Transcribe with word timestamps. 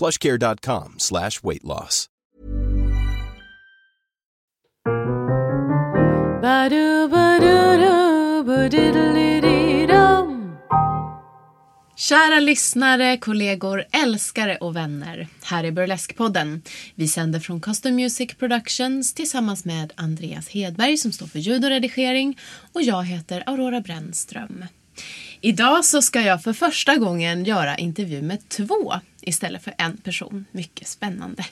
plushcare.com 0.00 0.94
slash 0.98 1.42
weight 1.42 1.64
loss. 1.64 2.06
Kära 11.96 12.40
lyssnare, 12.40 13.16
kollegor, 13.16 13.84
älskare 13.92 14.56
och 14.56 14.76
vänner. 14.76 15.28
Här 15.42 15.64
är 15.64 15.70
Burleskpodden. 15.70 16.62
Vi 16.94 17.08
sänder 17.08 17.40
från 17.40 17.60
Custom 17.60 17.94
Music 17.94 18.34
Productions 18.34 19.14
tillsammans 19.14 19.64
med 19.64 19.92
Andreas 19.96 20.48
Hedberg 20.48 20.96
som 20.96 21.12
står 21.12 21.26
för 21.26 21.38
ljud 21.38 21.64
och 21.64 21.70
redigering 21.70 22.38
och 22.72 22.82
jag 22.82 23.04
heter 23.04 23.42
Aurora 23.46 23.80
Brännström. 23.80 24.64
Idag 25.40 25.84
så 25.84 26.02
ska 26.02 26.20
jag 26.20 26.42
för 26.42 26.52
första 26.52 26.96
gången 26.96 27.44
göra 27.44 27.76
intervju 27.76 28.22
med 28.22 28.48
två 28.48 28.94
istället 29.22 29.64
för 29.64 29.74
en 29.78 29.96
person. 29.96 30.44
Mycket 30.52 30.88
spännande. 30.88 31.46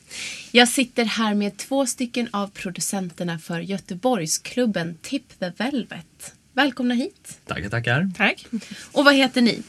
Jag 0.52 0.68
sitter 0.68 1.04
här 1.04 1.34
med 1.34 1.56
två 1.56 1.86
stycken 1.86 2.28
av 2.30 2.48
producenterna 2.48 3.38
för 3.38 3.60
Göteborgsklubben 3.60 4.98
Tip 5.02 5.38
the 5.40 5.52
Velvet. 5.56 6.34
Välkomna 6.52 6.94
hit. 6.94 7.38
Tackar, 7.46 7.68
tackar. 7.68 8.10
Tack. 8.16 8.46
Och 8.92 9.04
vad 9.04 9.14
heter 9.14 9.42
ni? 9.42 9.62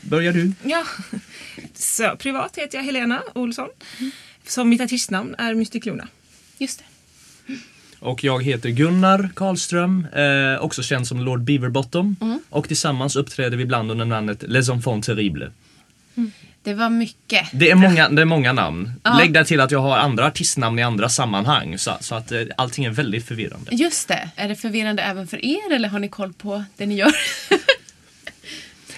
Börjar 0.00 0.32
du? 0.32 0.52
Ja. 0.62 0.84
Så, 1.74 2.16
privat 2.16 2.58
heter 2.58 2.78
jag 2.78 2.84
Helena 2.84 3.22
Olsson. 3.34 3.68
Som 4.46 4.68
mitt 4.68 4.80
artistnamn 4.80 5.34
är 5.38 5.54
Mystic 5.54 5.86
Luna. 5.86 6.08
Just 6.58 6.78
det. 6.78 6.84
Och 7.98 8.24
jag 8.24 8.44
heter 8.44 8.68
Gunnar 8.68 9.30
Karlström, 9.34 10.06
eh, 10.12 10.64
också 10.64 10.82
känd 10.82 11.06
som 11.06 11.20
Lord 11.20 11.40
Beaverbottom. 11.40 12.16
Och 12.50 12.68
tillsammans 12.68 13.16
uppträder 13.16 13.56
vi 13.56 13.62
ibland 13.62 13.90
under 13.90 14.04
namnet 14.04 14.42
Les 14.42 14.68
Enfants 14.68 15.06
Terribles. 15.06 15.52
Det 16.62 16.74
var 16.74 16.90
mycket. 16.90 17.48
Det 17.52 17.70
är 17.70 17.74
många, 17.74 18.08
det 18.08 18.22
är 18.22 18.26
många 18.26 18.52
namn. 18.52 18.92
Ja. 19.02 19.18
Lägg 19.18 19.32
där 19.32 19.44
till 19.44 19.60
att 19.60 19.70
jag 19.70 19.78
har 19.78 19.98
andra 19.98 20.26
artistnamn 20.26 20.78
i 20.78 20.82
andra 20.82 21.08
sammanhang. 21.08 21.78
Så, 21.78 21.96
så 22.00 22.14
att 22.14 22.32
eh, 22.32 22.42
allting 22.56 22.84
är 22.84 22.90
väldigt 22.90 23.26
förvirrande. 23.26 23.74
Just 23.74 24.08
det. 24.08 24.30
Är 24.36 24.48
det 24.48 24.56
förvirrande 24.56 25.02
även 25.02 25.26
för 25.26 25.44
er 25.44 25.72
eller 25.72 25.88
har 25.88 25.98
ni 25.98 26.08
koll 26.08 26.32
på 26.32 26.64
det 26.76 26.86
ni 26.86 26.94
gör? 26.94 27.12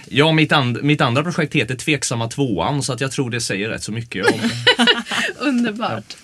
Ja, 0.09 0.33
mitt, 0.33 0.53
and, 0.53 0.83
mitt 0.83 1.01
andra 1.01 1.23
projekt 1.23 1.55
heter 1.55 1.75
Tveksamma 1.75 2.29
tvåan 2.29 2.83
så 2.83 2.93
att 2.93 3.01
jag 3.01 3.13
tror 3.13 3.31
det 3.31 3.41
säger 3.41 3.69
rätt 3.69 3.83
så 3.83 3.93
mycket 3.93 4.27
om... 4.27 4.41
Underbart. 5.39 6.17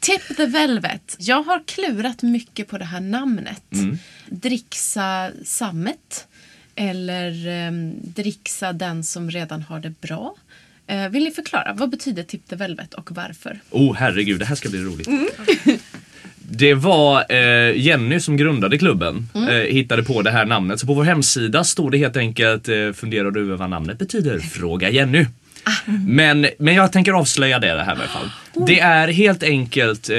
Tip 0.00 0.36
the 0.36 0.46
Velvet. 0.46 1.16
Jag 1.18 1.42
har 1.42 1.62
klurat 1.66 2.22
mycket 2.22 2.68
på 2.68 2.78
det 2.78 2.84
här 2.84 3.00
namnet. 3.00 3.62
Dricksa 4.26 5.30
sammet. 5.44 6.26
Eller 6.80 7.66
um, 7.68 7.94
dricksa 8.02 8.72
den 8.72 9.04
som 9.04 9.30
redan 9.30 9.62
har 9.62 9.80
det 9.80 10.00
bra. 10.00 10.34
Eh, 10.86 11.08
vill 11.08 11.24
ni 11.24 11.30
förklara? 11.30 11.72
Vad 11.72 11.90
betyder 11.90 12.22
Tip 12.22 12.48
the 12.48 12.56
Velvet 12.56 12.94
och 12.94 13.12
varför? 13.12 13.60
Oh 13.70 13.94
herregud, 13.94 14.38
det 14.38 14.44
här 14.44 14.54
ska 14.54 14.68
bli 14.68 14.82
roligt. 14.82 15.08
Det 16.52 16.74
var 16.74 17.24
eh, 17.28 17.76
Jenny 17.76 18.20
som 18.20 18.36
grundade 18.36 18.78
klubben, 18.78 19.28
eh, 19.34 19.54
hittade 19.54 20.02
på 20.02 20.22
det 20.22 20.30
här 20.30 20.44
namnet. 20.44 20.80
Så 20.80 20.86
på 20.86 20.94
vår 20.94 21.04
hemsida 21.04 21.64
står 21.64 21.90
det 21.90 21.98
helt 21.98 22.16
enkelt, 22.16 22.68
eh, 22.68 22.92
funderar 22.92 23.30
du 23.30 23.40
över 23.40 23.56
vad 23.56 23.70
namnet 23.70 23.98
betyder? 23.98 24.38
Fråga 24.38 24.90
Jenny. 24.90 25.26
Men, 26.06 26.46
men 26.58 26.74
jag 26.74 26.92
tänker 26.92 27.12
avslöja 27.12 27.58
det, 27.58 27.74
det 27.74 27.82
här 27.82 27.96
i 27.96 27.98
alla 27.98 28.08
fall. 28.08 28.30
Det 28.66 28.80
är 28.80 29.08
helt 29.08 29.42
enkelt 29.42 30.10
eh, 30.10 30.16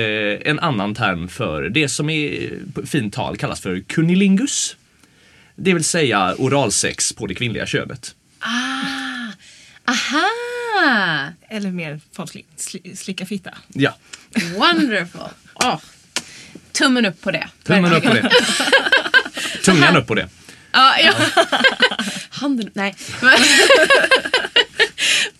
en 0.51 0.59
annan 0.59 0.95
term 0.95 1.27
för 1.27 1.69
det 1.69 1.89
som 1.89 2.09
i 2.09 2.49
på 2.73 2.85
fint 2.85 3.13
tal 3.13 3.37
kallas 3.37 3.61
för 3.61 3.79
kunilingus. 3.79 4.75
Det 5.55 5.73
vill 5.73 5.83
säga 5.83 6.35
oralsex 6.37 7.13
på 7.13 7.27
det 7.27 7.35
kvinnliga 7.35 7.65
könet. 7.65 8.15
Ah! 8.39 9.31
Aha! 9.85 10.27
Eller 11.49 11.71
mer 11.71 11.99
folkligt, 12.15 12.59
sli, 12.59 12.95
slicka 12.95 13.25
fitta. 13.25 13.51
Ja, 13.67 13.95
Wonderful! 14.55 15.21
Åh. 15.53 15.79
Tummen 16.71 17.05
upp 17.05 17.21
på 17.21 17.31
det. 17.31 17.49
tummen 17.63 17.93
upp 17.93 18.03
på 18.03 18.13
det. 18.13 18.29
Tungan 19.63 19.95
upp 19.97 20.07
på 20.07 20.15
det. 20.15 20.29
Ja, 20.73 20.95
ja. 20.99 21.13
Handen 22.29 22.69
Nej. 22.73 22.95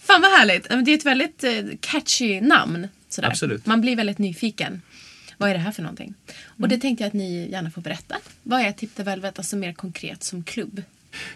Fan 0.08 0.22
vad 0.22 0.32
härligt. 0.32 0.64
Det 0.70 0.92
är 0.92 0.98
ett 0.98 1.06
väldigt 1.06 1.44
eh, 1.44 1.52
catchy 1.80 2.42
namn. 2.42 2.88
Sådär. 3.10 3.28
Absolut. 3.28 3.66
Man 3.66 3.82
blir 3.82 3.96
väldigt 3.96 4.18
nyfiken. 4.18 4.82
Vad 5.42 5.50
är 5.50 5.54
det 5.54 5.60
här 5.60 5.72
för 5.72 5.82
någonting? 5.82 6.14
Och 6.46 6.68
det 6.68 6.78
tänkte 6.78 7.04
jag 7.04 7.08
att 7.08 7.14
ni 7.14 7.50
gärna 7.52 7.72
får 7.72 7.82
berätta. 7.82 8.16
Vad 8.44 8.62
är 8.62 8.72
Tip 8.72 8.96
the 8.96 9.04
Velvet, 9.04 9.38
alltså 9.38 9.56
mer 9.56 9.74
konkret 9.74 10.24
som 10.24 10.44
klubb? 10.44 10.82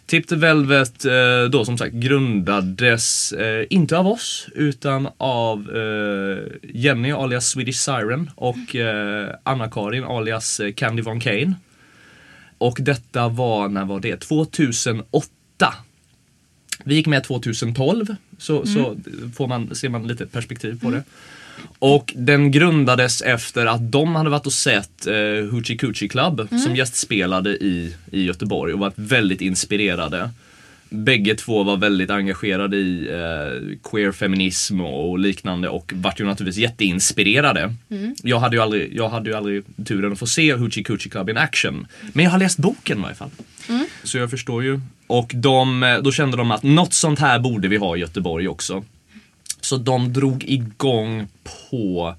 Tip 0.06 0.28
the 0.28 0.36
Velvet 0.36 1.06
eh, 1.06 1.44
då 1.52 1.66
som 1.66 1.78
sagt 1.78 1.94
grundades 1.94 3.32
eh, 3.32 3.66
inte 3.70 3.98
av 3.98 4.08
oss 4.08 4.48
utan 4.56 5.10
av 5.18 5.76
eh, 5.76 6.70
Jenny 6.74 7.12
alias 7.12 7.48
Swedish 7.48 7.78
Siren 7.78 8.30
och 8.36 8.76
Anna-Karin 9.44 10.04
alias 10.04 10.62
Candy 10.76 11.02
Von 11.02 11.20
Kane. 11.20 11.54
Och 12.58 12.78
detta 12.82 13.30
var, 13.30 13.70
när 13.70 13.86
var 13.86 14.00
det? 14.00 14.18
2008. 14.18 15.30
Vi 16.84 16.96
gick 16.96 17.08
med 17.08 17.24
2012 17.24 18.16
så, 18.38 18.66
så 18.66 18.98
får 19.36 19.48
man, 19.48 19.76
ser 19.76 19.90
man 19.90 20.08
lite 20.08 20.26
perspektiv 20.26 20.80
på 20.82 20.92
det. 20.92 21.04
Och 21.80 22.14
den 22.16 22.52
grundades 22.52 23.22
efter 23.22 23.66
att 23.66 23.92
de 23.92 24.16
hade 24.16 24.30
varit 24.30 24.46
och 24.46 24.54
sett 24.54 25.08
eh, 25.08 25.14
Hoochie 25.52 25.78
Coochie 25.78 26.10
Club 26.10 26.48
som 26.64 26.76
gästspelade 26.76 27.50
i, 27.50 27.96
i 28.12 28.24
Göteborg 28.26 28.74
och 28.74 28.80
varit 28.80 28.94
väldigt 28.98 29.42
inspirerade. 29.42 30.30
Bägge 30.90 31.36
två 31.36 31.64
var 31.64 31.78
väldigt 31.78 32.10
engagerade 32.10 32.78
i 32.78 33.08
eh, 33.12 33.78
queer-feminism 33.92 34.82
och 34.82 35.20
liknande 35.20 35.70
och 35.70 35.94
vart 35.96 36.20
ju 36.20 36.26
naturligtvis 36.26 36.62
jätteinspirerade. 36.62 37.74
Jag, 38.24 38.40
hade 38.40 38.56
ju 38.56 38.62
aldrig, 38.62 38.96
jag 38.96 39.10
hade 39.10 39.30
ju 39.30 39.36
aldrig 39.36 39.64
turen 39.86 40.12
att 40.12 40.20
få 40.20 40.28
se 40.28 40.54
Hoochie 40.54 40.84
Coochie 40.84 41.12
Club 41.12 41.30
in 41.30 41.38
action. 41.38 41.88
Men 42.14 42.26
jag 42.26 42.32
har 42.32 42.40
läst 42.40 42.58
boken 42.58 43.00
i 43.00 43.02
varje 43.02 43.16
fall. 43.16 43.30
Så 44.04 44.18
jag 44.18 44.30
förstår 44.30 44.64
ju. 44.64 44.80
Och 45.08 45.32
de, 45.36 45.84
eh, 45.84 45.98
då 45.98 46.12
kände 46.12 46.38
de 46.38 46.52
att 46.52 46.64
något 46.64 46.94
sånt 46.94 47.20
här 47.20 47.40
borde 47.40 47.68
vi 47.68 47.78
ha 47.78 47.96
i 47.96 48.00
Göteborg 48.00 48.48
också. 48.48 48.84
Så 49.66 49.78
de 49.78 50.14
drog 50.14 50.44
igång 50.44 51.28
på 51.70 52.16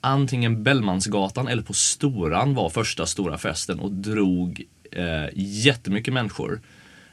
antingen 0.00 0.62
Bellmansgatan 0.62 1.48
eller 1.48 1.62
på 1.62 1.72
Storan 1.72 2.54
var 2.54 2.70
första 2.70 3.06
stora 3.06 3.38
festen 3.38 3.78
och 3.78 3.90
drog 3.90 4.62
eh, 4.92 5.28
jättemycket 5.34 6.14
människor. 6.14 6.60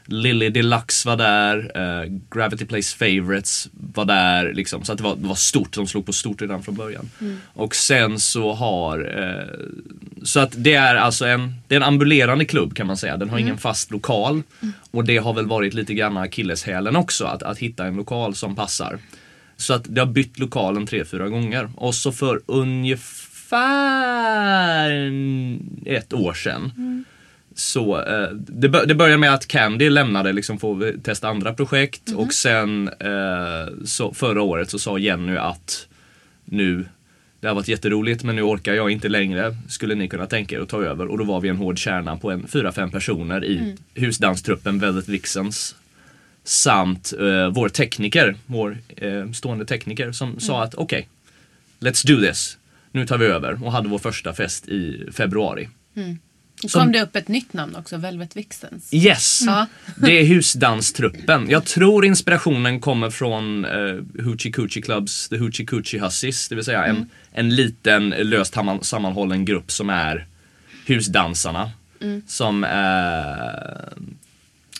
Lily 0.04 0.50
Deluxe 0.50 1.08
var 1.08 1.16
där, 1.16 1.72
eh, 1.74 2.12
Gravity 2.30 2.64
Place 2.64 2.96
Favorites 2.96 3.68
var 3.72 4.04
där. 4.04 4.52
Liksom, 4.52 4.84
så 4.84 4.92
att 4.92 4.98
det, 4.98 5.04
var, 5.04 5.16
det 5.16 5.28
var 5.28 5.34
stort, 5.34 5.74
de 5.74 5.86
slog 5.86 6.06
på 6.06 6.12
stort 6.12 6.42
redan 6.42 6.62
från 6.62 6.74
början. 6.74 7.10
Och 7.54 7.74
sen 7.74 8.20
så 8.20 8.52
har, 8.52 8.98
eh, 9.18 9.58
så 10.22 10.40
att 10.40 10.54
det 10.56 10.74
är 10.74 10.94
alltså 10.94 11.26
en, 11.26 11.54
det 11.68 11.74
är 11.74 11.80
en 11.80 11.86
ambulerande 11.86 12.44
klubb 12.44 12.76
kan 12.76 12.86
man 12.86 12.96
säga. 12.96 13.16
Den 13.16 13.30
har 13.30 13.38
ingen 13.38 13.58
fast 13.58 13.90
lokal. 13.90 14.42
Och 14.90 15.04
det 15.04 15.16
har 15.16 15.34
väl 15.34 15.46
varit 15.46 15.74
lite 15.74 15.94
grann 15.94 16.16
akilleshälen 16.16 16.96
också, 16.96 17.24
att, 17.24 17.42
att 17.42 17.58
hitta 17.58 17.86
en 17.86 17.96
lokal 17.96 18.34
som 18.34 18.56
passar. 18.56 18.98
Så 19.56 19.74
att 19.74 19.84
det 19.88 20.00
har 20.00 20.06
bytt 20.06 20.38
lokalen 20.38 20.86
tre, 20.86 21.04
fyra 21.04 21.28
gånger. 21.28 21.70
Och 21.76 21.94
så 21.94 22.12
för 22.12 22.40
ungefär 22.46 23.56
ett 25.86 26.12
år 26.12 26.32
sedan 26.32 27.04
så 27.54 28.00
eh, 28.00 28.28
det, 28.32 28.68
bör, 28.68 28.86
det 28.86 28.94
började 28.94 29.18
med 29.18 29.34
att 29.34 29.46
Candy 29.46 29.90
lämnade 29.90 30.32
liksom 30.32 30.58
för 30.58 30.88
att 30.88 31.04
testa 31.04 31.28
andra 31.28 31.54
projekt 31.54 32.12
och 32.16 32.32
sen 32.32 32.88
eh, 32.88 33.84
så 33.84 34.14
förra 34.14 34.42
året 34.42 34.70
så 34.70 34.78
sa 34.78 34.98
Jenny 34.98 35.36
att 35.36 35.88
nu 36.44 36.84
det 37.40 37.48
har 37.48 37.54
varit 37.54 37.68
jätteroligt 37.68 38.24
men 38.24 38.36
nu 38.36 38.42
orkar 38.42 38.74
jag 38.74 38.90
inte 38.90 39.08
längre. 39.08 39.56
Skulle 39.68 39.94
ni 39.94 40.08
kunna 40.08 40.26
tänka 40.26 40.56
er 40.56 40.60
att 40.60 40.68
ta 40.68 40.82
över? 40.82 41.06
Och 41.06 41.18
då 41.18 41.24
var 41.24 41.40
vi 41.40 41.48
en 41.48 41.56
hård 41.56 41.78
kärna 41.78 42.16
på 42.16 42.30
en 42.30 42.46
fyra 42.48 42.72
fem 42.72 42.90
personer 42.90 43.44
i 43.44 43.76
husdanstruppen 43.94 44.78
Velvet 44.78 45.08
Vixens. 45.08 45.74
Samt 46.48 47.12
eh, 47.12 47.48
vår 47.48 47.68
tekniker, 47.68 48.36
vår 48.46 48.78
eh, 48.96 49.30
stående 49.32 49.66
tekniker 49.66 50.12
som 50.12 50.40
sa 50.40 50.62
att 50.62 50.74
okej, 50.74 51.08
let's 51.80 52.06
do 52.06 52.20
this. 52.20 52.58
Nu 52.92 53.06
tar 53.06 53.18
vi 53.18 53.26
över 53.26 53.64
och 53.64 53.72
hade 53.72 53.88
vår 53.88 53.98
första 53.98 54.34
fest 54.34 54.68
i 54.68 55.08
februari. 55.12 55.68
Som- 56.66 56.80
kom 56.82 56.92
det 56.92 57.02
upp 57.02 57.16
ett 57.16 57.28
nytt 57.28 57.52
namn 57.52 57.76
också, 57.76 57.96
Velvet 57.96 58.36
Vixens. 58.36 58.94
Yes! 58.94 59.40
Ja. 59.46 59.66
Det 59.96 60.12
är 60.20 60.24
husdanstruppen. 60.24 61.50
Jag 61.50 61.64
tror 61.64 62.04
inspirationen 62.04 62.80
kommer 62.80 63.10
från 63.10 63.64
uh, 63.64 64.02
Hoochie 64.24 64.52
Coochie 64.52 64.82
Clubs 64.82 65.28
The 65.28 65.36
Hoochie 65.38 65.66
Coochie 65.66 66.00
Hussies. 66.00 66.48
Det 66.48 66.54
vill 66.54 66.64
säga 66.64 66.84
en, 66.84 67.10
en 67.32 67.54
liten 67.54 68.08
löst 68.10 68.54
sammanhållen 68.82 69.44
grupp 69.44 69.70
som 69.70 69.90
är 69.90 70.26
husdansarna. 70.86 71.70
Som, 72.26 72.64
eh, 72.64 72.70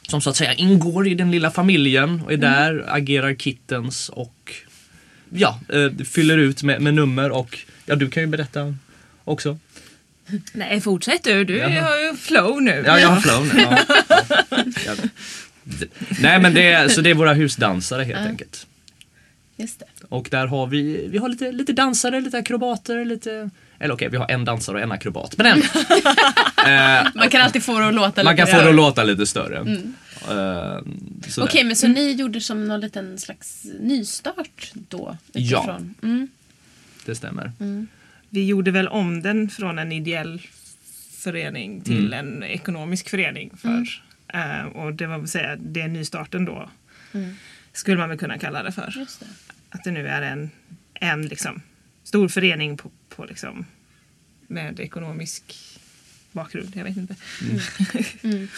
som 0.09 0.21
så 0.21 0.31
att 0.31 0.37
säga 0.37 0.55
ingår 0.55 1.09
i 1.09 1.15
den 1.15 1.31
lilla 1.31 1.51
familjen 1.51 2.23
och 2.25 2.33
är 2.33 2.37
där, 2.37 2.85
agerar 2.89 3.35
kittens 3.35 4.09
och 4.09 4.53
ja, 5.31 5.61
eh, 5.69 6.05
fyller 6.05 6.39
ut 6.39 6.63
med, 6.63 6.83
med 6.83 6.95
nummer 6.95 7.31
och 7.31 7.59
ja, 7.87 7.95
du 7.95 8.11
kan 8.11 8.23
ju 8.23 8.27
berätta 8.27 8.75
också. 9.25 9.59
Nej, 10.53 10.81
fortsätt 10.81 11.25
du. 11.25 11.45
Du 11.45 11.57
Jaha. 11.57 11.81
har 11.81 11.99
ju 11.99 12.17
flow 12.17 12.63
nu. 12.63 12.83
Ja, 12.87 13.01
jag 13.01 13.09
har 13.09 13.21
flow 13.21 13.55
nu. 13.55 13.61
Ja. 13.67 13.79
Ja. 14.87 14.95
Nej 16.21 16.41
men 16.41 16.55
det 16.55 16.73
är, 16.73 16.89
så 16.89 17.01
det 17.01 17.11
är 17.11 17.15
våra 17.15 17.35
husdansare 17.35 18.05
helt 18.05 18.27
enkelt. 18.27 18.67
Just 19.57 19.79
det. 19.79 19.87
Och 20.09 20.29
där 20.31 20.47
har 20.47 20.67
vi, 20.67 21.07
vi 21.09 21.19
har 21.19 21.29
lite, 21.29 21.53
lite 21.53 21.73
dansare, 21.73 22.21
lite 22.21 22.39
akrobater, 22.39 23.05
lite... 23.05 23.51
Eller 23.79 23.95
okej, 23.95 24.09
vi 24.09 24.17
har 24.17 24.31
en 24.31 24.45
dansare 24.45 24.77
och 24.77 24.83
en 24.83 24.93
akrobat. 24.93 25.35
Men 25.39 25.47
ändå. 25.47 25.67
Eh, 26.67 27.07
Man 27.15 27.29
kan 27.31 27.41
alltid 27.43 27.63
få 27.63 27.79
det 27.79 27.89
att 27.89 27.95
låta 27.95 28.25
man 28.25 28.37
kan 28.37 28.47
lite 28.47 28.57
få 28.59 28.63
det 28.63 28.69
att 28.69 28.75
låta 28.75 29.05
lite 29.05 29.27
större. 29.27 29.57
Eh, 29.59 30.79
sådär. 31.29 31.49
Okej, 31.49 31.65
men 31.65 31.77
så 31.77 31.89
ni 31.89 32.13
gjorde 32.13 32.41
som 32.41 32.69
någon 32.69 32.81
liten 32.81 33.19
slags 33.19 33.67
nystart 33.81 34.73
då? 34.75 35.17
Ja. 35.33 35.59
utifrån? 35.61 35.95
Mm. 36.03 36.29
Det 37.05 37.15
stämmer. 37.15 37.53
Vi 38.31 38.47
gjorde 38.47 38.71
väl 38.71 38.89
om 38.89 39.23
den 39.23 39.49
från 39.51 39.79
en 39.79 39.93
ideell 39.93 40.43
förening 41.19 41.81
till 41.81 42.13
Mm. 42.13 42.37
en 42.37 42.43
ekonomisk 42.43 43.09
förening. 43.09 43.51
För, 43.57 43.87
eh, 44.35 44.65
och 44.67 44.93
det 44.95 45.07
var 45.07 45.19
väl 45.19 45.29
säga, 45.29 45.57
det 45.57 45.81
är 45.81 45.89
nystarten 45.89 46.45
då. 46.45 46.71
Skulle 47.73 47.97
man 47.99 48.09
väl 48.09 48.19
kunna 48.19 48.39
kalla 48.39 48.63
det 48.63 48.73
för. 48.73 48.95
Just 48.97 49.21
det. 49.21 49.27
Att 49.71 49.85
det 49.85 49.91
nu 49.91 50.09
är 50.09 50.23
en, 50.23 50.51
en 50.95 51.27
liksom, 51.27 51.63
stor 52.07 52.29
förening 52.29 52.77
på, 52.77 52.91
på 53.09 53.25
liksom, 53.25 53.67
med 54.47 54.81
ekonomisk 54.81 55.43
bakgrund. 56.33 56.73
Jag 56.77 56.85
vet 56.85 56.97
inte. 56.97 57.15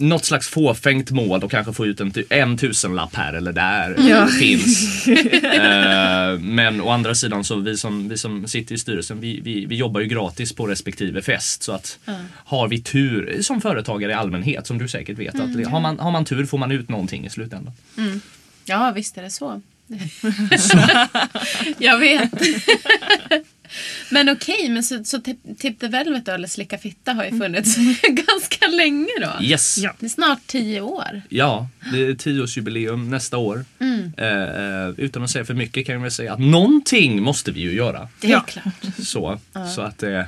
Något 0.00 0.24
slags 0.24 0.48
fåfängt 0.48 1.10
mål 1.10 1.44
och 1.44 1.50
kanske 1.50 1.72
få 1.72 1.86
ut 1.86 2.00
en, 2.00 2.12
en 2.30 2.56
tusenlapp 2.56 3.14
här 3.14 3.32
eller 3.32 3.52
där 3.52 4.08
Ja. 4.08 4.26
finns. 4.40 5.06
Eh, 5.58 6.38
men 6.38 6.80
å 6.80 6.90
andra 6.90 7.14
sidan 7.14 7.44
så 7.44 7.56
vi 7.56 7.76
som, 7.76 8.08
vi 8.08 8.16
som 8.16 8.48
sitter 8.48 8.74
i 8.74 8.78
styrelsen 8.78 9.20
vi, 9.20 9.40
vi, 9.40 9.66
vi 9.66 9.76
jobbar 9.76 10.00
ju 10.00 10.06
gratis 10.06 10.52
på 10.52 10.66
respektive 10.66 11.22
fest. 11.22 11.62
Så 11.62 11.72
att 11.72 11.98
har 12.30 12.68
vi 12.68 12.82
tur, 12.82 13.42
som 13.42 13.60
företagare 13.60 14.12
i 14.12 14.14
allmänhet 14.14 14.66
som 14.66 14.78
du 14.78 14.88
säkert 14.88 15.18
vet, 15.18 15.34
att 15.34 15.66
har, 15.66 15.80
man, 15.80 15.98
har 15.98 16.10
man 16.10 16.24
tur 16.24 16.46
får 16.46 16.58
man 16.58 16.72
ut 16.72 16.88
någonting 16.88 17.26
i 17.26 17.30
slutändan. 17.30 17.72
Ja, 18.64 18.92
visst 18.94 19.18
är 19.18 19.22
det 19.22 19.30
så. 19.30 19.62
Jag 21.78 21.98
vet. 21.98 22.30
men 24.10 24.28
okej, 24.28 24.68
men 24.68 24.82
så, 24.84 25.04
så 25.04 25.18
Tip 25.20 25.38
Tip 25.58 25.80
the 25.80 25.88
Velvet 25.88 26.26
då, 26.26 26.32
eller 26.32 26.48
Slicka 26.48 26.78
Fitta 26.78 27.12
har 27.12 27.24
ju 27.24 27.38
funnits 27.38 27.76
ganska 28.02 28.66
länge 28.66 29.08
då. 29.20 29.44
Yes! 29.44 29.78
Ja. 29.78 29.94
Det 30.00 30.06
är 30.06 30.10
snart 30.10 30.46
tio 30.46 30.80
år. 30.80 31.22
Ja, 31.28 31.68
det 31.92 31.98
är 32.06 32.14
tioårsjubileum 32.14 33.10
nästa 33.10 33.36
år. 33.36 33.64
Eh, 34.16 34.42
eh, 34.42 34.88
utan 34.96 35.22
att 35.22 35.30
säga 35.30 35.44
för 35.44 35.54
mycket 35.54 35.86
kan 35.86 35.92
jag 35.94 36.02
väl 36.02 36.10
säga 36.10 36.32
att 36.32 36.40
någonting 36.40 37.22
måste 37.22 37.52
vi 37.52 37.60
ju 37.60 37.72
göra. 37.72 38.08
Det 38.20 38.26
är 38.26 38.30
Ja. 38.30 38.40
klart. 38.40 38.74
Så, 39.06 39.40
så 39.74 39.80
att 39.82 40.02
eh, 40.02 40.22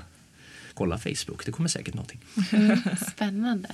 kolla 0.74 0.98
Facebook, 0.98 1.46
det 1.46 1.52
kommer 1.52 1.68
säkert 1.68 1.94
någonting. 1.94 2.20
Spännande. 3.12 3.68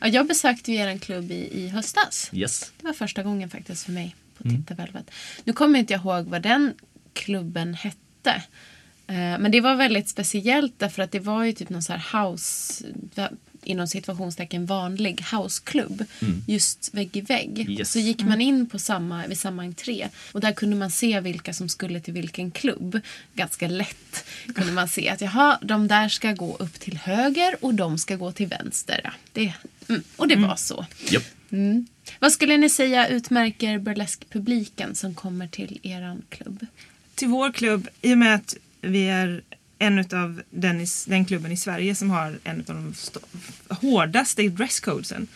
Ja, 0.00 0.08
jag 0.08 0.26
besökte 0.26 0.72
ju 0.72 0.78
er 0.78 0.98
klubb 0.98 1.30
i, 1.30 1.48
i 1.64 1.68
höstas. 1.68 2.30
Yes. 2.32 2.72
Det 2.80 2.86
var 2.86 2.92
första 2.94 3.22
gången 3.22 3.50
faktiskt 3.50 3.84
för 3.84 3.92
mig 3.92 4.14
Mm. 4.44 4.56
Tip 4.56 4.68
the 4.68 4.74
Velvet. 4.74 5.10
Nu 5.44 5.52
kommer 5.52 5.78
inte 5.78 5.92
jag 5.92 6.00
ihåg 6.00 6.26
vad 6.26 6.42
den 6.42 6.74
klubben 7.12 7.74
hette. 7.74 8.42
Eh, 9.06 9.38
Men 9.38 9.50
det 9.50 9.60
var 9.60 9.74
väldigt 9.74 10.08
speciellt 10.08 10.78
därför 10.78 11.02
att 11.02 11.12
det 11.12 11.20
var 11.20 11.44
ju 11.44 11.52
typ 11.52 11.68
någon 11.68 11.82
så 11.82 11.92
här 11.92 12.22
house, 12.30 12.84
inom 13.64 13.86
situationstecken 13.88 14.66
vanlig 14.66 15.24
houseklubb. 15.32 16.04
Just 16.46 16.94
vägg 16.94 17.16
i 17.16 17.20
vägg. 17.20 17.60
Mm. 17.60 17.72
Yes. 17.72 17.92
Så 17.92 17.98
gick 17.98 18.22
man 18.22 18.40
in 18.40 18.68
på 18.68 18.78
samma, 18.78 19.26
vid 19.26 19.38
samma 19.38 19.62
entré 19.62 20.08
och 20.32 20.40
där 20.40 20.52
kunde 20.52 20.76
man 20.76 20.90
se 20.90 21.20
vilka 21.20 21.52
som 21.52 21.68
skulle 21.68 22.00
till 22.00 22.14
vilken 22.14 22.50
klubb. 22.50 23.00
Ganska 23.34 23.68
lätt 23.68 24.24
kunde 24.54 24.72
man 24.72 24.88
se 24.88 25.08
att 25.08 25.20
jaha, 25.20 25.58
de 25.62 25.88
där 25.88 26.08
ska 26.08 26.32
gå 26.32 26.56
upp 26.56 26.80
till 26.80 26.96
höger 26.96 27.56
och 27.60 27.74
de 27.74 27.98
ska 27.98 28.16
gå 28.16 28.32
till 28.32 28.46
vänster. 28.46 29.12
Det, 29.32 29.54
mm, 29.88 30.02
och 30.16 30.28
det 30.28 30.36
var 30.36 30.56
så. 30.56 30.86
Japp. 31.10 31.24
Mm. 31.50 31.86
Vad 32.20 32.32
skulle 32.32 32.56
ni 32.56 32.68
säga 32.68 33.08
utmärker 33.08 33.78
burleskpubliken 33.78 34.94
som 34.94 35.14
kommer 35.14 35.46
till 35.48 35.78
eran 35.82 36.22
klubb? 36.30 36.66
till 37.14 37.28
vår 37.28 37.52
klubb, 37.52 37.88
i 38.02 38.14
och 38.14 38.18
med 38.18 38.34
att 38.34 38.54
vi 38.80 39.08
är 39.08 39.42
en 39.78 39.98
av 39.98 40.42
den, 40.50 40.80
i- 40.80 40.86
den 41.06 41.24
klubben 41.24 41.52
i 41.52 41.56
Sverige 41.56 41.94
som 41.94 42.10
har 42.10 42.38
en 42.44 42.58
av 42.58 42.64
de 42.74 42.90
st- 42.90 43.18
hårdaste 43.68 44.42
dresscodesen. 44.48 45.28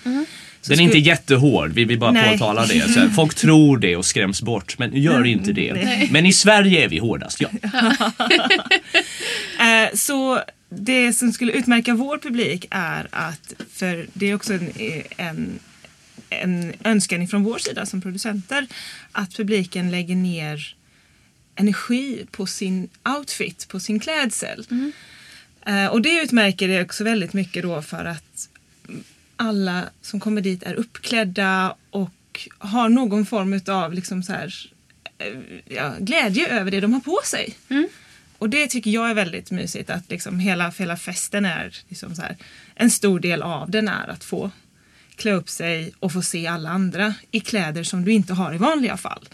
Så 0.61 0.71
Den 0.73 0.81
är 0.81 0.85
inte 0.85 0.99
jättehård, 0.99 1.73
vi 1.73 1.85
vill 1.85 1.99
bara 1.99 2.11
Nej. 2.11 2.33
påtala 2.39 2.67
det. 2.67 2.93
Så 2.93 3.01
här, 3.01 3.09
folk 3.09 3.35
tror 3.35 3.79
det 3.79 3.97
och 3.97 4.07
skräms 4.07 4.43
bort, 4.43 4.79
men 4.79 4.97
gör 5.03 5.27
inte 5.27 5.53
det. 5.53 5.73
Nej. 5.75 6.09
Men 6.13 6.27
i 6.27 6.33
Sverige 6.33 6.85
är 6.85 6.89
vi 6.89 6.99
hårdast, 6.99 7.41
ja. 7.41 7.49
Eh, 9.61 9.95
så 9.95 10.41
det 10.69 11.13
som 11.13 11.33
skulle 11.33 11.53
utmärka 11.53 11.95
vår 11.95 12.19
publik 12.19 12.67
är 12.71 13.07
att, 13.11 13.55
för 13.73 14.07
det 14.13 14.31
är 14.31 14.35
också 14.35 14.53
en, 14.55 14.71
en, 15.17 15.59
en 16.31 16.73
önskan 16.85 17.29
från 17.29 17.45
vår 17.45 17.59
sida 17.59 17.87
som 17.87 18.01
producenter, 18.01 18.67
att 19.13 19.37
publiken 19.37 19.91
lägger 19.91 20.17
ner 20.17 20.77
energi 21.55 22.27
på 22.31 22.47
sin 22.47 22.89
outfit, 23.19 23.69
på 23.69 23.81
sin 23.81 24.01
klädsel. 24.01 24.67
Eh, 25.67 25.87
och 25.87 26.03
det 26.03 26.23
utmärker 26.23 26.69
det 26.69 26.83
också 26.83 27.05
väldigt 27.05 27.33
mycket 27.33 27.63
då 27.63 27.83
för 27.83 28.05
att 28.05 28.49
alla 29.37 29.85
som 30.03 30.21
kommer 30.21 30.41
dit 30.41 30.63
är 30.63 30.75
uppklädda 30.75 31.75
och 31.91 32.49
har 32.59 32.89
någon 32.89 33.27
form 33.27 33.61
av 33.67 33.93
liksom 33.95 34.23
så 34.23 34.33
här, 34.33 34.71
eh, 35.19 35.39
ja, 35.65 35.95
glädje 36.01 36.49
över 36.49 36.71
det 36.71 36.81
de 36.81 36.93
har 36.93 37.01
på 37.01 37.21
sig. 37.25 37.57
Och 38.39 38.51
det 38.51 38.67
tycker 38.67 38.91
jag 38.91 39.11
är 39.11 39.15
väldigt 39.15 39.51
mysigt 39.51 39.91
att 39.91 40.11
liksom 40.11 40.39
hela, 40.39 40.71
hela 40.71 40.97
festen 40.97 41.45
är 41.45 41.77
liksom 41.89 42.15
så 42.15 42.23
här, 42.23 42.37
en 42.75 42.91
stor 42.91 43.21
del 43.21 43.43
av 43.43 43.71
den 43.71 43.89
är 43.89 44.09
att 44.09 44.25
få 44.25 44.51
klä 45.17 45.33
upp 45.33 45.49
sig 45.49 45.93
och 45.99 46.13
få 46.13 46.23
se 46.23 46.47
alla 46.47 46.71
andra 46.71 47.15
i 47.31 47.41
kläder 47.41 47.83
som 47.83 48.05
du 48.05 48.13
inte 48.13 48.35
har 48.35 48.55
i 48.55 48.59
vanliga 48.59 48.97
fall. 48.97 49.29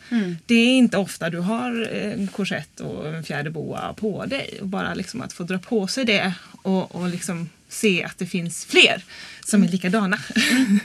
Det 0.47 0.55
är 0.55 0.79
inte 0.79 0.99
ofta 0.99 1.31
du 1.31 1.39
har 1.39 1.83
en 1.93 2.27
korsett 2.27 2.81
och 2.81 3.09
en 3.09 3.25
fjäderboa 3.25 3.95
på 3.95 4.27
dig 4.27 4.59
och 4.61 4.69
bara 4.69 4.95
liksom 4.95 5.23
att 5.23 5.33
få 5.33 5.45
dra 5.45 5.59
på 5.59 5.87
sig 5.87 6.05
det 6.05 6.35
och, 6.63 6.95
och 6.95 7.09
liksom 7.09 7.49
se 7.69 8.05
att 8.05 8.19
det 8.19 8.27
finns 8.27 8.65
fler 8.65 9.05
som 9.45 9.63
är 9.63 9.69
likadana. 9.69 10.19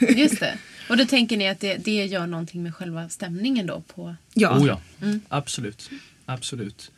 Just 0.16 0.40
det. 0.40 0.58
Och 0.88 0.96
då 0.96 1.04
tänker 1.04 1.36
ni 1.36 1.48
att 1.48 1.60
det, 1.60 1.76
det 1.76 2.06
gör 2.06 2.26
någonting 2.26 2.62
med 2.62 2.74
själva 2.74 3.08
stämningen 3.08 3.66
då? 3.66 3.82
på... 3.94 4.16
ja. 4.34 4.58
Oh 4.58 4.66
ja, 4.66 4.80
absolut. 5.28 5.90
Absolut. 6.26 6.90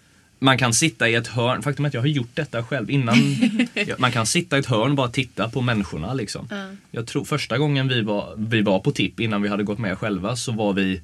Man 0.42 0.58
kan 0.58 0.74
sitta 0.74 1.08
i 1.08 1.14
ett 1.14 1.26
hörn, 1.26 1.62
faktum 1.62 1.84
är 1.84 1.88
att 1.88 1.94
jag 1.94 2.00
har 2.00 2.08
gjort 2.08 2.30
detta 2.34 2.64
själv 2.64 2.90
innan. 2.90 3.16
Man 3.98 4.12
kan 4.12 4.26
sitta 4.26 4.56
i 4.56 4.60
ett 4.60 4.66
hörn 4.66 4.90
och 4.90 4.96
bara 4.96 5.08
titta 5.08 5.48
på 5.48 5.60
människorna 5.60 6.14
liksom. 6.14 6.48
Jag 6.90 7.06
tror 7.06 7.24
första 7.24 7.58
gången 7.58 7.88
vi 7.88 8.02
var, 8.02 8.34
vi 8.36 8.62
var 8.62 8.80
på 8.80 8.92
tipp 8.92 9.20
innan 9.20 9.42
vi 9.42 9.48
hade 9.48 9.62
gått 9.62 9.78
med 9.78 9.98
själva 9.98 10.36
så 10.36 10.52
var 10.52 10.72
vi 10.72 11.00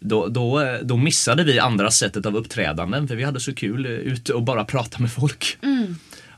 då, 0.00 0.26
då, 0.26 0.78
då 0.82 0.96
missade 0.96 1.44
vi 1.44 1.58
andra 1.58 1.90
sättet 1.90 2.26
av 2.26 2.36
uppträdanden 2.36 3.08
för 3.08 3.16
vi 3.16 3.24
hade 3.24 3.40
så 3.40 3.54
kul 3.54 3.86
eh, 3.86 3.92
ute 3.92 4.32
och 4.32 4.42
bara 4.42 4.64
prata 4.64 4.98
med 4.98 5.12
folk. 5.12 5.58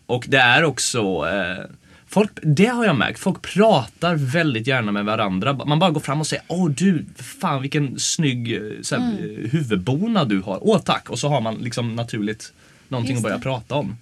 Och 0.07 0.25
det 0.29 0.39
är 0.39 0.65
också 0.65 1.01
eh, 1.01 1.65
Folk, 2.12 2.31
det 2.42 2.66
har 2.66 2.85
jag 2.85 2.97
märkt, 2.97 3.19
folk 3.19 3.42
pratar 3.42 4.14
väldigt 4.14 4.66
gärna 4.66 4.92
med 4.92 5.04
varandra. 5.04 5.52
Man 5.52 5.78
bara 5.78 5.90
går 5.90 6.00
fram 6.00 6.21
och 6.21 6.26
säger 6.26 6.45
Åh 6.49 6.71
du, 6.71 7.04
fan 7.16 7.62
vilken 7.62 7.99
snygg 7.99 8.54
eh, 8.54 8.61
så 8.83 8.97
här, 8.97 9.12
eh, 9.12 9.50
huvudbonad 9.50 10.28
du 10.28 10.40
har. 10.40 10.59
Åh 10.61 10.78
tack! 10.78 11.11
Och 11.11 11.19
så 11.19 11.28
har 11.28 11.40
man 11.40 11.54
liksom 11.54 11.97
naturligt 11.97 12.52
någonting 12.88 13.16
att 13.16 13.23
börja 13.23 13.38
prata 13.38 13.75
om. 13.75 13.97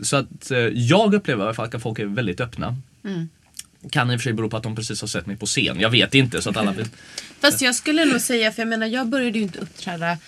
Så 0.00 0.16
att 0.16 0.50
eh, 0.50 0.58
jag 0.58 1.14
upplever 1.14 1.42
i 1.42 1.46
alla 1.46 1.54
fall 1.54 1.70
att 1.72 1.82
folk 1.82 1.98
är 1.98 2.06
väldigt 2.06 2.40
öppna. 2.40 2.76
Kan 3.90 4.10
i 4.10 4.16
och 4.16 4.20
för 4.20 4.22
sig 4.24 4.32
bero 4.32 4.50
på 4.50 4.56
att 4.56 4.62
de 4.62 4.76
precis 4.76 5.00
har 5.00 5.08
sett 5.08 5.26
mig 5.26 5.36
på 5.36 5.46
scen. 5.46 5.80
Jag 5.80 5.90
vet 5.90 6.14
inte 6.14 6.42
så 6.42 6.50
att 6.50 6.56
alla. 6.56 6.74
Fast 7.40 7.60
jag 7.60 7.74
skulle 7.74 8.04
nog 8.04 8.20
säga, 8.20 8.52
för 8.52 8.62
jag 8.62 8.68
menar 8.68 8.86
jag 8.86 9.08
började 9.08 9.38
ju 9.38 9.44
inte 9.44 9.58
uppträda 9.58 10.18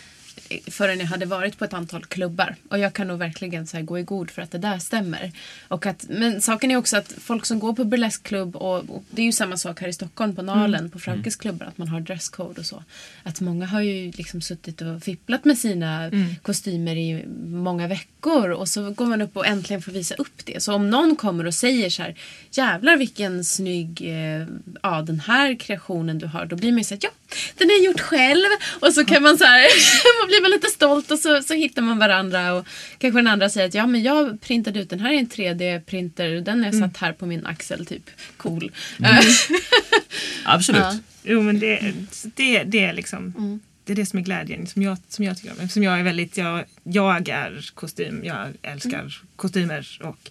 förrän 0.66 0.98
jag 0.98 1.06
hade 1.06 1.26
varit 1.26 1.58
på 1.58 1.64
ett 1.64 1.72
antal 1.72 2.04
klubbar. 2.04 2.56
Och 2.68 2.78
jag 2.78 2.92
kan 2.92 3.06
nog 3.06 3.18
verkligen 3.18 3.66
så 3.66 3.82
gå 3.82 3.98
i 3.98 4.02
god 4.02 4.30
för 4.30 4.42
att 4.42 4.50
det 4.50 4.58
där 4.58 4.78
stämmer. 4.78 5.32
Och 5.68 5.86
att, 5.86 6.06
men 6.08 6.40
saken 6.40 6.70
är 6.70 6.76
också 6.76 6.96
att 6.96 7.12
folk 7.18 7.46
som 7.46 7.58
går 7.58 7.72
på 7.72 7.84
burleskklubb 7.84 8.56
och, 8.56 8.78
och 8.78 9.04
det 9.10 9.22
är 9.22 9.26
ju 9.26 9.32
samma 9.32 9.56
sak 9.56 9.80
här 9.80 9.88
i 9.88 9.92
Stockholm 9.92 10.36
på 10.36 10.42
Nalen 10.42 10.90
på 10.90 10.98
Fraukes 10.98 11.36
klubbar 11.36 11.66
att 11.66 11.78
man 11.78 11.88
har 11.88 12.00
dresscode 12.00 12.60
och 12.60 12.66
så. 12.66 12.82
Att 13.22 13.40
många 13.40 13.66
har 13.66 13.80
ju 13.80 14.10
liksom 14.10 14.40
suttit 14.40 14.80
och 14.80 15.02
fipplat 15.02 15.44
med 15.44 15.58
sina 15.58 16.10
kostymer 16.42 16.96
i 16.96 17.24
många 17.46 17.88
veckor 17.88 18.50
och 18.50 18.68
så 18.68 18.90
går 18.90 19.06
man 19.06 19.22
upp 19.22 19.36
och 19.36 19.46
äntligen 19.46 19.82
får 19.82 19.92
visa 19.92 20.14
upp 20.14 20.44
det. 20.44 20.62
Så 20.62 20.74
om 20.74 20.90
någon 20.90 21.16
kommer 21.16 21.46
och 21.46 21.54
säger 21.54 21.90
så 21.90 22.02
här 22.02 22.14
jävlar 22.50 22.96
vilken 22.96 23.44
snygg, 23.44 24.00
eh, 24.02 24.46
ja 24.82 25.02
den 25.02 25.20
här 25.20 25.54
kreationen 25.54 26.18
du 26.18 26.26
har. 26.26 26.46
Då 26.46 26.56
blir 26.56 26.72
man 26.72 26.78
ju 26.78 26.84
så 26.84 26.94
här, 26.94 27.00
ja 27.02 27.10
den 27.58 27.70
är 27.70 27.84
gjort 27.84 28.00
själv. 28.00 28.46
Och 28.80 28.92
så 28.92 29.04
kan 29.04 29.22
man 29.22 29.38
så 29.38 29.44
här, 29.44 29.60
man 30.20 30.28
blir 30.28 30.42
man 30.42 30.50
lite 30.50 30.68
stolt 30.68 31.10
och 31.10 31.18
så, 31.18 31.42
så 31.42 31.54
hittar 31.54 31.82
man 31.82 31.98
varandra. 31.98 32.52
Och 32.52 32.66
kanske 32.98 33.18
den 33.18 33.26
andra 33.26 33.48
säger 33.48 33.68
att 33.68 33.74
ja 33.74 33.86
men 33.86 34.02
jag 34.02 34.40
printade 34.40 34.80
ut 34.80 34.90
den 34.90 35.00
här 35.00 35.12
i 35.12 35.18
en 35.18 35.28
3D-printer. 35.28 36.40
Den 36.40 36.64
är 36.64 36.72
satt 36.72 36.96
här 36.96 37.12
på 37.12 37.26
min 37.26 37.46
axel 37.46 37.86
typ. 37.86 38.10
Cool. 38.36 38.72
Absolut. 40.44 40.82
Ja. 40.82 40.98
Jo 41.22 41.42
men 41.42 41.58
det, 41.58 41.92
det, 42.34 42.62
det 42.62 42.84
är 42.84 42.92
liksom 42.92 43.60
Det 43.84 43.92
är 43.92 43.96
det 43.96 44.06
som 44.06 44.18
är 44.18 44.22
glädjen 44.22 44.66
som 44.66 44.82
jag, 44.82 44.98
som 45.08 45.24
jag 45.24 45.36
tycker 45.36 45.50
om. 45.50 45.60
Eftersom 45.60 45.82
jag 45.82 45.98
är 46.00 46.02
väldigt, 46.02 46.36
jag, 46.36 46.64
jag 46.82 47.28
är 47.28 47.70
kostym, 47.74 48.24
jag 48.24 48.48
älskar 48.62 49.20
kostymer 49.36 50.00
och 50.02 50.30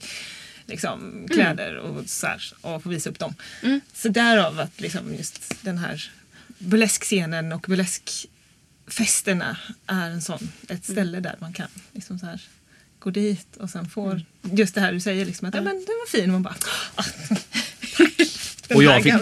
liksom 0.66 1.28
kläder 1.32 1.76
och 1.76 2.10
så 2.10 2.28
här, 2.28 2.42
och 2.62 2.84
få 2.84 2.90
visa 2.90 3.10
upp 3.10 3.20
dem. 3.20 3.36
Så 3.94 4.10
därav 4.10 4.60
att 4.60 4.82
liksom 4.82 5.16
just 5.16 5.64
den 5.64 5.78
här 5.78 6.12
burleskscenen 6.62 7.52
och 7.54 7.66
burleskfesterna 7.68 9.58
är 9.88 10.10
en 10.10 10.22
sån, 10.22 10.52
ett 10.68 10.86
ställe 10.86 11.20
där 11.20 11.36
man 11.40 11.54
kan 11.54 11.68
liksom 11.92 12.20
så 12.20 12.26
här, 12.26 12.42
gå 13.00 13.10
dit 13.10 13.58
och 13.58 13.70
sen 13.70 13.90
får 13.90 14.22
just 14.42 14.76
det 14.76 14.82
här 14.82 14.92
du 14.94 15.00
säger 15.00 15.26
liksom 15.26 15.48
att 15.48 15.56
ja, 15.56 15.62
men 15.62 15.74
den 15.76 15.86
var 15.86 16.10
fin 16.10 16.24
och 16.30 16.34
man 16.34 16.44
bara 16.44 16.56
ah, 16.96 17.04
Och 18.76 18.84
jag, 18.84 19.04
fick, 19.04 19.14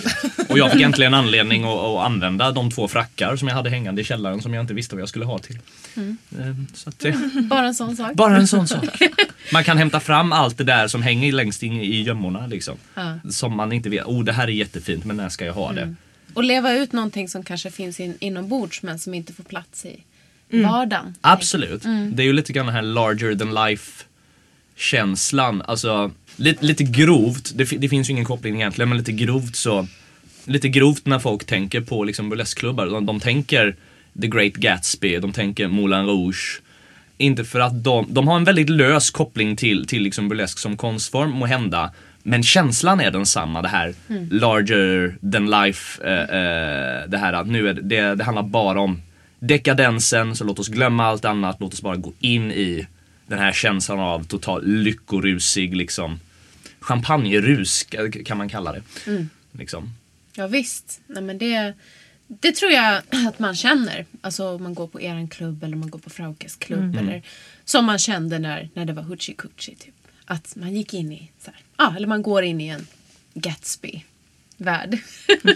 och 0.49 0.57
jag 0.57 0.71
fick 0.71 0.81
äntligen 0.81 1.13
anledning 1.13 1.63
att, 1.63 1.79
att 1.79 2.05
använda 2.05 2.51
de 2.51 2.71
två 2.71 2.87
frackar 2.87 3.35
som 3.35 3.47
jag 3.47 3.55
hade 3.55 3.69
hängande 3.69 4.01
i 4.01 4.05
källaren 4.05 4.41
som 4.41 4.53
jag 4.53 4.63
inte 4.63 4.73
visste 4.73 4.95
vad 4.95 5.01
jag 5.01 5.09
skulle 5.09 5.25
ha 5.25 5.39
till. 5.39 5.59
Eh, 5.95 6.55
Så 6.73 6.89
att 6.89 6.99
det, 6.99 7.17
Bara 7.49 7.67
en 7.67 7.75
sån 7.75 7.95
sak. 7.97 8.13
bara 8.13 8.37
en 8.37 8.47
sån 8.47 8.67
sak. 8.67 8.85
Man 9.53 9.63
kan 9.63 9.77
hämta 9.77 9.99
fram 9.99 10.33
allt 10.33 10.57
det 10.57 10.63
där 10.63 10.87
som 10.87 11.01
hänger 11.03 11.31
längst 11.31 11.63
in 11.63 11.73
i 11.81 12.01
gömmorna. 12.01 12.47
Liksom. 12.47 12.77
Ja. 12.95 13.19
Som 13.29 13.57
man 13.57 13.71
inte 13.71 13.89
vet, 13.89 14.05
oh 14.05 14.23
det 14.23 14.33
här 14.33 14.47
är 14.47 14.51
jättefint 14.51 15.05
men 15.05 15.17
när 15.17 15.29
ska 15.29 15.45
jag 15.45 15.53
ha 15.53 15.71
det? 15.71 15.95
Och 16.33 16.43
leva 16.43 16.73
ut 16.73 16.91
någonting 16.91 17.29
som 17.29 17.43
kanske 17.43 17.71
finns 17.71 17.99
in, 17.99 18.17
inombords 18.19 18.81
men 18.83 18.99
som 18.99 19.13
inte 19.13 19.33
får 19.33 19.43
plats 19.43 19.85
i 19.85 20.03
vardagen. 20.49 21.15
Absolut. 21.21 21.83
Det 22.11 22.23
är 22.23 22.25
ju 22.25 22.33
lite 22.33 22.53
grann 22.53 22.65
den 22.65 22.75
här 22.75 22.81
larger 22.81 23.35
than 23.35 23.53
life 23.53 24.03
känslan. 24.75 25.61
Alltså 25.61 26.11
lite, 26.35 26.65
lite 26.65 26.83
grovt, 26.83 27.51
det, 27.55 27.63
det 27.63 27.89
finns 27.89 28.09
ju 28.09 28.11
ingen 28.11 28.25
koppling 28.25 28.55
egentligen 28.55 28.89
men 28.89 28.97
lite 28.97 29.11
grovt 29.11 29.55
så 29.55 29.87
Lite 30.49 30.69
grovt 30.69 31.05
när 31.05 31.19
folk 31.19 31.45
tänker 31.45 31.81
på 31.81 32.03
liksom 32.03 32.29
burleskklubbar. 32.29 32.85
De, 32.85 33.05
de 33.05 33.19
tänker 33.19 33.75
The 34.21 34.27
Great 34.27 34.53
Gatsby, 34.53 35.19
de 35.19 35.33
tänker 35.33 35.67
Moulin 35.67 36.05
Rouge. 36.05 36.61
Inte 37.17 37.43
för 37.43 37.59
att 37.59 37.83
de, 37.83 38.05
de 38.09 38.27
har 38.27 38.35
en 38.35 38.43
väldigt 38.43 38.69
lös 38.69 39.09
koppling 39.09 39.55
till, 39.55 39.87
till 39.87 40.03
liksom 40.03 40.29
burlesk 40.29 40.59
som 40.59 40.77
konstform 40.77 41.31
må 41.31 41.45
hända. 41.45 41.91
Men 42.29 42.43
känslan 42.43 42.99
är 42.99 43.11
densamma, 43.11 43.61
det 43.61 43.67
här 43.67 43.93
larger 44.31 45.17
than 45.31 45.49
life. 45.49 46.03
Eh, 46.03 46.21
eh, 46.21 47.09
det 47.09 47.17
här 47.17 47.33
att 47.33 47.47
nu 47.47 47.69
är 47.69 47.73
det, 47.73 47.81
det, 47.81 48.15
det 48.15 48.23
handlar 48.23 48.43
bara 48.43 48.81
om 48.81 49.01
dekadensen, 49.39 50.35
så 50.35 50.43
låt 50.43 50.59
oss 50.59 50.67
glömma 50.67 51.05
allt 51.05 51.25
annat. 51.25 51.57
Låt 51.59 51.73
oss 51.73 51.81
bara 51.81 51.95
gå 51.95 52.13
in 52.19 52.51
i 52.51 52.87
den 53.27 53.39
här 53.39 53.51
känslan 53.51 53.99
av 53.99 54.23
total 54.23 54.65
lyckorusig 54.65 55.75
liksom 55.75 56.19
champagnerus 56.79 57.83
kan 58.25 58.37
man 58.37 58.49
kalla 58.49 58.71
det. 58.71 58.81
Liksom. 59.51 59.93
Ja, 60.35 60.47
visst. 60.47 61.01
Nej, 61.07 61.23
men 61.23 61.37
det, 61.37 61.73
det 62.27 62.51
tror 62.51 62.71
jag 62.71 63.01
att 63.27 63.39
man 63.39 63.55
känner. 63.55 64.05
Alltså 64.21 64.55
om 64.55 64.63
man 64.63 64.73
går 64.73 64.87
på 64.87 65.01
eran 65.01 65.27
klubb 65.27 65.63
eller 65.63 65.77
man 65.77 65.89
går 65.89 65.99
på 65.99 66.09
Fraukes 66.09 66.55
klubb. 66.55 66.95
Eller 66.97 67.21
som 67.65 67.85
man 67.85 67.99
kände 67.99 68.39
när, 68.39 68.69
när 68.73 68.85
det 68.85 68.93
var 68.93 69.03
Hoochie 69.03 69.35
Coochie. 69.35 69.75
Typ. 69.75 69.93
Att 70.25 70.55
man 70.55 70.73
gick 70.73 70.93
in 70.93 71.11
i, 71.11 71.31
så 71.39 71.51
här, 71.51 71.61
ah, 71.79 71.95
eller 71.95 72.07
man 72.07 72.21
går 72.21 72.43
in 72.43 72.61
i 72.61 72.67
en 72.67 72.87
Gatsby-värld. 73.33 74.97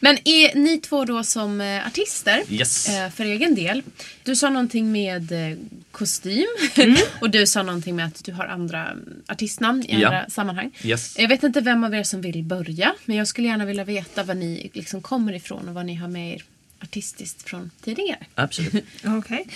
Men 0.00 0.18
är 0.24 0.54
ni 0.54 0.78
två 0.80 1.04
då 1.04 1.24
som 1.24 1.60
eh, 1.60 1.86
artister 1.86 2.42
Yes. 2.48 2.88
eh, 2.88 3.10
för 3.10 3.24
egen 3.24 3.54
del? 3.54 3.82
Du 4.22 4.36
sa 4.36 4.50
någonting 4.50 4.92
med 4.92 5.32
eh, 5.52 5.58
kostym 5.90 6.46
och 7.20 7.30
du 7.30 7.46
sa 7.46 7.62
någonting 7.62 7.96
med 7.96 8.06
att 8.06 8.24
du 8.24 8.32
har 8.32 8.46
andra 8.46 8.86
mm, 8.90 9.22
artistnamn 9.28 9.82
i 9.88 10.00
Ja. 10.00 10.08
andra 10.08 10.30
sammanhang. 10.30 10.70
Yes. 10.82 11.18
Jag 11.18 11.28
vet 11.28 11.42
inte 11.42 11.60
vem 11.60 11.84
av 11.84 11.94
er 11.94 12.02
som 12.02 12.20
vill 12.20 12.42
börja 12.42 12.94
men 13.04 13.16
jag 13.16 13.28
skulle 13.28 13.48
gärna 13.48 13.64
vilja 13.64 13.84
veta 13.84 14.22
var 14.22 14.34
ni 14.34 14.70
liksom 14.74 15.02
kommer 15.02 15.32
ifrån 15.32 15.68
och 15.68 15.74
vad 15.74 15.86
ni 15.86 15.94
har 15.94 16.08
med 16.08 16.34
er 16.34 16.42
artistiskt 16.78 17.42
från 17.48 17.70
tidigare. 17.84 18.26
Absolut. 18.34 18.84
Okej. 19.04 19.46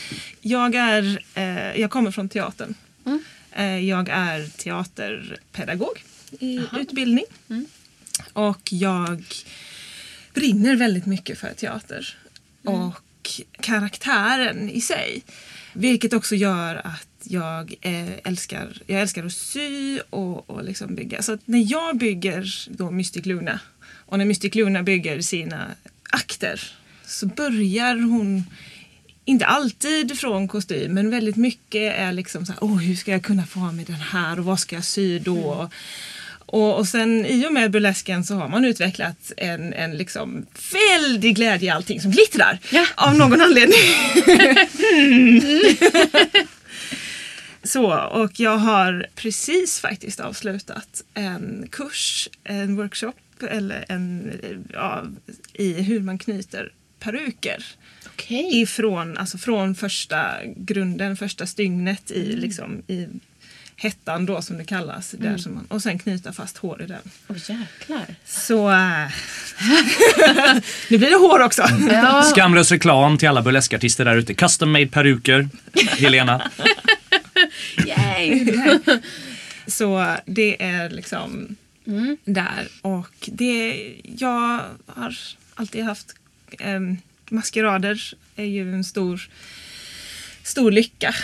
Jag, 0.41 0.75
är, 0.75 1.23
eh, 1.35 1.81
jag 1.81 1.91
kommer 1.91 2.11
från 2.11 2.29
teatern. 2.29 2.75
Mm. 3.07 3.23
Eh, 3.53 3.79
jag 3.79 4.09
är 4.09 4.47
teaterpedagog 4.57 6.05
i 6.41 6.61
utbildning. 6.81 7.25
Och 8.33 8.73
jag 8.73 9.25
brinner 10.35 10.77
väldigt 10.77 11.07
mycket 11.07 11.39
för 11.39 11.53
teater. 11.55 12.17
Och 12.65 13.03
karaktären 13.61 14.71
i 14.71 14.81
sig. 14.81 15.23
Vilket 15.73 16.13
också 16.13 16.35
gör 16.35 16.75
att 16.75 17.09
jag 17.23 17.75
eh, 17.81 18.19
älskar, 18.25 18.83
jag 18.87 19.01
älskar 19.01 19.25
att 19.25 19.33
sy 19.33 20.01
och, 20.11 20.51
och 20.51 20.65
liksom 20.65 20.95
bygga. 20.95 21.23
Så 21.23 21.39
när 21.45 21.73
jag 21.73 21.97
bygger 21.97 22.69
då 22.71 22.91
Mystic 22.91 23.27
Luna 23.27 23.61
och 23.89 24.19
när 24.19 24.25
Mystic 24.25 24.55
Luna 24.55 24.83
bygger 24.83 25.21
sina 25.21 25.67
akter 26.11 26.73
så 27.07 27.27
börjar 27.27 27.95
hon 27.95 28.45
inte 29.29 29.47
alltid 29.47 30.19
från 30.19 30.49
kostym 30.49 30.95
men 30.95 31.11
väldigt 31.11 31.37
mycket 31.37 31.99
är 31.99 32.13
liksom 32.13 32.47
så 32.47 32.53
här, 32.53 32.65
åh 32.65 32.79
hur 32.79 32.95
ska 32.95 33.11
jag 33.11 33.23
kunna 33.23 33.47
få 33.47 33.59
ha 33.59 33.73
med 33.73 33.87
den 33.87 34.01
här 34.01 34.39
och 34.39 34.45
vad 34.45 34.61
ska 34.61 34.77
jag 34.77 34.85
sy 34.85 35.19
då? 35.19 35.71
Och, 36.47 36.79
och 36.79 36.89
sen 36.89 37.27
i 37.27 37.47
och 37.47 37.53
med 37.53 37.71
burlesken 37.71 38.25
så 38.25 38.35
har 38.35 38.49
man 38.49 38.65
utvecklat 38.65 39.33
en, 39.37 39.73
en 39.73 39.97
liksom 39.97 40.47
väldig 40.73 41.37
glädje 41.37 41.67
i 41.67 41.71
allting 41.71 42.01
som 42.01 42.11
glittrar. 42.11 42.59
Ja. 42.73 42.87
Av 42.95 43.15
någon 43.15 43.41
anledning. 43.41 43.79
Så, 47.63 47.95
och 47.95 48.41
jag 48.41 48.59
har 48.59 49.07
precis 49.15 49.81
faktiskt 49.81 50.21
avslutat 50.21 51.03
en 51.15 51.69
kurs, 51.71 52.29
en 52.45 52.77
workshop 52.77 53.13
eller 53.51 53.85
en, 53.89 54.33
ja, 54.73 55.05
i 55.53 55.73
hur 55.73 56.01
man 56.01 56.19
knyter 56.19 56.73
peruker. 56.99 57.65
Okej. 58.07 58.61
Ifrån, 58.61 59.19
alltså 59.19 59.39
från 59.39 59.75
första 59.75 60.35
grunden, 60.57 61.17
första 61.17 61.47
stygnet 61.47 62.11
i, 62.11 62.37
liksom, 62.37 62.83
i 62.87 63.07
hettan 63.77 64.27
då 64.27 64.43
som 64.43 64.59
det 64.59 64.65
kallas. 64.65 65.11
Där 65.11 65.37
som 65.37 65.55
man, 65.55 65.65
och 65.69 65.83
sen 65.83 65.99
knyta 65.99 66.33
fast 66.33 66.59
hår 66.59 66.83
i 66.83 66.87
den. 66.87 67.01
Åh 67.29 67.37
jäklar. 67.37 68.07
Så 68.25 68.71
äh, 68.71 68.77
nu 70.89 70.99
blir 70.99 71.11
det 71.11 71.17
hår 71.17 71.43
också. 71.43 71.63
Ja. 71.91 72.23
Skamlös 72.23 72.71
reklam 72.71 73.19
till 73.19 73.29
alla 73.29 73.43
burleskartister 73.43 74.05
där 74.05 74.17
ute. 74.17 74.35
Custom 74.35 74.73
made 74.73 74.87
peruker. 74.87 75.49
Helena. 75.99 76.51
Yay. 77.87 78.47
Så 79.67 80.17
det 80.27 80.63
är 80.63 80.91
liksom 80.91 81.57
där. 82.25 82.69
Och 82.83 83.15
det, 83.27 83.87
jag 84.19 84.61
har 84.87 85.17
alltid 85.55 85.85
haft 85.85 86.15
maskerader 87.31 88.15
är 88.37 88.45
ju 88.45 88.75
en 88.75 88.85
stor, 88.85 89.29
stor 90.43 90.71
lycka. 90.71 91.15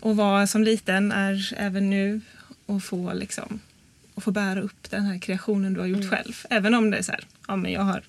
Och 0.00 0.16
vara 0.16 0.46
som 0.46 0.64
liten 0.64 1.12
är 1.12 1.54
även 1.56 1.90
nu 1.90 2.20
och 2.66 2.84
få 2.84 3.12
liksom 3.12 3.60
och 4.14 4.22
få 4.22 4.30
bära 4.30 4.60
upp 4.60 4.90
den 4.90 5.04
här 5.04 5.18
kreationen 5.18 5.74
du 5.74 5.80
har 5.80 5.86
gjort 5.86 6.10
själv. 6.10 6.46
Även 6.50 6.74
om 6.74 6.90
det 6.90 6.98
är 6.98 7.02
så 7.02 7.12
här, 7.12 7.24
ja 7.48 7.56
men 7.56 7.72
jag 7.72 7.80
har 7.80 8.02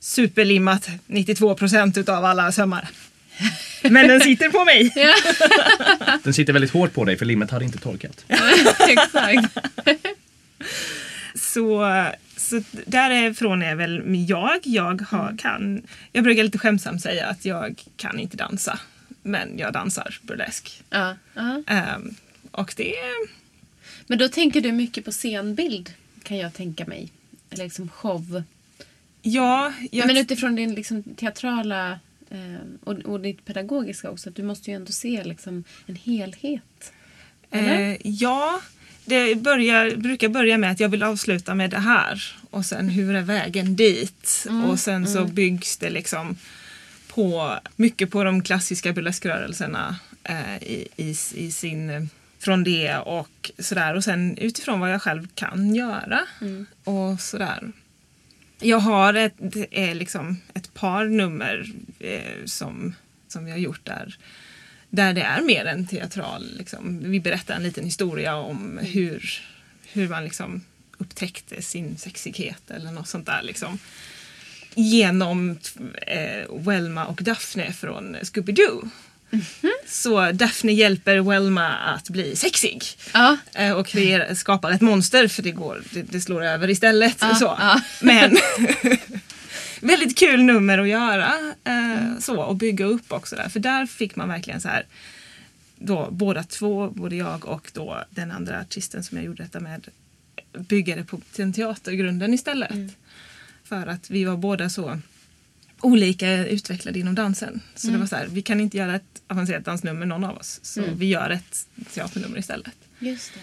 superlimmat 0.00 0.88
92 1.06 1.54
procent 1.54 1.98
utav 1.98 2.24
alla 2.24 2.52
sömmar. 2.52 2.88
Men 3.82 4.08
den 4.08 4.20
sitter 4.20 4.48
på 4.48 4.64
mig. 4.64 4.92
Den 6.22 6.34
sitter 6.34 6.52
väldigt 6.52 6.70
hårt 6.70 6.92
på 6.92 7.04
dig 7.04 7.16
för 7.16 7.24
limmet 7.24 7.50
hade 7.50 7.64
inte 7.64 7.78
torkat. 7.78 8.24
Exakt. 8.88 9.58
Så, 11.34 11.84
så 12.44 12.62
därifrån 12.86 13.62
är 13.62 13.74
väl 13.74 14.02
jag. 14.28 14.58
Jag 14.62 15.02
har, 15.02 15.36
kan, 15.38 15.82
jag 16.12 16.24
brukar 16.24 16.42
lite 16.42 16.58
skämtsamt 16.58 17.02
säga 17.02 17.26
att 17.26 17.44
jag 17.44 17.82
kan 17.96 18.20
inte 18.20 18.36
dansa. 18.36 18.78
Men 19.22 19.58
jag 19.58 19.72
dansar 19.72 20.18
burlesk. 20.22 20.82
Ja. 20.90 21.16
Ehm, 21.66 22.14
och 22.50 22.74
det. 22.76 22.94
Men 24.06 24.18
då 24.18 24.28
tänker 24.28 24.60
du 24.60 24.72
mycket 24.72 25.04
på 25.04 25.12
scenbild 25.12 25.92
kan 26.22 26.36
jag 26.36 26.54
tänka 26.54 26.86
mig. 26.86 27.12
Eller 27.50 27.64
liksom 27.64 27.88
show. 27.88 28.42
Ja, 29.22 29.72
jag, 29.90 30.06
Men 30.06 30.16
utifrån 30.16 30.54
din 30.54 30.74
liksom 30.74 31.02
teatrala 31.02 31.98
Eh, 32.34 32.60
och, 32.84 32.94
och 32.94 33.20
ditt 33.20 33.44
pedagogiska 33.44 34.10
också, 34.10 34.28
att 34.28 34.36
du 34.36 34.42
måste 34.42 34.70
ju 34.70 34.76
ändå 34.76 34.92
se 34.92 35.24
liksom 35.24 35.64
en 35.86 35.96
helhet. 35.96 36.92
Eh, 37.50 38.06
ja, 38.06 38.60
det 39.04 39.34
börjar, 39.34 39.96
brukar 39.96 40.28
börja 40.28 40.58
med 40.58 40.70
att 40.70 40.80
jag 40.80 40.88
vill 40.88 41.02
avsluta 41.02 41.54
med 41.54 41.70
det 41.70 41.78
här. 41.78 42.36
Och 42.50 42.66
sen 42.66 42.88
hur 42.88 43.14
är 43.14 43.22
vägen 43.22 43.76
dit? 43.76 44.46
och 44.70 44.78
sen 44.78 45.06
så 45.06 45.24
byggs 45.24 45.76
det 45.76 45.90
liksom 45.90 46.36
på 47.08 47.58
mycket 47.76 48.10
på 48.10 48.24
de 48.24 48.42
klassiska 48.42 48.92
burleskrörelserna 48.92 49.96
eh, 50.22 50.62
i, 50.62 50.88
i, 50.96 51.10
i 51.34 51.50
sin 51.50 52.08
från 52.38 52.64
det 52.64 52.96
och 52.96 53.50
sådär. 53.58 53.94
Och 53.94 54.04
sen 54.04 54.38
utifrån 54.38 54.80
vad 54.80 54.92
jag 54.92 55.02
själv 55.02 55.28
kan 55.34 55.74
göra 55.74 56.20
och 56.84 57.20
sådär. 57.20 57.72
Jag 58.60 58.78
har 58.78 59.14
ett, 59.14 59.34
liksom 59.96 60.40
ett 60.54 60.74
par 60.74 61.04
nummer 61.04 61.64
eh, 61.98 62.44
som, 62.44 62.94
som 63.28 63.46
jag 63.48 63.54
har 63.54 63.60
gjort 63.60 63.84
där 63.84 64.16
där 64.94 65.12
det 65.12 65.22
är 65.22 65.40
mer 65.40 65.64
en 65.64 65.86
teatral, 65.86 66.54
liksom. 66.58 67.10
vi 67.10 67.20
berättar 67.20 67.54
en 67.54 67.62
liten 67.62 67.84
historia 67.84 68.36
om 68.36 68.78
hur, 68.82 69.42
hur 69.92 70.08
man 70.08 70.24
liksom 70.24 70.62
upptäckte 70.98 71.62
sin 71.62 71.96
sexighet 71.98 72.70
eller 72.70 72.90
något 72.90 73.08
sånt 73.08 73.26
där. 73.26 73.42
Liksom. 73.42 73.78
Genom 74.74 75.58
eh, 76.06 76.56
Welma 76.66 77.06
och 77.06 77.22
Daphne 77.22 77.72
från 77.72 78.16
Scooby-Doo. 78.16 78.90
Så 79.86 80.32
Daphne 80.32 80.72
hjälper 80.72 81.18
Welma 81.20 81.68
att 81.68 82.08
bli 82.08 82.36
sexig. 82.36 82.82
Ja. 83.12 83.36
Eh, 83.54 83.72
och 83.72 83.96
skapar 84.34 84.70
ett 84.70 84.80
monster 84.80 85.28
för 85.28 85.42
det, 85.42 85.50
går, 85.50 85.82
det, 85.90 86.02
det 86.02 86.20
slår 86.20 86.44
över 86.44 86.70
istället. 86.70 87.16
Ja, 87.20 87.34
så. 87.34 87.56
ja. 87.58 87.80
Men 88.00 88.36
väldigt 89.84 90.18
kul 90.18 90.42
nummer 90.42 90.78
att 90.78 90.88
göra. 90.88 91.32
Eh, 91.64 92.18
så, 92.18 92.42
och 92.42 92.56
bygga 92.56 92.84
upp 92.84 93.12
också 93.12 93.36
där. 93.36 93.48
För 93.48 93.60
där 93.60 93.86
fick 93.86 94.16
man 94.16 94.28
verkligen 94.28 94.60
så 94.60 94.68
här. 94.68 94.86
Då, 95.76 96.08
båda 96.10 96.42
två, 96.42 96.90
både 96.90 97.16
jag 97.16 97.46
och 97.46 97.70
då 97.74 98.04
den 98.10 98.30
andra 98.30 98.60
artisten 98.60 99.04
som 99.04 99.16
jag 99.16 99.24
gjorde 99.24 99.42
detta 99.42 99.60
med 99.60 99.88
bygga 100.58 100.96
det 100.96 101.04
på 101.04 101.20
den 101.36 101.52
teatergrunden 101.52 102.34
istället. 102.34 102.96
För 103.64 103.86
att 103.86 104.10
vi 104.10 104.24
var 104.24 104.36
båda 104.36 104.70
så 104.70 104.98
olika 105.80 106.46
utvecklade 106.46 106.98
inom 106.98 107.14
dansen. 107.14 107.60
Så 107.74 107.86
det 107.86 107.98
var 107.98 108.06
så 108.06 108.16
här, 108.16 108.26
vi 108.26 108.42
kan 108.42 108.60
inte 108.60 108.76
göra 108.76 108.96
ett 108.96 109.22
avancerat 109.26 109.64
dansnummer 109.64 110.06
någon 110.06 110.24
av 110.24 110.36
oss. 110.36 110.60
Så 110.62 110.82
vi 110.96 111.06
gör 111.06 111.30
ett 111.30 111.66
teaternummer 111.94 112.38
istället. 112.38 112.74
Just 112.98 113.34
det. 113.34 113.40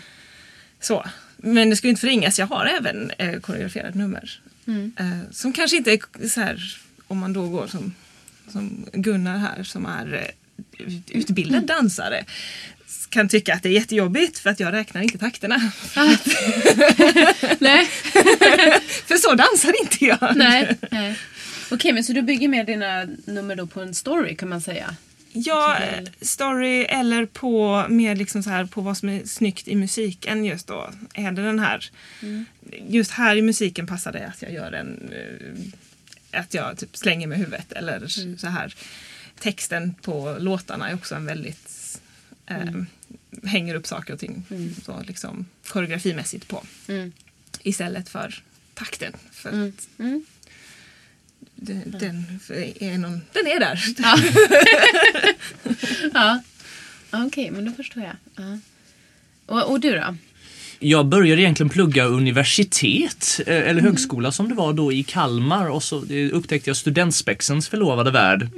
Så. 0.79 1.05
Men 1.37 1.69
det 1.69 1.75
ska 1.75 1.87
ju 1.87 1.89
inte 1.89 2.01
förringas, 2.01 2.39
jag 2.39 2.47
har 2.47 2.65
även 2.65 3.11
eh, 3.11 3.39
koreograferade 3.39 3.97
nummer. 3.97 4.41
Eh, 4.99 5.31
som 5.31 5.53
kanske 5.53 5.77
inte 5.77 5.91
är 5.91 6.27
så 6.27 6.41
här, 6.41 6.77
om 7.07 7.17
man 7.17 7.33
då 7.33 7.47
går 7.49 7.67
som, 7.67 7.93
som 8.47 8.85
Gunnar 8.93 9.37
här 9.37 9.63
som 9.63 9.85
är 9.85 10.13
eh, 10.13 10.85
ut- 10.87 11.11
utbildad 11.11 11.65
dansare 11.65 12.25
kan 13.09 13.29
tycka 13.29 13.53
att 13.53 13.63
det 13.63 13.69
är 13.69 13.73
jättejobbigt 13.73 14.39
för 14.39 14.49
att 14.49 14.59
jag 14.59 14.73
räknar 14.73 15.01
inte 15.01 15.17
takterna. 15.17 15.55
Nej, 17.59 17.85
För 19.05 19.17
så 19.17 19.35
dansar 19.35 19.81
inte 19.81 20.05
jag. 20.05 20.35
nej. 20.35 20.77
nej. 20.91 21.15
Okej, 21.71 21.93
men 21.93 22.03
så 22.03 22.13
du 22.13 22.21
bygger 22.21 22.47
med 22.47 22.65
dina 22.65 23.07
nummer 23.25 23.55
då 23.55 23.67
på 23.67 23.81
en 23.81 23.93
story 23.93 24.35
kan 24.35 24.49
man 24.49 24.61
säga? 24.61 24.95
Ja, 25.33 25.77
eh, 25.79 26.03
story 26.21 26.81
eller 26.83 27.25
på 27.25 27.85
mer 27.89 28.15
liksom 28.15 28.43
så 28.43 28.49
här 28.49 28.65
på 28.65 28.81
vad 28.81 28.97
som 28.97 29.09
är 29.09 29.25
snyggt 29.25 29.67
i 29.67 29.75
musiken 29.75 30.45
just 30.45 30.67
då. 30.67 30.89
Är 31.13 31.31
det 31.31 31.41
den 31.43 31.59
här, 31.59 31.89
just 32.87 33.11
här 33.11 33.35
i 33.35 33.41
musiken 33.41 33.87
passar 33.87 34.11
det 34.11 34.27
att 34.27 34.41
jag 34.41 34.53
gör 34.53 34.71
en, 34.71 35.11
eh, 35.11 36.39
att 36.39 36.53
jag 36.53 36.77
typ 36.77 36.97
slänger 36.97 37.27
med 37.27 37.37
huvudet 37.37 37.71
eller 37.71 38.07
så 38.37 38.47
här. 38.47 38.75
Texten 39.39 39.93
på 40.01 40.37
låtarna 40.39 40.89
är 40.89 40.95
också 40.95 41.15
en 41.15 41.25
väldigt, 41.25 42.01
eh, 42.47 42.83
hänger 43.43 43.75
upp 43.75 43.87
saker 43.87 44.13
och 44.13 44.19
ting 44.19 44.45
så 44.85 45.01
liksom 45.07 45.45
koreografimässigt 45.67 46.47
på. 46.47 46.63
Mm. 46.87 47.11
Istället 47.63 48.09
för 48.09 48.43
takten. 48.73 49.13
För 49.31 49.49
Mm. 49.49 49.69
att 49.77 49.99
Mm. 49.99 50.25
Den, 51.63 51.95
den, 51.99 52.39
är 52.79 52.97
någon, 52.97 53.21
den 53.33 53.47
är 53.47 53.59
där. 53.59 53.79
Ja. 53.97 54.17
ja. 56.13 56.41
Okej, 57.25 57.51
men 57.51 57.65
då 57.65 57.71
förstår 57.71 58.03
jag. 58.03 58.15
Ja. 58.35 58.59
Och, 59.45 59.71
och 59.71 59.79
du 59.79 59.91
då? 59.91 60.15
Jag 60.79 61.05
började 61.05 61.41
egentligen 61.41 61.69
plugga 61.69 62.05
universitet, 62.05 63.39
eh, 63.47 63.69
eller 63.69 63.81
högskola 63.81 64.31
som 64.31 64.49
det 64.49 64.55
var 64.55 64.73
då 64.73 64.91
i 64.91 65.03
Kalmar 65.03 65.69
och 65.69 65.83
så 65.83 66.05
upptäckte 66.31 66.69
jag 66.69 66.77
studentspexens 66.77 67.69
förlovade 67.69 68.11
värld. 68.11 68.49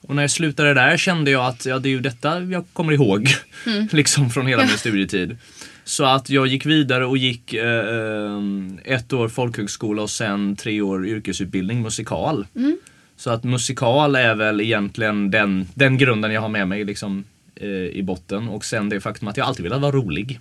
Och 0.00 0.14
när 0.14 0.22
jag 0.22 0.30
slutade 0.30 0.74
där 0.74 0.96
kände 0.96 1.30
jag 1.30 1.46
att 1.46 1.66
ja, 1.66 1.78
det 1.78 1.88
är 1.88 1.90
ju 1.90 2.00
detta 2.00 2.40
jag 2.40 2.64
kommer 2.72 2.92
ihåg. 2.92 3.28
liksom 3.90 4.30
från 4.30 4.46
hela 4.46 4.64
min 4.64 4.78
studietid. 4.78 5.36
Så 5.84 6.04
att 6.04 6.30
jag 6.30 6.46
gick 6.46 6.66
vidare 6.66 7.06
och 7.06 7.16
gick 7.16 7.54
eh, 7.54 7.88
eh, 7.88 8.40
ett 8.84 9.12
år 9.12 9.28
folkhögskola 9.28 10.02
och 10.02 10.10
sen 10.10 10.56
tre 10.56 10.80
år 10.80 11.06
yrkesutbildning 11.06 11.82
musikal. 11.82 12.46
Så 13.16 13.30
att 13.30 13.44
musikal 13.44 14.16
är 14.16 14.34
väl 14.34 14.60
egentligen 14.60 15.30
den, 15.30 15.68
den 15.74 15.98
grunden 15.98 16.32
jag 16.32 16.40
har 16.40 16.48
med 16.48 16.68
mig 16.68 16.84
liksom, 16.84 17.24
eh, 17.56 17.68
i 17.68 18.02
botten. 18.02 18.48
Och 18.48 18.64
sen 18.64 18.88
det 18.88 19.00
faktum 19.00 19.28
att 19.28 19.36
jag 19.36 19.46
alltid 19.46 19.62
velat 19.62 19.80
vara 19.80 19.92
rolig. 19.92 20.40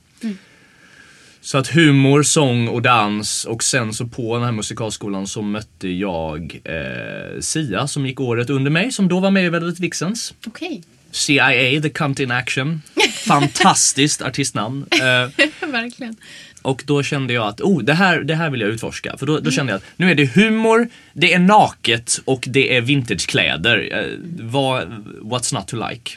Så 1.42 1.58
att 1.58 1.68
humor, 1.68 2.24
sång 2.24 2.68
och 2.68 2.82
dans 2.82 3.46
och 3.46 3.64
sen 3.64 3.94
så 3.94 4.08
på 4.08 4.36
den 4.36 4.46
här 4.46 4.52
musikalskolan 4.52 5.28
så 5.28 5.42
mötte 5.42 5.90
jag 5.90 6.62
eh, 6.64 7.40
Sia 7.40 7.88
som 7.88 8.06
gick 8.06 8.20
året 8.20 8.50
under 8.50 8.72
mig 8.72 8.92
som 8.92 9.08
då 9.08 9.20
var 9.20 9.32
med 9.32 9.46
i 9.46 9.50
Velvet 9.50 9.80
Vixens. 9.80 10.34
Okej. 10.48 10.84
CIA, 11.12 11.82
The 11.82 11.90
Cunt 11.90 12.20
in 12.20 12.32
Action. 12.32 12.82
Fantastiskt 13.14 14.22
artistnamn. 14.28 14.86
Eh, 14.92 15.70
Verkligen. 15.70 16.16
och 16.62 16.84
då 16.86 17.04
kände 17.04 17.34
jag 17.34 17.48
att 17.48 17.62
oh, 17.62 17.84
det, 17.84 17.94
här, 17.94 18.20
det 18.22 18.36
här 18.36 18.50
vill 18.50 18.62
jag 18.62 18.70
utforska. 18.70 19.18
För 19.18 19.26
då, 19.26 19.40
då 19.40 19.52
kände 19.52 19.72
jag 19.72 19.78
att 19.78 19.86
nu 19.96 20.12
är 20.12 20.16
det 20.16 20.26
humor, 20.26 20.90
det 21.14 21.34
är 21.34 21.40
naket 21.40 22.20
och 22.26 22.44
det 22.48 22.76
är 22.78 22.82
vintagekläder. 22.82 23.90
Eh, 23.92 24.06
vad, 24.40 24.88
what's 25.22 25.54
not 25.54 25.68
to 25.68 25.90
like? 25.90 26.12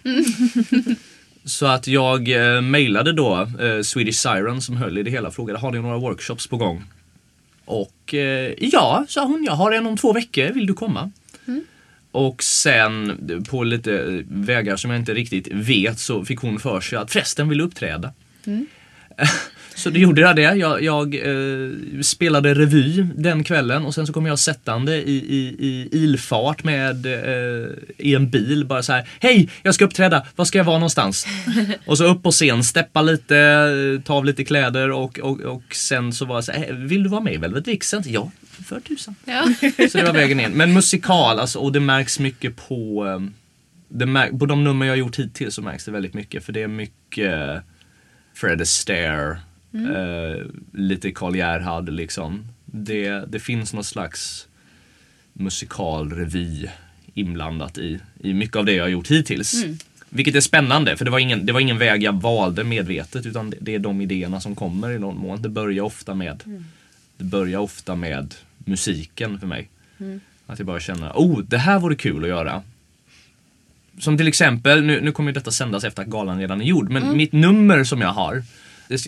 Så 1.45 1.67
att 1.67 1.87
jag 1.87 2.29
eh, 2.29 2.61
mejlade 2.61 3.13
då 3.13 3.49
eh, 3.61 3.83
Swedish 3.83 4.15
Siren 4.15 4.63
som 4.63 4.77
höll 4.77 4.99
i 4.99 5.03
det 5.03 5.11
hela 5.11 5.29
och 5.29 5.35
frågade 5.35 5.59
har 5.59 5.73
ni 5.73 5.81
några 5.81 5.99
workshops 5.99 6.47
på 6.47 6.57
gång? 6.57 6.85
Och 7.65 8.15
eh, 8.15 8.53
ja, 8.59 9.05
sa 9.09 9.25
hon, 9.25 9.45
jag 9.45 9.53
har 9.53 9.73
en 9.73 9.87
om 9.87 9.97
två 9.97 10.13
veckor, 10.13 10.53
vill 10.53 10.67
du 10.67 10.75
komma? 10.75 11.11
Och 12.15 12.43
sen 12.43 13.19
på 13.51 13.65
lite 13.65 14.23
vägar 14.29 14.77
som 14.77 14.91
jag 14.91 15.01
inte 15.01 15.15
riktigt 15.15 15.49
vet 15.53 15.99
så 15.99 16.25
fick 16.25 16.39
hon 16.39 16.59
för 16.59 16.81
sig 16.81 16.99
att 16.99 17.13
förresten 17.13 17.49
vill 17.49 17.59
du 17.59 17.65
uppträda. 17.65 18.13
Så 19.77 19.91
då 19.91 19.99
gjorde 19.99 20.21
jag 20.21 20.37
det. 20.37 20.43
Jag, 20.43 20.83
jag 20.83 21.15
eh, 21.15 21.71
spelade 22.03 22.55
revy 22.55 23.07
den 23.17 23.45
kvällen 23.45 23.85
och 23.85 23.95
sen 23.95 24.07
så 24.07 24.13
kom 24.13 24.27
jag 24.27 24.39
sättande 24.39 24.97
i, 24.97 25.17
i, 25.17 25.57
i 25.59 25.89
ilfart 25.93 26.65
med 26.65 27.07
eh, 27.07 27.69
i 27.99 28.15
en 28.15 28.31
bil 28.31 28.65
bara 28.65 28.83
så 28.83 28.93
här. 28.93 29.09
Hej, 29.21 29.51
jag 29.63 29.75
ska 29.75 29.85
uppträda. 29.85 30.27
Var 30.37 30.45
ska 30.45 30.59
jag 30.59 30.65
vara 30.65 30.79
någonstans? 30.79 31.27
och 31.87 31.99
så 31.99 32.05
upp 32.05 32.23
på 32.23 32.31
scen, 32.31 32.65
steppa 32.65 33.03
lite, 33.03 33.37
eh, 33.39 34.03
ta 34.05 34.15
av 34.15 34.25
lite 34.25 34.45
kläder 34.45 34.91
och, 34.91 35.19
och, 35.19 35.41
och 35.41 35.63
sen 35.75 36.13
så 36.13 36.25
var 36.25 36.35
jag 36.37 36.45
så 36.45 36.53
här. 36.53 36.71
"Eh, 36.71 36.77
Vill 36.77 37.03
du 37.03 37.09
vara 37.09 37.21
med 37.21 37.35
i 37.35 37.37
Velvet 37.37 37.69
Vixen? 37.69 38.03
Ja, 38.07 38.31
för 38.63 38.81
tusan. 38.81 39.15
Ja. 39.25 39.49
Så 39.91 39.99
det 39.99 40.05
var 40.05 40.13
vägen 40.13 40.41
in. 40.41 40.51
Men 40.53 40.73
musikal 40.73 41.39
alltså, 41.39 41.59
och 41.59 41.73
det 41.73 41.81
märks 41.81 42.19
mycket 42.19 42.57
på 42.57 43.07
eh, 43.07 43.21
det 43.89 44.05
mär- 44.07 44.39
på 44.39 44.47
de 44.47 44.65
nummer 44.65 44.87
jag 44.87 44.93
har 44.93 44.97
gjort 44.99 45.19
hittills 45.19 45.55
så 45.55 45.63
märks 45.63 45.85
det 45.85 45.91
väldigt 45.91 46.15
mycket 46.15 46.45
för 46.45 46.53
det 46.53 46.63
är 46.63 46.69
mycket 46.69 47.63
Fred 48.35 48.61
Astaire, 48.61 49.31
eh, 49.73 50.47
lite 50.73 51.11
Karl 51.11 51.37
Gerhard 51.37 51.89
liksom. 51.89 52.49
Det, 52.65 53.11
det 53.33 53.41
finns 53.41 53.73
någon 53.73 53.85
slags 53.85 54.47
musikalrevy 55.33 56.67
inblandat 57.15 57.79
i, 57.79 58.01
i 58.21 58.35
mycket 58.35 58.57
av 58.57 58.65
det 58.65 58.73
jag 58.73 58.85
har 58.85 58.89
gjort 58.89 59.11
hittills. 59.11 59.65
Vilket 60.09 60.35
är 60.35 60.41
spännande 60.41 60.97
för 60.97 61.05
det 61.05 61.11
var, 61.11 61.19
ingen, 61.19 61.47
det 61.47 61.53
var 61.53 61.61
ingen 61.61 61.79
väg 61.79 62.03
jag 62.03 62.21
valde 62.21 62.65
medvetet 62.65 63.27
utan 63.27 63.51
det, 63.51 63.57
det 63.61 63.75
är 63.75 63.79
de 63.79 64.01
idéerna 64.01 64.41
som 64.41 64.55
kommer 64.55 64.91
i 64.91 64.99
någon 64.99 65.19
mån. 65.19 65.43
Det 65.43 65.49
börjar 65.49 65.85
ofta 65.85 66.15
med, 66.15 66.43
det 67.19 67.25
börjar 67.25 67.59
ofta 67.61 67.95
med 67.95 68.35
musiken 68.59 69.39
för 69.41 69.47
mig. 69.47 69.69
Att 70.47 70.59
jag 70.59 70.67
bara 70.67 70.81
känner, 70.81 71.13
oh 71.15 71.41
det 71.41 71.59
här 71.59 71.79
vore 71.79 71.95
kul 71.97 72.23
att 72.23 72.29
göra. 72.29 72.63
Som 73.99 74.17
till 74.17 74.29
exempel, 74.29 74.83
nu, 74.83 75.01
nu 75.01 75.13
kommer 75.13 75.31
ju 75.31 75.35
detta 75.35 75.51
sändas 75.51 75.85
efter 75.85 76.03
att 76.03 76.09
galan 76.09 76.39
redan 76.39 76.61
är 76.61 76.65
gjord, 76.65 76.91
men 76.91 77.17
mitt 77.17 77.33
nummer 77.33 77.85
som 77.85 78.01
jag 78.01 78.09
har. 78.13 78.43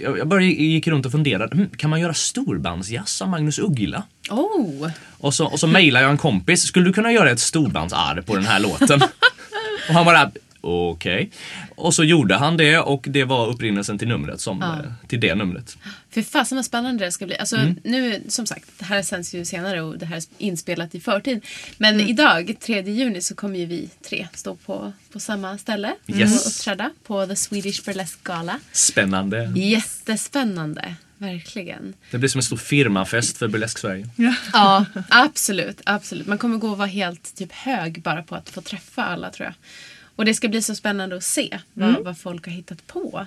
Jag 0.00 0.28
bara 0.28 0.42
gick 0.42 0.86
runt 0.86 1.06
och 1.06 1.12
funderade, 1.12 1.56
"Hmm, 1.56 1.68
kan 1.76 1.90
man 1.90 2.00
göra 2.00 2.14
storbandsjazz 2.14 3.22
av 3.22 3.28
Magnus 3.28 3.58
Uggla? 3.58 4.02
Oh! 4.30 4.90
Och 5.18 5.34
så, 5.34 5.46
och 5.46 5.60
så 5.60 5.66
mejlade 5.66 6.04
jag 6.04 6.10
en 6.12 6.18
kompis, 6.18 6.62
skulle 6.62 6.84
du 6.86 6.92
kunna 6.92 7.12
göra 7.12 7.30
ett 7.30 7.40
storbandsarr 7.40 8.20
på 8.20 8.34
den 8.34 8.46
här 8.46 8.60
låten? 8.60 9.02
och 9.88 9.94
han 9.94 10.04
bara, 10.04 10.30
okej. 10.66 11.30
Och 11.76 11.94
så 11.94 12.04
gjorde 12.04 12.34
han 12.34 12.56
det 12.56 12.78
och 12.78 13.04
det 13.08 13.24
var 13.24 13.46
upprinnelsen 13.48 13.98
till 13.98 14.08
numret, 14.08 14.40
som, 14.40 14.58
Ja. 14.60 14.74
eh, 14.78 15.08
till 15.08 15.20
det 15.20 15.34
numret. 15.34 15.76
För 16.10 16.22
fasen 16.22 16.56
vad 16.56 16.64
spännande 16.64 17.04
det 17.04 17.12
ska 17.12 17.26
bli. 17.26 17.38
Alltså, 17.38 17.56
Mm. 17.56 17.76
Nu, 17.84 18.22
som 18.28 18.46
sagt, 18.46 18.64
det 18.78 18.84
här 18.84 19.02
sänds 19.02 19.34
ju 19.34 19.44
senare 19.44 19.80
och 19.82 19.98
det 19.98 20.06
här 20.06 20.16
är 20.16 20.22
inspelat 20.38 20.94
i 20.94 21.00
förtid. 21.00 21.44
Men 21.78 21.94
Mm. 21.94 22.08
idag, 22.08 22.56
3 22.60 22.80
juni, 22.82 23.20
så 23.20 23.34
kommer 23.34 23.58
ju 23.58 23.66
vi 23.66 23.88
tre 24.08 24.28
stå 24.34 24.54
på, 24.54 24.92
på 25.12 25.20
samma 25.20 25.58
ställe 25.58 25.92
Yes. 26.06 26.46
och 26.46 26.50
uppträda 26.52 26.90
på 27.06 27.26
The 27.26 27.36
Swedish 27.36 27.84
Burlesque 27.84 28.20
Gala. 28.22 28.60
Spännande. 28.72 29.52
Jättespännande, 29.56 30.94
verkligen. 31.18 31.94
Det 32.10 32.18
blir 32.18 32.28
som 32.28 32.38
en 32.38 32.42
stor 32.42 32.56
firmafest 32.56 33.36
för 33.38 33.48
Burlesk 33.48 33.78
Sverige. 33.78 34.08
Ja, 34.52 34.84
absolut, 35.08 35.80
absolut. 35.84 36.26
Man 36.26 36.38
kommer 36.38 36.58
gå 36.58 36.68
och 36.68 36.78
vara 36.78 36.88
helt 36.88 37.34
typ 37.36 37.52
hög 37.52 38.02
bara 38.02 38.22
på 38.22 38.34
att 38.34 38.50
få 38.50 38.60
träffa 38.60 39.04
alla 39.04 39.30
tror 39.30 39.44
jag. 39.46 39.54
Och 40.16 40.24
det 40.24 40.34
ska 40.34 40.48
bli 40.48 40.62
så 40.62 40.74
spännande 40.74 41.16
att 41.16 41.24
se 41.24 41.58
vad, 41.72 42.04
vad 42.04 42.18
folk 42.18 42.46
har 42.46 42.52
hittat 42.52 42.86
på. 42.86 43.26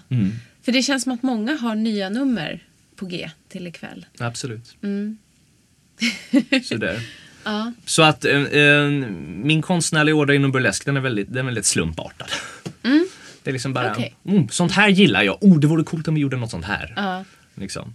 För 0.61 0.71
det 0.71 0.81
känns 0.81 1.03
som 1.03 1.11
att 1.11 1.23
många 1.23 1.55
har 1.55 1.75
nya 1.75 2.09
nummer 2.09 2.59
på 2.95 3.05
G 3.05 3.29
till 3.47 3.67
ikväll. 3.67 4.05
Absolut. 4.19 4.75
Mm. 4.81 5.17
Sådär. 6.63 6.99
Ja. 7.43 7.73
Så 7.85 8.01
att 8.01 8.25
eh, 8.25 8.41
eh, 8.43 8.87
min 9.27 9.61
konstnärliga 9.61 10.15
order 10.15 10.33
inom 10.33 10.51
burlesk 10.51 10.85
den 10.85 10.97
är 10.97 11.01
väldigt, 11.01 11.27
den 11.27 11.37
är 11.37 11.43
väldigt 11.43 11.65
slumpartad. 11.65 12.27
Det 13.43 13.49
är 13.49 13.53
liksom 13.53 13.73
bara, 13.73 13.91
Okej. 13.91 14.15
mm, 14.25 14.49
sånt 14.49 14.71
här 14.71 14.89
gillar 14.89 15.23
jag. 15.23 15.43
Oh, 15.43 15.59
det 15.59 15.67
vore 15.67 15.83
coolt 15.83 16.07
om 16.07 16.15
vi 16.15 16.21
gjorde 16.21 16.37
något 16.37 16.51
sånt 16.51 16.65
här. 16.65 16.93
Ja. 16.95 17.25
Liksom. 17.55 17.93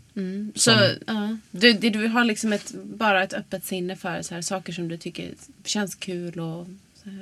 Så 0.54 0.70
Som- 0.70 0.80
ja. 1.07 1.37
du, 1.50 1.72
du, 1.72 1.90
du 1.90 2.07
har 2.07 2.24
liksom 2.24 2.52
ett, 2.52 2.74
bara 2.85 3.22
ett 3.22 3.33
öppet 3.33 3.64
sinne 3.64 3.96
för 3.96 4.22
så 4.22 4.35
här, 4.35 4.42
saker 4.42 4.72
som 4.72 4.88
du 4.88 4.96
tycker 4.96 5.28
känns 5.64 5.94
kul 5.94 6.40
och... 6.40 6.66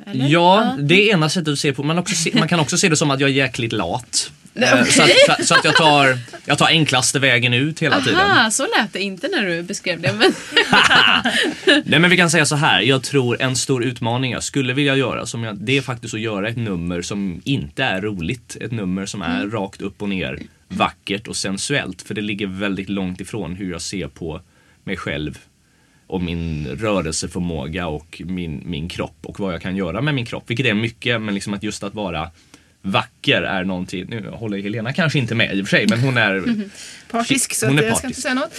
Eller? 0.07 0.29
Ja, 0.29 0.77
det 0.81 0.95
är 0.95 1.13
ena 1.13 1.29
sättet 1.29 1.53
att 1.53 1.59
se 1.59 1.73
på. 1.73 1.83
Man, 1.83 1.99
också 1.99 2.15
se, 2.15 2.31
man 2.35 2.49
kan 2.49 2.61
också 2.61 2.79
se 2.79 2.89
det 2.89 2.97
som 2.97 3.11
att 3.11 3.21
jag 3.21 3.31
är 3.31 3.35
jäkligt 3.35 3.73
lat. 3.73 4.33
Eh, 4.55 4.85
Så, 4.85 5.03
att, 5.03 5.47
så, 5.47 5.55
att 5.55 5.65
jag 5.65 5.77
tar, 5.77 6.19
jag 6.45 6.59
tar 6.59 6.67
enklaste 6.67 7.19
vägen 7.19 7.55
ut 7.55 7.83
hela 7.83 8.01
tiden. 8.01 8.21
Aha, 8.21 8.51
så 8.51 8.63
lät 8.63 8.93
det 8.93 9.01
inte 9.01 9.29
när 9.29 9.47
du 9.47 9.63
beskrev 9.63 10.01
det. 10.01 10.13
Men... 10.13 10.33
Nej 11.85 11.99
men 12.01 12.11
vi 12.11 12.17
kan 12.17 12.31
säga 12.31 12.47
så 12.47 12.57
här. 12.57 12.81
Jag 12.81 13.03
tror 13.03 13.43
en 13.43 13.57
stor 13.57 13.85
utmaning 13.85 14.33
jag 14.33 14.43
skulle 14.43 14.73
vilja 14.73 14.97
göra, 14.97 15.27
som 15.27 15.45
jag, 15.45 15.57
det 15.57 15.77
är 15.79 15.83
faktiskt 15.83 16.15
att 16.15 16.21
göra 16.21 16.49
ett 16.49 16.57
nummer 16.57 17.03
som 17.03 17.41
inte 17.45 17.85
är 17.85 18.01
roligt. 18.01 18.57
Ett 18.61 18.73
nummer 18.73 19.07
som 19.07 19.23
är 19.23 19.47
rakt 19.47 19.83
upp 19.83 20.03
och 20.03 20.09
ner, 20.09 20.39
vackert 20.69 21.29
och 21.29 21.37
sensuellt. 21.37 22.03
För 22.03 22.15
det 22.15 22.21
ligger 22.23 22.47
väldigt 22.47 22.89
långt 22.89 23.21
ifrån 23.21 23.57
hur 23.57 23.71
jag 23.73 23.83
ser 23.83 24.09
på 24.09 24.41
mig 24.85 24.97
själv 24.97 25.39
och 26.13 26.23
min 26.23 26.67
rörelseförmåga 26.67 27.87
och 27.87 28.23
min, 28.25 28.63
min 28.67 28.89
kropp 28.89 29.17
och 29.23 29.41
vad 29.41 29.55
jag 29.55 29.63
kan 29.63 29.77
göra 29.77 30.01
med 30.01 30.15
min 30.15 30.27
kropp. 30.27 30.45
Vilket 30.47 30.67
är 30.67 30.75
mycket, 30.75 31.21
men 31.21 31.35
liksom 31.35 31.55
att 31.55 31.63
just 31.63 31.83
att 31.83 31.95
vara 31.95 32.31
vacker 32.83 33.43
är 33.43 33.65
någonting, 33.65 34.07
nu 34.09 34.29
håller 34.29 34.59
Helena 34.63 34.93
kanske 34.93 35.19
inte 35.19 35.35
med 35.35 35.57
i 35.57 35.63
och 35.63 35.69
för 35.69 35.77
sig, 35.77 35.87
men 35.89 36.01
hon 36.01 36.17
är 36.17 36.45
Partisk 37.11 37.55
så 37.55 37.67
Hon 37.67 37.79
är 37.79 37.83
jag 37.83 37.97
ska 37.99 38.07
inte 38.07 38.21
säga 38.21 38.35
något. 38.35 38.55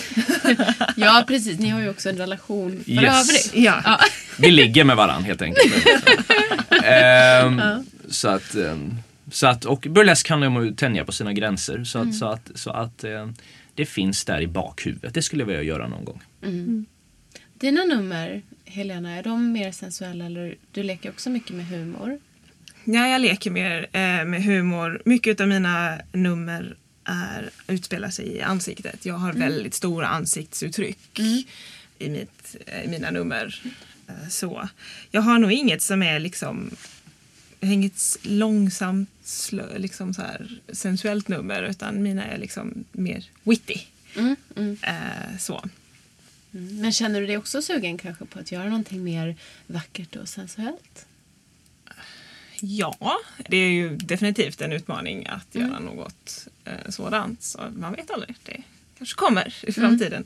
ja, 0.95 1.23
precis. 1.27 1.59
Ni 1.59 1.69
har 1.69 1.81
ju 1.81 1.89
också 1.89 2.09
en 2.09 2.17
relation 2.17 2.81
för 2.85 2.91
Yes. 2.91 3.29
övrigt. 3.29 3.65
Ja. 3.65 3.81
Ja. 3.85 3.99
Vi 4.39 4.51
ligger 4.51 4.83
med 4.83 4.95
varandra 4.95 5.25
helt 5.27 5.41
enkelt. 5.41 5.85
Ehm, 6.83 7.61
Så 8.09 8.27
att, 8.27 8.55
ehm, 8.55 8.95
så 9.31 9.47
att, 9.47 9.65
och 9.65 9.87
burlesk 9.89 10.29
handlar 10.29 10.47
om 10.47 10.69
att 10.69 10.77
tänja 10.77 11.05
på 11.05 11.11
sina 11.11 11.33
gränser. 11.33 11.83
Så 11.83 11.99
att, 11.99 12.15
så 12.15 12.25
att, 12.25 12.51
så 12.55 12.69
att 12.71 13.03
ehm, 13.03 13.33
det 13.75 13.85
finns 13.85 14.25
där 14.25 14.41
i 14.41 14.47
bakhuvudet. 14.47 15.13
Det 15.13 15.21
skulle 15.21 15.41
jag 15.41 15.47
vilja 15.47 15.61
göra 15.63 15.87
någon 15.87 16.05
gång. 16.05 16.21
Dina 17.63 17.83
nummer, 17.83 18.41
Helena, 18.65 19.11
är 19.11 19.23
de 19.23 19.51
mer 19.51 19.71
sensuella 19.71 20.25
eller 20.25 20.55
du 20.71 20.83
leker 20.83 21.09
också 21.09 21.29
mycket 21.29 21.55
med 21.55 21.67
humor? 21.67 22.19
Ja, 22.83 23.07
jag 23.07 23.21
leker 23.21 23.51
mer 23.51 23.87
eh, 23.91 24.25
med 24.25 24.43
humor. 24.43 25.01
Mycket 25.05 25.41
av 25.41 25.47
mina 25.47 25.99
nummer 26.11 26.75
är, 27.03 27.49
utspelar 27.67 28.09
sig 28.09 28.27
i 28.27 28.41
ansiktet. 28.41 29.05
Jag 29.05 29.13
har 29.13 29.33
väldigt 29.33 29.73
stora 29.73 30.07
ansiktsuttryck 30.07 31.19
i, 31.19 31.45
mitt, 32.09 32.55
eh, 32.67 32.83
i 32.83 32.87
mina 32.87 33.11
nummer. 33.11 33.61
Eh, 34.07 34.27
så. 34.29 34.69
Jag 35.11 35.21
har 35.21 35.39
nog 35.39 35.51
inget 35.51 35.81
som 35.81 36.03
är 36.03 36.19
liksom 36.19 36.71
inget 37.61 38.17
långsamt, 38.21 39.09
slö, 39.23 39.77
liksom 39.77 40.13
så 40.13 40.21
här, 40.21 40.61
sensuellt 40.73 41.27
nummer 41.27 41.63
utan 41.63 42.03
mina 42.03 42.25
är 42.25 42.37
liksom 42.37 42.83
mer 42.91 43.25
witty. 43.43 43.77
Mm, 44.15 44.35
mm. 44.55 44.77
Eh, 44.81 45.37
så. 45.39 45.69
Mm. 46.53 46.81
Men 46.81 46.91
känner 46.91 47.21
du 47.21 47.27
dig 47.27 47.37
också 47.37 47.61
sugen 47.61 47.97
kanske 47.97 48.25
på 48.25 48.39
att 48.39 48.51
göra 48.51 48.65
någonting 48.65 49.03
mer 49.03 49.35
vackert 49.67 50.15
och 50.15 50.29
sensuellt? 50.29 51.05
Ja, 52.61 53.17
det 53.49 53.57
är 53.57 53.69
ju 53.69 53.95
definitivt 53.95 54.61
en 54.61 54.71
utmaning 54.71 55.27
att 55.27 55.55
göra 55.55 55.79
något 55.79 56.47
eh, 56.65 56.89
sådant. 56.89 57.43
Så 57.43 57.59
man 57.75 57.93
vet 57.93 58.11
aldrig. 58.11 58.35
Det 58.43 58.63
kanske 58.97 59.15
kommer 59.15 59.55
i 59.67 59.71
framtiden. 59.71 60.25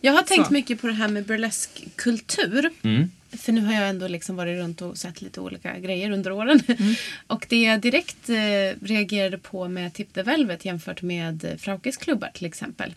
Jag 0.00 0.12
har 0.12 0.22
tänkt 0.22 0.46
Så. 0.46 0.52
mycket 0.52 0.80
på 0.80 0.86
det 0.86 0.92
här 0.92 1.08
med 1.08 1.24
burleskkultur. 1.26 2.70
Mm. 2.82 3.10
För 3.30 3.52
nu 3.52 3.60
har 3.60 3.72
jag 3.72 3.88
ändå 3.88 4.08
liksom 4.08 4.36
varit 4.36 4.58
runt 4.58 4.82
och 4.82 4.98
sett 4.98 5.22
lite 5.22 5.40
olika 5.40 5.78
grejer 5.78 6.10
under 6.10 6.32
åren. 6.32 6.60
Och 7.26 7.46
det 7.48 7.62
jag 7.62 7.80
direkt 7.80 8.28
eh, 8.28 8.86
reagerade 8.86 9.38
på 9.38 9.68
med 9.68 9.94
Tip 9.94 10.14
the 10.14 10.22
Velvet 10.22 10.64
jämfört 10.64 11.02
med 11.02 11.44
eh, 11.44 11.56
Fraukes 11.56 11.96
klubbar 11.96 12.30
till 12.34 12.46
exempel. 12.46 12.94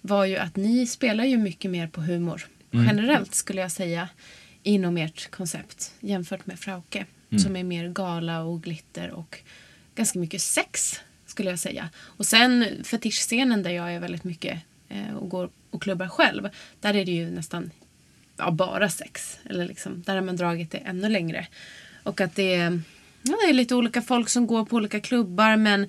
Var 0.00 0.24
ju 0.24 0.36
att 0.36 0.56
ni 0.56 0.86
spelar 0.86 1.24
ju 1.24 1.36
mycket 1.36 1.70
mer 1.70 1.86
på 1.86 2.00
humor. 2.00 2.46
Generellt 2.70 3.34
skulle 3.34 3.60
jag 3.60 3.72
säga. 3.72 4.08
Inom 4.62 4.96
ert 4.96 5.30
koncept 5.30 5.94
jämfört 6.00 6.46
med 6.46 6.58
Frauke. 6.58 7.06
Som 7.42 7.56
är 7.56 7.64
mer 7.64 7.88
gala 7.88 8.42
och 8.42 8.62
glitter 8.62 9.10
och 9.10 9.38
ganska 9.94 10.18
mycket 10.18 10.42
sex 10.42 11.00
skulle 11.26 11.50
jag 11.50 11.58
säga. 11.58 11.90
Och 11.96 12.26
sen 12.26 12.66
fetischscenen 12.84 13.62
där 13.62 13.70
jag 13.70 13.94
är 13.94 14.00
väldigt 14.00 14.24
mycket 14.24 14.58
eh, 14.88 15.16
och 15.16 15.28
går 15.28 15.50
och 15.70 15.82
klubbar 15.82 16.08
själv. 16.08 16.48
Där 16.80 16.96
är 16.96 17.04
det 17.04 17.12
ju 17.12 17.30
nästan 17.30 17.70
ja, 18.38 18.50
bara 18.50 18.88
sex. 18.88 19.38
Eller 19.44 19.66
liksom, 19.66 20.02
där 20.06 20.14
har 20.14 20.22
man 20.22 20.36
dragit 20.36 20.70
det 20.70 20.78
ännu 20.78 21.08
längre. 21.08 21.46
Och 22.02 22.20
att 22.20 22.34
det 22.34 22.54
är, 22.54 22.80
ja, 23.22 23.36
det 23.42 23.50
är 23.50 23.52
lite 23.52 23.74
olika 23.74 24.02
folk 24.02 24.28
som 24.28 24.46
går 24.46 24.64
på 24.64 24.76
olika 24.76 25.00
klubbar 25.00 25.56
men 25.56 25.86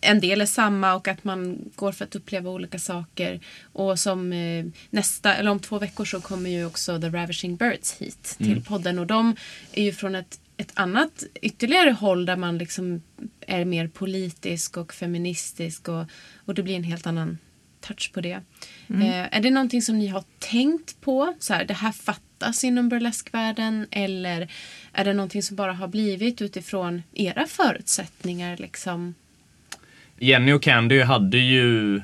en 0.00 0.20
del 0.20 0.40
är 0.40 0.46
samma 0.46 0.94
och 0.94 1.08
att 1.08 1.24
man 1.24 1.70
går 1.74 1.92
för 1.92 2.04
att 2.04 2.16
uppleva 2.16 2.50
olika 2.50 2.78
saker. 2.78 3.40
Och 3.72 3.98
som 3.98 4.32
eh, 4.32 4.66
nästa, 4.90 5.34
eller 5.34 5.50
om 5.50 5.60
två 5.60 5.78
veckor 5.78 6.04
så 6.04 6.20
kommer 6.20 6.50
ju 6.50 6.66
också 6.66 7.00
The 7.00 7.08
Ravishing 7.08 7.56
Birds 7.56 7.96
hit 7.98 8.36
till 8.38 8.64
podden. 8.64 8.98
Och 8.98 9.06
de 9.06 9.36
är 9.72 9.82
ju 9.82 9.92
från 9.92 10.14
ett, 10.14 10.40
ett 10.56 10.72
annat 10.74 11.24
ytterligare 11.42 11.90
håll 11.90 12.26
där 12.26 12.36
man 12.36 12.58
liksom 12.58 13.02
är 13.40 13.64
mer 13.64 13.88
politisk 13.88 14.76
och 14.76 14.94
feministisk 14.94 15.88
och, 15.88 16.04
och 16.44 16.54
det 16.54 16.62
blir 16.62 16.76
en 16.76 16.84
helt 16.84 17.06
annan 17.06 17.38
touch 17.80 18.12
på 18.12 18.20
det. 18.20 18.40
Eh, 18.88 19.36
är 19.36 19.40
det 19.40 19.50
någonting 19.50 19.82
som 19.82 19.98
ni 19.98 20.06
har 20.06 20.24
tänkt 20.38 21.00
på? 21.00 21.34
Så 21.38 21.54
här, 21.54 21.64
det 21.64 21.74
här 21.74 21.92
fattas 21.92 22.64
inom 22.64 22.88
burleskvärlden 22.88 23.86
eller 23.90 24.48
är 24.92 25.04
det 25.04 25.12
någonting 25.12 25.42
som 25.42 25.56
bara 25.56 25.72
har 25.72 25.88
blivit 25.88 26.42
utifrån 26.42 27.02
era 27.14 27.46
förutsättningar? 27.46 28.56
Liksom? 28.56 29.14
Jenny 30.18 30.52
och 30.52 30.62
Candy 30.62 31.02
hade 31.02 31.38
ju 31.38 32.00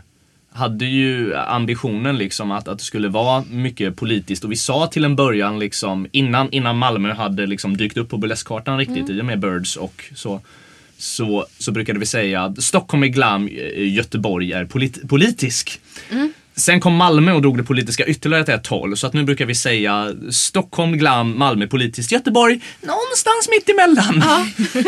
hade 0.57 0.85
ju 0.85 1.37
ambitionen 1.37 2.19
liksom 2.19 2.51
att, 2.51 2.69
att 2.69 2.79
det 2.79 2.85
skulle 2.85 3.09
vara 3.09 3.45
mycket 3.51 3.97
politiskt 3.97 4.45
och 4.45 4.53
vi 4.53 4.57
sa 4.57 4.87
till 4.87 5.05
en 5.05 5.17
början 5.17 5.59
liksom 5.59 6.07
innan, 6.13 6.51
innan 6.53 6.79
Malmö 6.79 7.13
hade 7.13 7.47
liksom 7.47 7.77
dykt 7.77 7.97
upp 7.97 8.09
på 8.09 8.19
burleskkartan 8.19 8.79
riktigt 8.79 9.11
i 9.11 9.21
och 9.21 9.25
med 9.25 9.41
Birds 9.41 9.77
och 9.77 10.05
så 10.15 10.41
så, 10.99 11.47
så 11.59 11.73
brukade 11.73 11.99
vi 11.99 12.07
säga 12.07 12.43
att 12.43 12.63
Stockholm 12.63 13.03
är 13.03 13.07
glam, 13.07 13.49
eh, 13.49 13.95
Göteborg 13.95 14.53
är 14.53 14.65
polit, 14.65 15.09
politisk. 15.09 15.81
Sen 16.59 16.81
kom 16.81 16.95
Malmö 16.95 17.33
och 17.33 17.43
drog 17.43 17.57
det 17.57 17.65
politiska 17.65 18.07
ytterligare 18.07 18.45
till 18.45 18.55
ett 18.55 18.67
håll. 18.67 18.97
Så 18.97 19.07
att 19.07 19.13
nu 19.13 19.25
brukar 19.25 19.47
vi 19.47 19.55
säga 19.55 20.13
Stockholm, 20.31 20.93
glam, 20.93 21.39
Malmö 21.39 21.67
politiskt, 21.67 22.13
Göteborg 22.13 22.61
någonstans 22.81 23.49
mitt 23.51 23.69
emellan. 23.69 24.25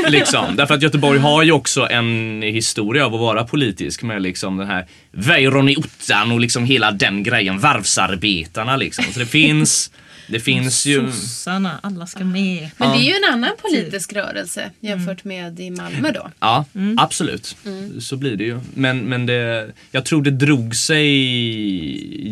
liksom. 0.12 0.56
Därför 0.56 0.74
att 0.74 0.82
Göteborg 0.82 1.18
har 1.18 1.42
ju 1.42 1.52
också 1.52 1.88
en 1.90 2.42
historia 2.42 3.06
av 3.06 3.14
att 3.14 3.20
vara 3.20 3.44
politisk 3.44 4.02
med 4.02 4.22
liksom 4.22 4.56
den 4.56 4.66
här 4.66 4.86
Weiron 5.12 5.68
i 5.68 5.76
ottan 5.76 6.32
och 6.32 6.40
liksom 6.40 6.64
hela 6.64 6.90
den 6.90 7.22
grejen, 7.22 7.58
varvsarbetarna 7.58 8.76
liksom. 8.76 9.04
Så 9.12 9.18
det 9.18 9.26
finns, 9.26 9.90
det 10.28 10.40
finns 10.40 10.86
ju... 10.86 11.12
Sossarna, 11.12 11.80
alla 11.82 12.06
ska 12.06 12.24
med. 12.24 12.70
Men 12.76 12.90
det 12.90 12.96
är 12.96 13.08
ju 13.08 13.12
en 13.12 13.32
annan 13.34 13.50
politisk 13.62 14.12
rörelse 14.12 14.70
jämfört 14.80 15.24
med 15.24 15.60
i 15.60 15.70
Malmö 15.70 16.10
då. 16.12 16.30
Ja, 16.40 16.64
absolut. 16.96 17.56
Så 18.00 18.16
blir 18.16 18.36
det 18.36 18.44
ju. 18.44 18.60
Men, 18.74 19.00
men 19.00 19.26
det, 19.26 19.70
jag 19.90 20.04
tror 20.04 20.22
det 20.22 20.30
drog 20.30 20.76
sig 20.76 21.08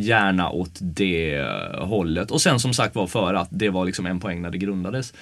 gärna 0.06 0.50
åt 0.50 0.78
det 0.80 1.44
hållet. 1.78 2.30
Och 2.30 2.42
sen 2.42 2.60
som 2.60 2.74
sagt 2.74 2.94
var 2.94 3.06
för 3.06 3.34
att 3.34 3.48
det 3.50 3.68
var 3.68 3.84
liksom 3.84 4.06
en 4.06 4.20
poäng 4.20 4.42
när 4.42 4.50
det 4.50 4.58
grundades. 4.58 5.14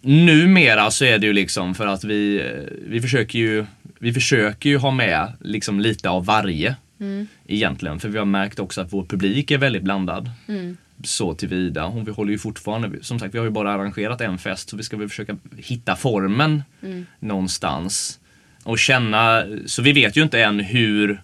Numera 0.00 0.90
så 0.90 1.04
är 1.04 1.18
det 1.18 1.26
ju 1.26 1.32
liksom 1.32 1.74
för 1.74 1.86
att 1.86 2.04
vi, 2.04 2.50
vi 2.88 3.00
försöker 3.00 3.38
ju 3.38 3.66
vi 3.98 4.12
försöker 4.12 4.70
ju 4.70 4.76
ha 4.76 4.90
med 4.90 5.32
liksom 5.40 5.80
lite 5.80 6.08
av 6.10 6.24
varje 6.24 6.76
egentligen. 7.46 8.00
För 8.00 8.08
vi 8.08 8.18
har 8.18 8.24
märkt 8.24 8.58
också 8.58 8.80
att 8.80 8.92
vår 8.92 9.04
publik 9.04 9.50
är 9.50 9.58
väldigt 9.58 9.82
blandad. 9.82 10.30
Så 11.04 11.34
tillvida. 11.34 11.86
Hon 11.86 12.04
vi 12.04 12.12
håller 12.12 12.32
ju 12.32 12.38
fortfarande, 12.38 12.90
som 13.02 13.18
sagt 13.18 13.34
vi 13.34 13.38
har 13.38 13.44
ju 13.44 13.50
bara 13.50 13.72
arrangerat 13.72 14.20
en 14.20 14.38
fest 14.38 14.70
så 14.70 14.76
vi 14.76 14.82
ska 14.82 14.96
väl 14.96 15.08
försöka 15.08 15.36
hitta 15.56 15.96
formen 15.96 16.62
någonstans. 17.18 18.20
Och 18.62 18.78
känna, 18.78 19.44
så 19.66 19.82
vi 19.82 19.92
vet 19.92 20.16
ju 20.16 20.22
inte 20.22 20.42
än 20.42 20.60
hur 20.60 21.22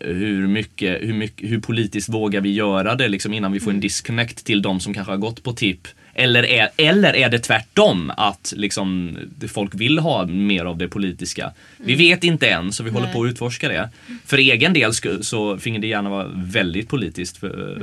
hur 0.00 0.46
mycket, 0.46 1.02
hur 1.02 1.14
mycket, 1.14 1.50
hur 1.50 1.60
politiskt 1.60 2.08
vågar 2.08 2.40
vi 2.40 2.52
göra 2.52 2.94
det 2.94 3.08
liksom 3.08 3.34
innan 3.34 3.52
vi 3.52 3.60
får 3.60 3.70
en 3.70 3.80
disconnect 3.80 4.44
till 4.44 4.62
de 4.62 4.80
som 4.80 4.94
kanske 4.94 5.12
har 5.12 5.18
gått 5.18 5.42
på 5.42 5.52
tipp. 5.52 5.88
Eller 6.14 6.44
är, 6.44 6.68
eller 6.76 7.16
är 7.16 7.28
det 7.28 7.38
tvärtom 7.38 8.12
att 8.16 8.52
liksom 8.56 9.16
folk 9.48 9.74
vill 9.74 9.98
ha 9.98 10.26
mer 10.26 10.64
av 10.64 10.78
det 10.78 10.88
politiska? 10.88 11.52
Vi 11.76 11.94
vet 11.94 12.24
inte 12.24 12.48
än 12.48 12.72
så 12.72 12.82
vi 12.82 12.90
håller 12.90 13.12
på 13.12 13.22
att 13.22 13.30
utforska 13.30 13.68
det. 13.68 13.88
För 14.24 14.38
egen 14.38 14.72
del 14.72 14.92
så 15.20 15.58
finge 15.58 15.78
det 15.78 15.86
gärna 15.86 16.10
vara 16.10 16.28
väldigt 16.34 16.88
politiskt 16.88 17.36
för, 17.36 17.82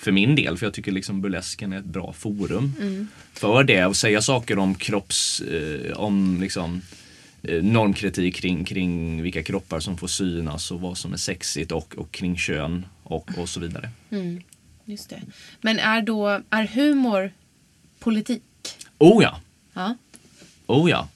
för 0.00 0.12
min 0.12 0.34
del. 0.34 0.58
För 0.58 0.66
jag 0.66 0.74
tycker 0.74 0.92
liksom 0.92 1.20
burlesken 1.20 1.72
är 1.72 1.78
ett 1.78 1.84
bra 1.84 2.12
forum 2.12 2.72
för 3.32 3.64
det. 3.64 3.86
Och 3.86 3.96
säga 3.96 4.22
saker 4.22 4.58
om 4.58 4.74
kropps, 4.74 5.40
eh, 5.40 5.92
om 5.92 6.40
liksom 6.40 6.82
eh, 7.42 7.62
normkritik 7.62 8.36
kring, 8.36 8.64
kring 8.64 9.22
vilka 9.22 9.42
kroppar 9.42 9.80
som 9.80 9.98
får 9.98 10.08
synas 10.08 10.70
och 10.70 10.80
vad 10.80 10.98
som 10.98 11.12
är 11.12 11.16
sexigt 11.16 11.72
och, 11.72 11.94
och 11.96 12.12
kring 12.12 12.36
kön 12.36 12.86
och, 13.02 13.38
och 13.38 13.48
så 13.48 13.60
vidare. 13.60 13.90
Just 14.84 15.10
det. 15.10 15.22
Men 15.60 15.78
är 15.78 16.02
då, 16.02 16.40
är 16.50 16.66
humor 16.66 17.32
politik? 17.98 18.42
Oh 18.98 19.22
ja, 19.22 19.40
Ja. 19.74 19.96
oh 20.66 20.90
ja. 20.90 21.08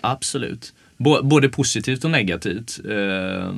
Absolut. 0.00 0.74
Bå- 0.96 1.22
Både 1.22 1.48
positivt 1.48 2.04
och 2.04 2.10
negativt. 2.10 2.80
Eh, 2.84 3.52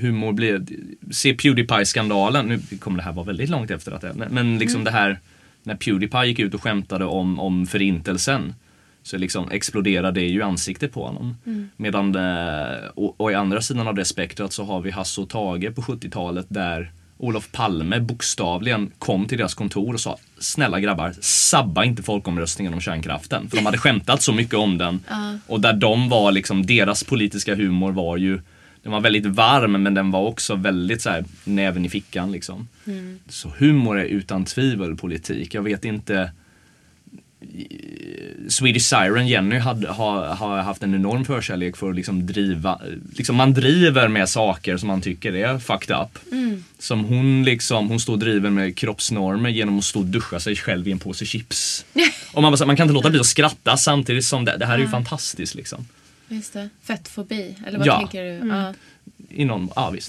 humor 0.00 0.32
blir... 0.32 0.62
Se 1.10 1.34
Pewdiepie-skandalen. 1.34 2.46
Nu 2.46 2.78
kommer 2.78 2.96
det 2.96 3.02
här 3.04 3.12
vara 3.12 3.26
väldigt 3.26 3.50
långt 3.50 3.70
efter 3.70 3.92
att 3.92 4.00
det... 4.00 4.14
Men 4.30 4.58
liksom 4.58 4.84
det 4.84 4.90
här 4.90 5.18
när 5.62 5.74
Pewdiepie 5.76 6.24
gick 6.26 6.38
ut 6.38 6.54
och 6.54 6.62
skämtade 6.62 7.04
om, 7.04 7.40
om 7.40 7.66
förintelsen. 7.66 8.54
Så 9.02 9.16
liksom 9.18 9.50
exploderade 9.50 10.20
det 10.20 10.26
ju 10.26 10.42
ansiktet 10.42 10.92
på 10.92 11.06
honom. 11.06 11.36
Medan, 11.76 12.14
eh, 12.16 12.84
och, 12.94 13.20
och 13.20 13.32
i 13.32 13.34
andra 13.34 13.60
sidan 13.60 13.88
av 13.88 13.94
det 13.94 14.04
spektrat 14.04 14.52
så 14.52 14.64
har 14.64 14.80
vi 14.80 14.90
Hasse 14.90 15.20
och 15.20 15.28
Tage 15.28 15.74
på 15.74 15.82
70-talet 15.82 16.46
där 16.48 16.92
Olof 17.24 17.52
Palme 17.52 18.00
bokstavligen 18.00 18.90
kom 18.98 19.26
till 19.26 19.38
deras 19.38 19.54
kontor 19.54 19.94
och 19.94 20.00
sa 20.00 20.18
Snälla 20.38 20.80
grabbar, 20.80 21.14
sabba 21.20 21.84
inte 21.84 22.02
folkomröstningen 22.02 22.74
om 22.74 22.80
kärnkraften. 22.80 23.48
För 23.48 23.56
de 23.56 23.66
hade 23.66 23.78
skämtat 23.78 24.22
så 24.22 24.32
mycket 24.32 24.54
om 24.54 24.78
den. 24.78 25.00
Och 25.46 25.60
där 25.60 25.72
de 25.72 26.08
var 26.08 26.32
liksom, 26.32 26.66
deras 26.66 27.04
politiska 27.04 27.54
humor 27.54 27.92
var 27.92 28.16
ju 28.16 28.40
den 28.82 28.92
var 28.92 29.00
väldigt 29.00 29.26
varm 29.26 29.82
men 29.82 29.94
den 29.94 30.10
var 30.10 30.20
också 30.20 30.54
väldigt 30.54 31.02
så 31.02 31.10
här 31.10 31.24
näven 31.44 31.84
i 31.84 31.88
fickan 31.88 32.32
liksom. 32.32 32.68
Så 33.28 33.52
humor 33.58 33.98
är 33.98 34.04
utan 34.04 34.44
tvivel 34.44 34.96
politik. 34.96 35.54
Jag 35.54 35.62
vet 35.62 35.84
inte 35.84 36.30
Swedish 38.48 38.82
Siren, 38.82 39.28
Jenny, 39.28 39.58
hade, 39.58 39.88
har, 39.88 40.26
har 40.26 40.62
haft 40.62 40.82
en 40.82 40.94
enorm 40.94 41.24
förkärlek 41.24 41.76
för 41.76 41.90
att 41.90 41.96
liksom 41.96 42.26
driva, 42.26 42.80
liksom 43.16 43.36
man 43.36 43.54
driver 43.54 44.08
med 44.08 44.28
saker 44.28 44.76
som 44.76 44.86
man 44.86 45.00
tycker 45.00 45.32
är 45.32 45.58
fucked 45.58 45.96
up. 45.96 46.18
Som 46.78 47.04
hon 47.04 47.44
liksom, 47.44 47.88
hon 47.88 48.00
står 48.00 48.12
och 48.12 48.18
driver 48.18 48.50
med 48.50 48.76
kroppsnormer 48.76 49.50
genom 49.50 49.78
att 49.78 49.84
stå 49.84 49.98
och 50.00 50.06
duscha 50.06 50.40
sig 50.40 50.56
själv 50.56 50.88
i 50.88 50.92
en 50.92 50.98
påse 50.98 51.24
chips. 51.26 51.84
och 52.32 52.42
man, 52.42 52.52
bara 52.52 52.66
man 52.66 52.76
kan 52.76 52.84
inte 52.84 52.94
låta 52.94 53.10
bli 53.10 53.20
att 53.20 53.26
skratta 53.26 53.76
samtidigt 53.76 54.24
som 54.24 54.44
det, 54.44 54.56
det 54.56 54.66
här 54.66 54.74
är 54.74 54.78
ju 54.78 54.88
fantastiskt 54.88 55.54
liksom. 55.54 55.86
Just 56.28 56.52
det. 56.52 56.68
Fettfobi, 56.82 57.56
eller 57.66 57.78
vad 57.78 57.86
Ja. 57.86 57.98
tänker 57.98 58.24
du? 58.24 58.48
Ja. 58.48 58.74
I 59.30 59.44
någon, 59.44 59.68
ja 59.76 59.90
visst. 59.90 60.08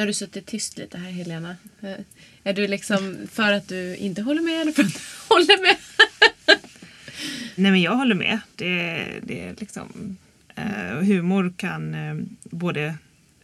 Nu 0.00 0.02
har 0.02 0.06
du 0.06 0.12
suttit 0.12 0.46
tyst 0.46 0.78
lite 0.78 0.98
här 0.98 1.10
Helena. 1.10 1.56
Eh, 1.82 1.94
Är 2.44 2.52
du 2.52 2.66
liksom 2.66 3.16
för 3.32 3.52
att 3.52 3.68
du 3.68 3.96
inte 3.96 4.22
håller 4.22 4.42
med 4.42 4.60
eller 4.60 4.72
för 4.72 4.82
att 4.82 4.92
du 4.92 4.98
håller 5.28 5.62
med? 5.62 5.76
Nej 7.54 7.70
men 7.70 7.80
jag 7.82 7.96
håller 7.96 8.14
med. 8.14 8.38
Det, 8.56 9.06
det 9.22 9.40
är 9.40 9.54
liksom, 9.58 10.16
eh, 10.56 11.04
humor 11.04 11.52
kan 11.56 11.94
eh, 11.94 12.14
både 12.44 12.94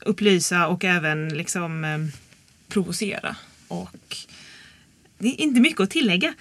upplysa 0.01 0.67
och 0.67 0.85
även 0.85 1.29
liksom 1.29 1.85
eh, 1.85 1.99
provocera. 2.69 3.37
Och 3.69 4.17
det 5.19 5.29
är 5.29 5.41
inte 5.41 5.61
mycket 5.61 5.81
att 5.81 5.91
tillägga. 5.91 6.35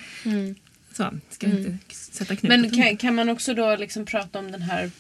Så, 0.94 1.14
ska 1.30 1.48
jag 1.48 1.60
inte 1.60 1.78
sätta 1.96 2.36
knut 2.36 2.50
Men 2.50 2.72
kan, 2.72 2.98
kan 2.98 3.16
man 3.16 3.30
också 3.30 3.54
då 3.54 3.76
liksom 3.76 4.06
prata 4.06 4.40
om 4.40 4.52
den 4.52 4.62
här... 4.62 4.92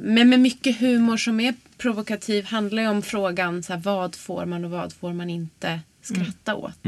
Men 0.00 0.28
med 0.28 0.40
mycket 0.40 0.80
humor 0.80 1.16
som 1.16 1.40
är 1.40 1.54
provokativ 1.78 2.44
handlar 2.44 2.82
ju 2.82 2.88
om 2.88 3.02
frågan 3.02 3.62
så 3.62 3.72
här, 3.72 3.80
vad 3.80 4.14
får 4.14 4.46
man 4.46 4.64
och 4.64 4.70
vad 4.70 4.92
får 4.92 5.12
man 5.12 5.30
inte 5.30 5.80
skratta 6.02 6.54
åt. 6.54 6.78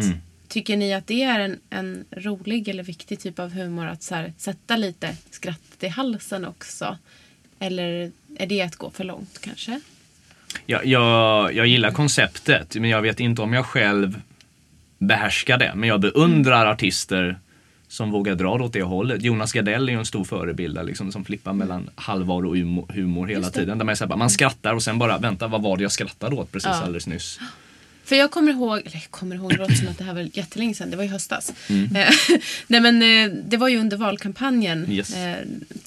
Tycker 0.49 0.77
ni 0.77 0.95
att 0.95 1.07
det 1.07 1.23
är 1.23 1.41
en, 1.41 1.59
en 1.71 2.05
rolig 2.11 2.69
eller 2.69 2.83
viktig 2.83 3.21
typ 3.21 3.39
av 3.39 3.53
humor 3.53 3.87
att 3.87 4.03
så 4.03 4.15
här, 4.15 4.33
sätta 4.37 4.77
lite 4.77 5.17
skratt 5.31 5.77
i 5.81 5.89
halsen 5.89 6.45
också? 6.45 6.99
Eller 7.59 8.11
är 8.37 8.47
det 8.47 8.63
att 8.63 8.77
gå 8.77 8.91
för 8.91 9.05
långt 9.05 9.39
kanske? 9.41 9.81
Jag, 10.67 10.87
jag, 10.87 11.55
jag 11.55 11.67
gillar 11.67 11.91
konceptet, 11.91 12.77
men 12.77 12.91
jag 12.91 13.03
vet 13.03 13.21
inte 13.21 13.43
om 13.43 13.53
jag 13.53 13.67
själv 13.67 14.21
behärskar 14.99 15.59
det. 15.59 15.73
Men 15.75 15.89
jag 15.89 16.01
beundrar 16.01 16.67
artister 16.67 17.39
som 17.91 18.11
vågar 18.11 18.35
dra 18.35 18.59
det 18.59 18.65
åt 18.65 18.73
det 18.73 18.83
hållet. 18.83 19.23
Jonas 19.23 19.53
Gardell 19.53 19.89
är 19.89 19.93
ju 19.93 19.99
en 19.99 20.07
stor 20.07 20.25
förebild 20.25 20.79
liksom, 20.87 21.13
som 21.13 21.25
flippar 21.25 21.53
mellan 21.53 21.91
allvar 21.95 22.47
och 22.47 22.57
humor, 22.95 23.27
hela 23.27 23.51
tiden. 23.51 23.79
Där 23.79 23.85
man, 23.85 23.93
är 23.95 24.09
här, 24.09 24.17
man 24.17 24.31
skrattar 24.31 24.75
och 24.75 24.83
sen 24.83 24.99
bara, 24.99 25.19
vänta 25.19 25.49
vad 25.49 25.63
var 25.63 25.77
det 25.77 25.83
jag 25.83 25.93
skrattade 25.93 26.37
åt 26.37 26.53
precis 26.53 26.67
Ja. 26.67 26.83
alldeles 26.83 27.07
nyss? 27.07 27.39
För 28.05 28.17
jag 28.17 28.31
kommer 28.31 28.53
ihåg, 28.53 28.79
eller 28.79 28.95
jag 28.97 29.11
kommer 29.11 29.37
ihåg, 29.37 29.51
det 29.51 29.57
låter 29.57 29.75
som 29.75 29.89
att 29.89 29.99
det 29.99 30.05
här 30.05 30.15
var 30.15 30.29
jättelänge 30.33 30.75
sedan, 30.75 30.91
det 30.91 30.97
var 30.97 31.05
i 31.05 31.07
höstas. 31.07 31.53
Mm. 31.69 31.97
Eh, 31.97 32.09
Nej 32.67 32.81
men 32.81 33.03
eh, 33.03 33.37
det 33.49 33.57
var 33.57 33.69
ju 33.69 33.79
under 33.79 33.97
valkampanjen, 33.97 34.91
Yes. 34.93 35.15
eh, 35.17 35.37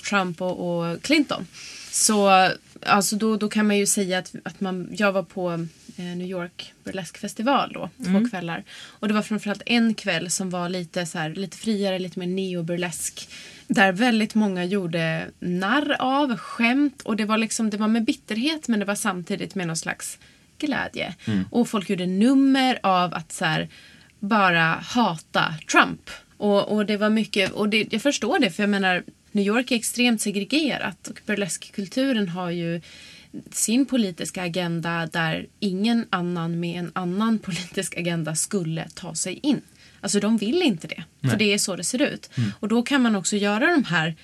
Trump 0.09 0.41
och, 0.41 0.79
och 0.91 1.01
Clinton. 1.01 1.47
Så 1.91 2.49
alltså 2.85 3.15
då, 3.15 3.37
då 3.37 3.49
kan 3.49 3.67
man 3.67 3.77
ju 3.77 3.85
säga 3.85 4.19
att, 4.19 4.35
att 4.43 4.61
man, 4.61 4.87
jag 4.97 5.11
var 5.11 5.23
på 5.23 5.67
New 5.95 6.27
York 6.27 6.73
Burlesque 6.83 7.19
festival 7.19 7.71
då, 7.73 7.89
två 8.05 8.29
kvällar. 8.29 8.63
Och 8.99 9.07
det 9.07 9.13
var 9.13 9.21
framförallt 9.21 9.63
en 9.65 9.93
kväll 9.93 10.29
som 10.29 10.49
var 10.49 10.69
lite, 10.69 11.05
så 11.05 11.17
här, 11.17 11.29
lite 11.29 11.57
friare, 11.57 11.99
lite 11.99 12.19
mer 12.19 12.27
neo-burlesk. 12.27 13.29
Där 13.67 13.91
väldigt 13.91 14.35
många 14.35 14.65
gjorde 14.65 15.27
narr 15.39 15.95
av, 15.99 16.37
skämt 16.37 17.01
och 17.01 17.15
det 17.15 17.25
var 17.25 17.37
liksom, 17.37 17.69
det 17.69 17.77
var 17.77 17.87
med 17.87 18.05
bitterhet 18.05 18.67
men 18.67 18.79
det 18.79 18.85
var 18.85 18.95
samtidigt 18.95 19.55
med 19.55 19.67
någon 19.67 19.75
slags 19.75 20.17
glädje. 20.57 21.15
Och 21.51 21.69
folk 21.69 21.89
gjorde 21.89 22.05
nummer 22.05 22.79
av 22.83 23.13
att 23.13 23.31
så 23.31 23.45
här, 23.45 23.69
bara 24.19 24.79
hata 24.83 25.55
Trump. 25.71 26.09
Och, 26.37 26.71
och 26.71 26.85
det 26.85 26.97
var 26.97 27.09
mycket, 27.09 27.51
och 27.51 27.69
det, 27.69 27.93
jag 27.93 28.01
förstår 28.01 28.39
det 28.39 28.51
för 28.51 28.63
jag 28.63 28.69
menar 28.69 29.03
New 29.31 29.45
York 29.45 29.71
är 29.71 29.75
extremt 29.75 30.21
segregerat 30.21 31.07
och 31.07 31.21
burleskkulturen 31.25 32.29
har 32.29 32.49
ju 32.49 32.81
sin 33.51 33.85
politiska 33.85 34.43
agenda 34.43 35.05
där 35.05 35.47
ingen 35.59 36.07
annan 36.09 36.59
med 36.59 36.79
en 36.79 36.91
annan 36.95 37.39
politisk 37.39 37.97
agenda 37.97 38.35
skulle 38.35 38.89
ta 38.89 39.15
sig 39.15 39.39
in. 39.43 39.61
Alltså 40.01 40.19
de 40.19 40.37
vill 40.37 40.61
inte 40.61 40.87
det. 40.87 41.03
För 41.29 41.37
det 41.37 41.53
är 41.53 41.57
så 41.57 41.75
det 41.75 41.83
ser 41.83 42.01
ut. 42.01 42.29
Och 42.59 42.67
då 42.67 42.83
kan 42.83 43.01
man 43.01 43.15
också 43.15 43.35
göra 43.35 43.67
de 43.67 43.83
här 43.83 44.15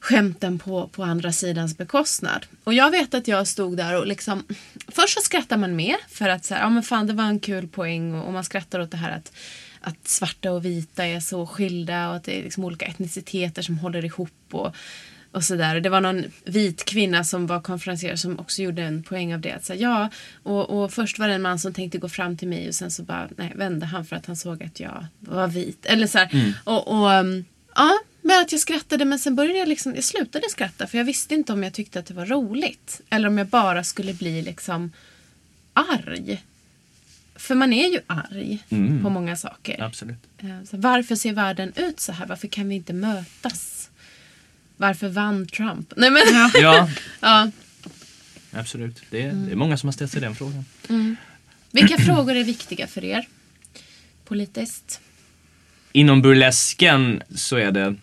skämten 0.00 0.58
på, 0.58 0.88
på 0.88 1.02
andra 1.02 1.32
sidans 1.32 1.78
bekostnad. 1.78 2.46
Och 2.64 2.74
jag 2.74 2.90
vet 2.90 3.14
att 3.14 3.28
jag 3.28 3.48
stod 3.48 3.76
där 3.76 3.98
och 4.00 4.06
liksom 4.06 4.44
Först 4.88 5.14
så 5.14 5.20
skrattar 5.20 5.56
man 5.56 5.76
med 5.76 5.96
för 6.08 6.28
att 6.28 6.44
så 6.44 6.54
här, 6.54 6.60
ja 6.60 6.70
men 6.70 6.82
fan 6.82 7.06
det 7.06 7.12
var 7.12 7.24
en 7.24 7.40
kul 7.40 7.68
poäng 7.68 8.14
och, 8.14 8.26
och 8.26 8.32
man 8.32 8.44
skrattar 8.44 8.80
åt 8.80 8.90
det 8.90 8.96
här 8.96 9.10
att 9.10 9.32
att 9.86 10.08
svarta 10.08 10.52
och 10.52 10.64
vita 10.64 11.06
är 11.06 11.20
så 11.20 11.46
skilda 11.46 12.08
och 12.08 12.16
att 12.16 12.24
det 12.24 12.38
är 12.38 12.42
liksom 12.42 12.64
olika 12.64 12.86
etniciteter 12.86 13.62
som 13.62 13.78
håller 13.78 14.04
ihop 14.04 14.30
och, 14.50 14.76
och 15.34 15.44
sådär. 15.44 15.80
Det 15.80 15.88
var 15.88 16.00
någon 16.00 16.24
vit 16.44 16.84
kvinna 16.84 17.24
som 17.24 17.46
var 17.46 17.60
konferenserare 17.60 18.16
som 18.16 18.38
också 18.38 18.62
gjorde 18.62 18.82
en 18.82 19.02
poäng 19.02 19.34
av 19.34 19.40
det. 19.40 19.52
Att 19.52 19.64
säga, 19.64 19.80
ja, 19.80 20.10
och, 20.42 20.70
och 20.82 20.92
först 20.92 21.18
var 21.18 21.28
det 21.28 21.34
en 21.34 21.42
man 21.42 21.58
som 21.58 21.74
tänkte 21.74 21.98
gå 21.98 22.08
fram 22.08 22.36
till 22.36 22.48
mig 22.48 22.68
och 22.68 22.74
sen 22.74 22.90
så 22.90 23.02
bara 23.02 23.28
nej, 23.36 23.52
vände 23.54 23.86
han 23.86 24.04
för 24.04 24.16
att 24.16 24.26
han 24.26 24.36
såg 24.36 24.62
att 24.62 24.80
jag 24.80 25.06
var 25.20 25.48
vit. 25.48 25.86
Eller 25.86 26.06
så 26.06 26.18
här. 26.18 26.54
Och, 26.64 26.88
och 26.88 27.10
um, 27.10 27.44
ja, 27.74 27.90
men 28.22 28.40
att 28.40 28.52
jag 28.52 28.60
skrattade 28.60 29.04
men 29.04 29.18
sen 29.18 29.36
började 29.36 29.58
jag 29.58 29.68
liksom, 29.68 29.94
jag 29.94 30.04
slutade 30.04 30.48
skratta 30.50 30.86
för 30.86 30.98
jag 30.98 31.04
visste 31.04 31.34
inte 31.34 31.52
om 31.52 31.62
jag 31.62 31.72
tyckte 31.72 31.98
att 31.98 32.06
det 32.06 32.14
var 32.14 32.26
roligt. 32.26 33.00
Eller 33.10 33.28
om 33.28 33.38
jag 33.38 33.46
bara 33.46 33.84
skulle 33.84 34.14
bli 34.14 34.42
liksom 34.42 34.92
arg. 35.72 36.44
För 37.36 37.54
man 37.54 37.72
är 37.72 37.88
ju 37.88 38.00
arg 38.06 38.64
på 39.02 39.10
många 39.10 39.36
saker. 39.36 39.82
Absolut. 39.82 40.18
Eh, 40.38 40.62
Så 40.70 40.76
varför 40.76 41.16
ser 41.16 41.32
världen 41.32 41.72
ut 41.76 42.00
så 42.00 42.12
här? 42.12 42.26
Varför 42.26 42.48
kan 42.48 42.68
vi 42.68 42.74
inte 42.74 42.92
mötas? 42.92 43.83
Varför 44.76 45.08
vann 45.08 45.46
Trump? 45.46 45.92
Nej 45.96 46.10
men, 46.10 46.22
Ja, 46.62 46.88
ja. 47.20 47.50
absolut. 48.52 49.02
Det 49.10 49.22
är, 49.22 49.32
det 49.32 49.52
är 49.52 49.56
många 49.56 49.76
som 49.76 49.86
har 49.86 49.92
ställt 49.92 50.10
sig 50.10 50.20
den 50.20 50.34
frågan. 50.34 50.64
Vilka 51.70 51.98
frågor 51.98 52.34
är 52.34 52.44
viktiga 52.44 52.86
för 52.86 53.04
er? 53.04 53.26
Politiskt? 54.24 55.00
Inom 55.92 56.22
burlesken 56.22 57.22
så 57.34 57.56
är 57.56 57.70
det, 57.72 57.94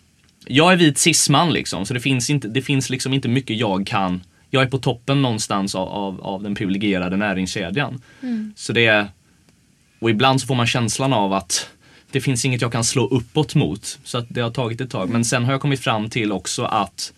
jag 0.46 0.72
är 0.72 0.76
vit 0.76 0.98
cisman 0.98 1.52
liksom, 1.52 1.86
så 1.86 1.94
det 1.94 2.00
finns, 2.00 2.30
inte, 2.30 2.48
det 2.48 2.62
finns 2.62 2.90
liksom 2.90 3.12
inte 3.12 3.28
mycket 3.28 3.56
jag 3.56 3.86
kan. 3.86 4.22
Jag 4.50 4.62
är 4.62 4.66
på 4.66 4.78
toppen 4.78 5.22
någonstans 5.22 5.74
av, 5.74 5.88
av, 5.88 6.20
av 6.20 6.42
den 6.42 6.54
privilegierade 6.54 7.16
näringskedjan. 7.16 8.02
Så 8.56 8.72
det 8.72 8.86
är, 8.86 9.06
och 9.98 10.10
ibland 10.10 10.40
så 10.40 10.46
får 10.46 10.54
man 10.54 10.66
känslan 10.66 11.12
av 11.12 11.32
att 11.32 11.68
det 12.12 12.20
finns 12.20 12.44
inget 12.44 12.60
jag 12.60 12.72
kan 12.72 12.84
slå 12.84 13.06
uppåt 13.08 13.54
mot. 13.54 13.98
Så 14.04 14.18
att 14.18 14.26
det 14.28 14.40
har 14.40 14.50
tagit 14.50 14.80
ett 14.80 14.90
tag. 14.90 15.10
Men 15.10 15.24
sen 15.24 15.44
har 15.44 15.52
jag 15.52 15.60
kommit 15.60 15.80
fram 15.80 16.10
till 16.10 16.32
också 16.32 16.64
att 16.64 17.12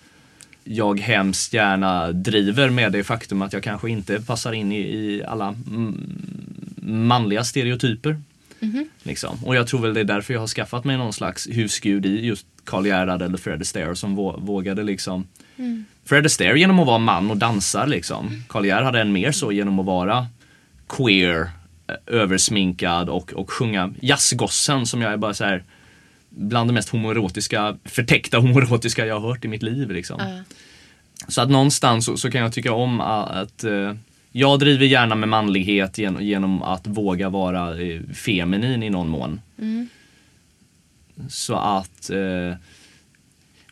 jag 0.65 1.01
hemskt 1.01 1.53
gärna 1.53 2.13
driver 2.13 2.71
med 2.71 2.93
det 2.93 3.05
faktum 3.05 3.43
att 3.43 3.53
jag 3.53 3.63
kanske 3.63 3.91
inte 3.91 4.21
passar 4.21 4.53
in 4.53 4.73
i, 4.73 4.81
i 4.81 5.25
alla 5.25 5.49
mm, 5.49 6.19
manliga 6.83 7.45
stereotyper. 7.45 8.21
Liksom. 9.03 9.45
Och 9.45 9.57
jag 9.57 9.67
tror 9.67 9.81
väl 9.81 9.95
det 9.95 10.01
är 10.01 10.05
därför 10.05 10.33
jag 10.35 10.41
har 10.41 10.47
skaffat 10.47 10.85
mig 10.85 10.97
någon 10.97 11.13
slags 11.13 11.49
husgud 11.51 12.07
i 12.07 12.27
just 12.27 12.47
Karl 12.65 12.87
Gerhard 12.87 13.23
eller 13.23 13.39
Fred 13.39 13.61
Astaire 13.63 13.97
som 13.97 14.19
vå- 14.19 14.41
vågade 14.41 14.83
liksom 14.83 15.27
Fred 16.05 16.27
Astaire 16.27 16.59
genom 16.59 16.79
att 16.79 16.87
vara 16.87 16.99
man 16.99 17.31
och 17.31 17.37
dansa 17.37 17.87
liksom. 17.87 18.43
Karl 18.49 18.67
Gerhard 18.67 18.85
hade 18.85 19.01
en 19.01 19.13
mer 19.13 19.33
så 19.33 19.53
genom 19.53 19.79
att 19.79 19.87
vara 19.87 20.27
queer, 20.89 21.51
översminkad 22.07 23.09
och, 23.09 23.33
och 23.33 23.51
sjunga 23.51 23.95
jazzgossen 24.01 24.87
som 24.87 25.03
jag 25.03 25.13
är 25.13 25.17
bara 25.17 25.35
så 25.35 25.45
här 25.45 25.65
bland 26.29 26.71
det 26.71 26.75
mest 26.75 26.89
homoerotiska, 26.89 27.77
förtäckta 27.85 28.39
homoerotiska 28.41 29.07
jag 29.07 29.21
har 29.21 29.29
hört 29.29 29.45
i 29.45 29.49
mitt 29.49 29.63
liv 29.63 29.91
liksom. 29.91 30.21
Så 31.29 31.41
att 31.41 31.51
någonstans 31.51 32.05
så, 32.05 32.17
så 32.17 32.31
kan 32.31 32.41
jag 32.41 32.53
tycka 32.53 32.73
om 32.73 33.01
att, 33.01 33.31
att 33.31 33.65
eh, 33.65 33.95
jag 34.33 34.59
driver 34.59 34.87
gärna 34.87 35.15
med 35.15 35.29
manlighet 35.29 35.99
genom, 35.99 36.23
genom 36.23 36.63
att 36.63 36.87
våga 36.87 37.29
vara 37.29 37.81
eh, 37.81 38.01
feminin 38.15 38.83
i 38.83 38.91
någon 38.91 39.09
mån. 39.09 39.41
Så 41.29 41.55
att 41.55 42.11
eh, 42.11 42.57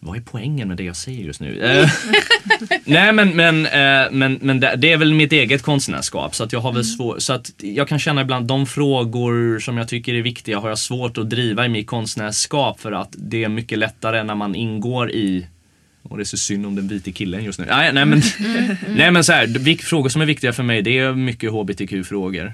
vad 0.04 0.16
är 0.16 0.20
poängen 0.20 0.68
med 0.68 0.76
det 0.76 0.84
jag 0.84 0.96
säger 0.96 1.24
just 1.24 1.40
nu? 1.40 1.60
Eh, 1.60 1.90
nej 2.84 3.12
men, 3.12 3.36
men, 3.36 3.66
eh, 3.66 4.10
men, 4.10 4.38
men 4.42 4.60
det, 4.60 4.74
det 4.76 4.92
är 4.92 4.96
väl 4.96 5.14
mitt 5.14 5.32
eget 5.32 5.62
konstnärskap 5.62 6.34
så 6.34 6.44
att 6.44 6.52
jag 6.52 6.60
har 6.60 6.72
väl 6.72 6.84
svårt, 6.84 7.22
så 7.22 7.32
att 7.32 7.50
jag 7.58 7.88
kan 7.88 7.98
känna 7.98 8.20
ibland 8.20 8.46
de 8.46 8.66
frågor 8.66 9.58
som 9.58 9.76
jag 9.76 9.88
tycker 9.88 10.14
är 10.14 10.22
viktiga 10.22 10.58
har 10.58 10.68
jag 10.68 10.78
svårt 10.78 11.18
att 11.18 11.30
driva 11.30 11.66
i 11.66 11.68
mitt 11.68 11.86
konstnärskap 11.86 12.80
för 12.80 12.92
att 12.92 13.14
det 13.18 13.44
är 13.44 13.48
mycket 13.48 13.78
lättare 13.78 14.22
när 14.22 14.34
man 14.34 14.54
ingår 14.54 15.10
i 15.10 15.46
och 16.02 16.16
det 16.16 16.22
är 16.22 16.24
så 16.24 16.36
synd 16.36 16.66
om 16.66 16.74
den 16.74 16.88
vita 16.88 17.10
killen 17.12 17.44
just 17.44 17.58
nu. 17.58 17.66
Nej, 17.68 17.92
nej 17.92 18.04
men, 18.04 18.22
nej, 18.96 19.10
men 19.10 19.24
så 19.24 19.32
här, 19.32 19.82
frågor 19.82 20.08
som 20.08 20.22
är 20.22 20.26
viktiga 20.26 20.52
för 20.52 20.62
mig 20.62 20.82
det 20.82 20.98
är 20.98 21.12
mycket 21.12 21.50
hbtq-frågor. 21.52 22.52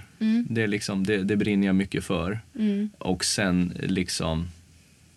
Det, 0.49 0.63
är 0.63 0.67
liksom, 0.67 1.07
det, 1.07 1.17
det 1.17 1.37
brinner 1.37 1.67
jag 1.67 1.77
mycket 1.77 2.05
för. 2.05 2.41
Och 2.99 3.25
sen 3.25 3.73
liksom 3.83 4.49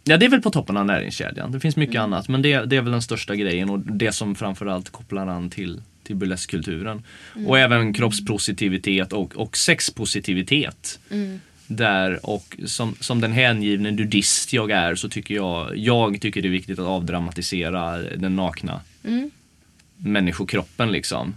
Ja 0.03 0.17
det 0.17 0.25
är 0.25 0.29
väl 0.29 0.41
på 0.41 0.51
toppen 0.51 0.77
av 0.77 0.85
näringskedjan. 0.85 1.51
Det 1.51 1.59
finns 1.59 1.75
mycket 1.75 2.01
annat 2.01 2.27
men 2.27 2.41
det, 2.41 2.65
det 2.65 2.77
är 2.77 2.81
väl 2.81 2.91
den 2.91 3.01
största 3.01 3.35
grejen 3.35 3.69
och 3.69 3.79
det 3.79 4.11
som 4.11 4.35
framförallt 4.35 4.89
kopplar 4.89 5.27
an 5.27 5.49
till, 5.49 5.81
till 6.03 6.15
burleskkulturen. 6.15 7.03
Och 7.47 7.59
även 7.59 7.93
kroppspositivitet 7.93 9.13
och, 9.13 9.35
och 9.35 9.57
sexpositivitet. 9.57 10.99
Där 11.67 12.25
och 12.25 12.57
som, 12.65 12.95
som 12.99 13.21
den 13.21 13.31
hängivne 13.31 13.91
nudist 13.91 14.53
jag 14.53 14.71
är 14.71 14.95
så 14.95 15.09
tycker 15.09 15.35
jag, 15.35 15.77
jag 15.77 16.21
tycker 16.21 16.41
det 16.41 16.47
är 16.47 16.49
viktigt 16.49 16.79
att 16.79 16.85
avdramatisera 16.85 17.97
den 17.97 18.35
nakna 18.35 18.81
människokroppen 19.97 20.91
liksom. 20.91 21.35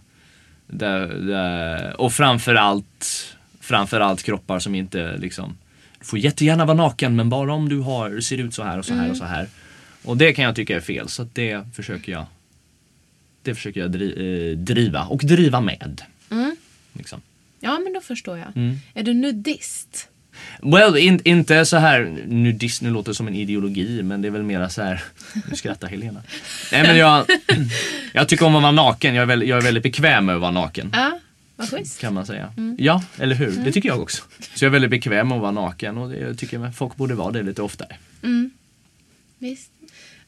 Där, 0.67 1.07
där, 1.07 2.01
och 2.01 2.13
framförallt, 2.13 3.35
framförallt 3.61 4.23
kroppar 4.23 4.59
som 4.59 4.75
inte 4.75 5.17
liksom 5.17 5.57
får 6.05 6.19
jättegärna 6.19 6.65
vara 6.65 6.77
naken 6.77 7.17
men 7.17 7.29
bara 7.29 7.53
om 7.53 7.69
du 7.69 7.79
har, 7.81 8.21
ser 8.21 8.39
ut 8.39 8.55
så 8.55 8.63
här 8.63 8.79
och 8.79 8.85
så 8.85 8.95
här 8.95 9.11
och 9.11 9.17
så 9.17 9.25
här. 9.25 9.49
Och 10.03 10.17
det 10.17 10.33
kan 10.33 10.45
jag 10.45 10.57
tycka 10.57 10.77
är 10.77 10.81
fel 10.81 11.09
så 11.09 11.29
det 11.33 11.61
försöker 11.75 12.13
jag 12.13 12.27
Det 13.43 13.55
försöker 13.55 13.81
jag 13.81 13.93
dri, 13.93 14.51
eh, 14.53 14.59
driva 14.59 15.03
och 15.05 15.21
driva 15.25 15.61
med. 15.61 16.03
Liksom. 16.93 17.21
Ja, 17.61 17.79
men 17.85 17.93
då 17.93 18.01
förstår 18.01 18.39
jag. 18.39 18.77
Är 18.95 19.03
du 19.03 19.15
nudist? 19.15 20.09
Well, 20.63 20.97
in, 20.97 21.21
inte 21.25 21.67
så 21.67 21.77
här 21.77 22.17
nudist, 22.27 22.83
nu 22.83 22.91
låter 22.91 23.11
det 23.11 23.15
som 23.15 23.29
en 23.29 23.35
ideologi 23.35 24.03
men 24.03 24.23
det 24.23 24.29
är 24.29 24.31
väl 24.31 24.43
mera 24.43 24.69
så 24.69 24.83
här 24.83 25.03
Nu 25.51 25.57
skrattar 25.57 25.89
Helena. 25.89 26.23
Nej 26.73 26.83
men 26.83 26.97
jag 26.97 27.27
Jag 28.13 28.29
tycker 28.29 28.47
om 28.47 28.57
att 28.57 28.63
vara 28.63 28.73
naken, 28.73 29.15
jag 29.15 29.23
är, 29.23 29.27
väldigt, 29.27 29.49
jag 29.49 29.59
är 29.59 29.63
väldigt 29.63 29.83
bekväm 29.83 30.27
med 30.27 30.35
att 30.35 30.41
vara 30.41 30.51
naken. 30.51 30.91
Ja, 30.93 31.19
vad 31.57 31.71
schysst. 31.71 32.01
Kan 32.01 32.15
man 32.15 32.27
säga. 32.27 32.53
Ja, 32.79 33.03
eller 33.19 33.35
hur? 33.35 33.51
Det 33.51 33.73
tycker 33.73 33.89
jag 33.89 34.01
också. 34.01 34.23
Så 34.55 34.65
jag 34.65 34.69
är 34.69 34.73
väldigt 34.73 34.91
bekväm 34.91 35.29
med 35.29 35.37
att 35.37 35.43
vara 35.43 35.53
naken 35.53 35.99
och 35.99 36.11
det, 36.11 36.19
jag 36.19 36.39
tycker 36.39 36.65
att 36.65 36.77
folk 36.77 36.97
borde 36.97 37.15
vara 37.15 37.33
det 37.33 37.43
lite 37.43 37.63
oftare. 37.63 37.97
Visst. 39.39 39.71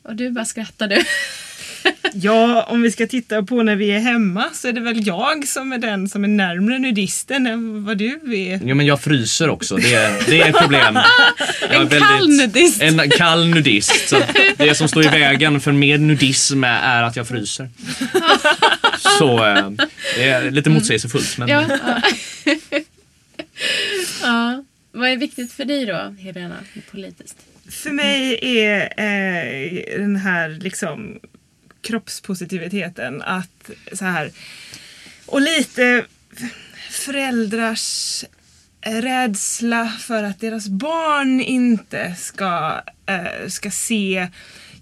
Och 0.03 0.17
du 0.17 0.31
bara 0.31 0.45
skrattade. 0.45 1.05
Ja, 2.13 2.63
om 2.63 2.83
vi 2.83 2.91
ska 2.91 3.07
titta 3.07 3.43
på 3.43 3.63
när 3.63 3.77
vi 3.77 3.91
är 3.91 3.99
hemma 3.99 4.45
så 4.53 4.69
är 4.69 4.73
det 4.73 4.81
väl 4.81 5.07
jag 5.07 5.49
som 5.49 5.73
är 5.73 5.79
den 5.79 6.09
som 6.09 6.25
är 6.25 6.29
närmre 6.29 6.79
nudisten 6.79 7.47
än 7.47 7.85
vad 7.85 7.99
du 7.99 8.21
är. 8.33 8.61
Jo 8.65 8.75
men 8.77 8.87
jag 8.87 9.01
fryser 9.01 9.49
också, 9.49 9.77
det 9.77 9.95
är, 9.95 10.31
det 10.31 10.41
är 10.41 10.49
ett 10.51 10.59
problem. 10.59 10.99
Jag 11.71 11.93
är 11.93 11.97
En 11.97 12.01
kall 12.01 12.29
nudist. 12.29 12.83
En 12.83 13.11
kall 13.11 13.49
nudist. 13.49 14.09
Så 14.09 14.17
det 14.57 14.75
som 14.75 14.89
står 14.89 15.05
i 15.05 15.09
vägen 15.09 15.61
för 15.61 15.73
mer 15.73 15.99
nudism 15.99 16.65
är 16.65 17.03
att 17.03 17.17
jag 17.17 17.29
fryser. 17.29 17.71
Så 18.99 19.47
eh, 19.47 19.71
det 20.17 20.29
är 20.29 20.51
lite 20.51 20.71
motsägelsefullt 20.71 21.39
men 21.39 21.49
ja. 21.49 21.67
ja. 21.69 22.03
ja. 24.23 24.65
Vad 24.93 25.09
är 25.09 25.17
viktigt 25.17 25.53
för 25.53 25.65
dig 25.65 25.87
då, 25.87 26.15
Helena, 26.19 26.57
politiskt? 26.91 27.37
För 27.71 27.91
mig 27.91 28.39
är 28.43 28.83
eh, 28.97 29.99
den 29.99 30.17
här 30.17 30.49
liksom 30.49 31.21
kroppspositiviteten 31.81 33.23
att 33.23 33.71
så 33.93 34.05
här 34.05 34.31
och 35.27 35.41
lite 35.41 36.05
föräldrars 36.91 38.25
rädsla 38.81 39.89
för 39.89 40.23
att 40.23 40.41
deras 40.41 40.69
barn 40.69 41.41
inte 41.41 42.15
ska, 42.19 42.81
eh, 43.07 43.49
ska 43.49 43.71
se 43.71 44.29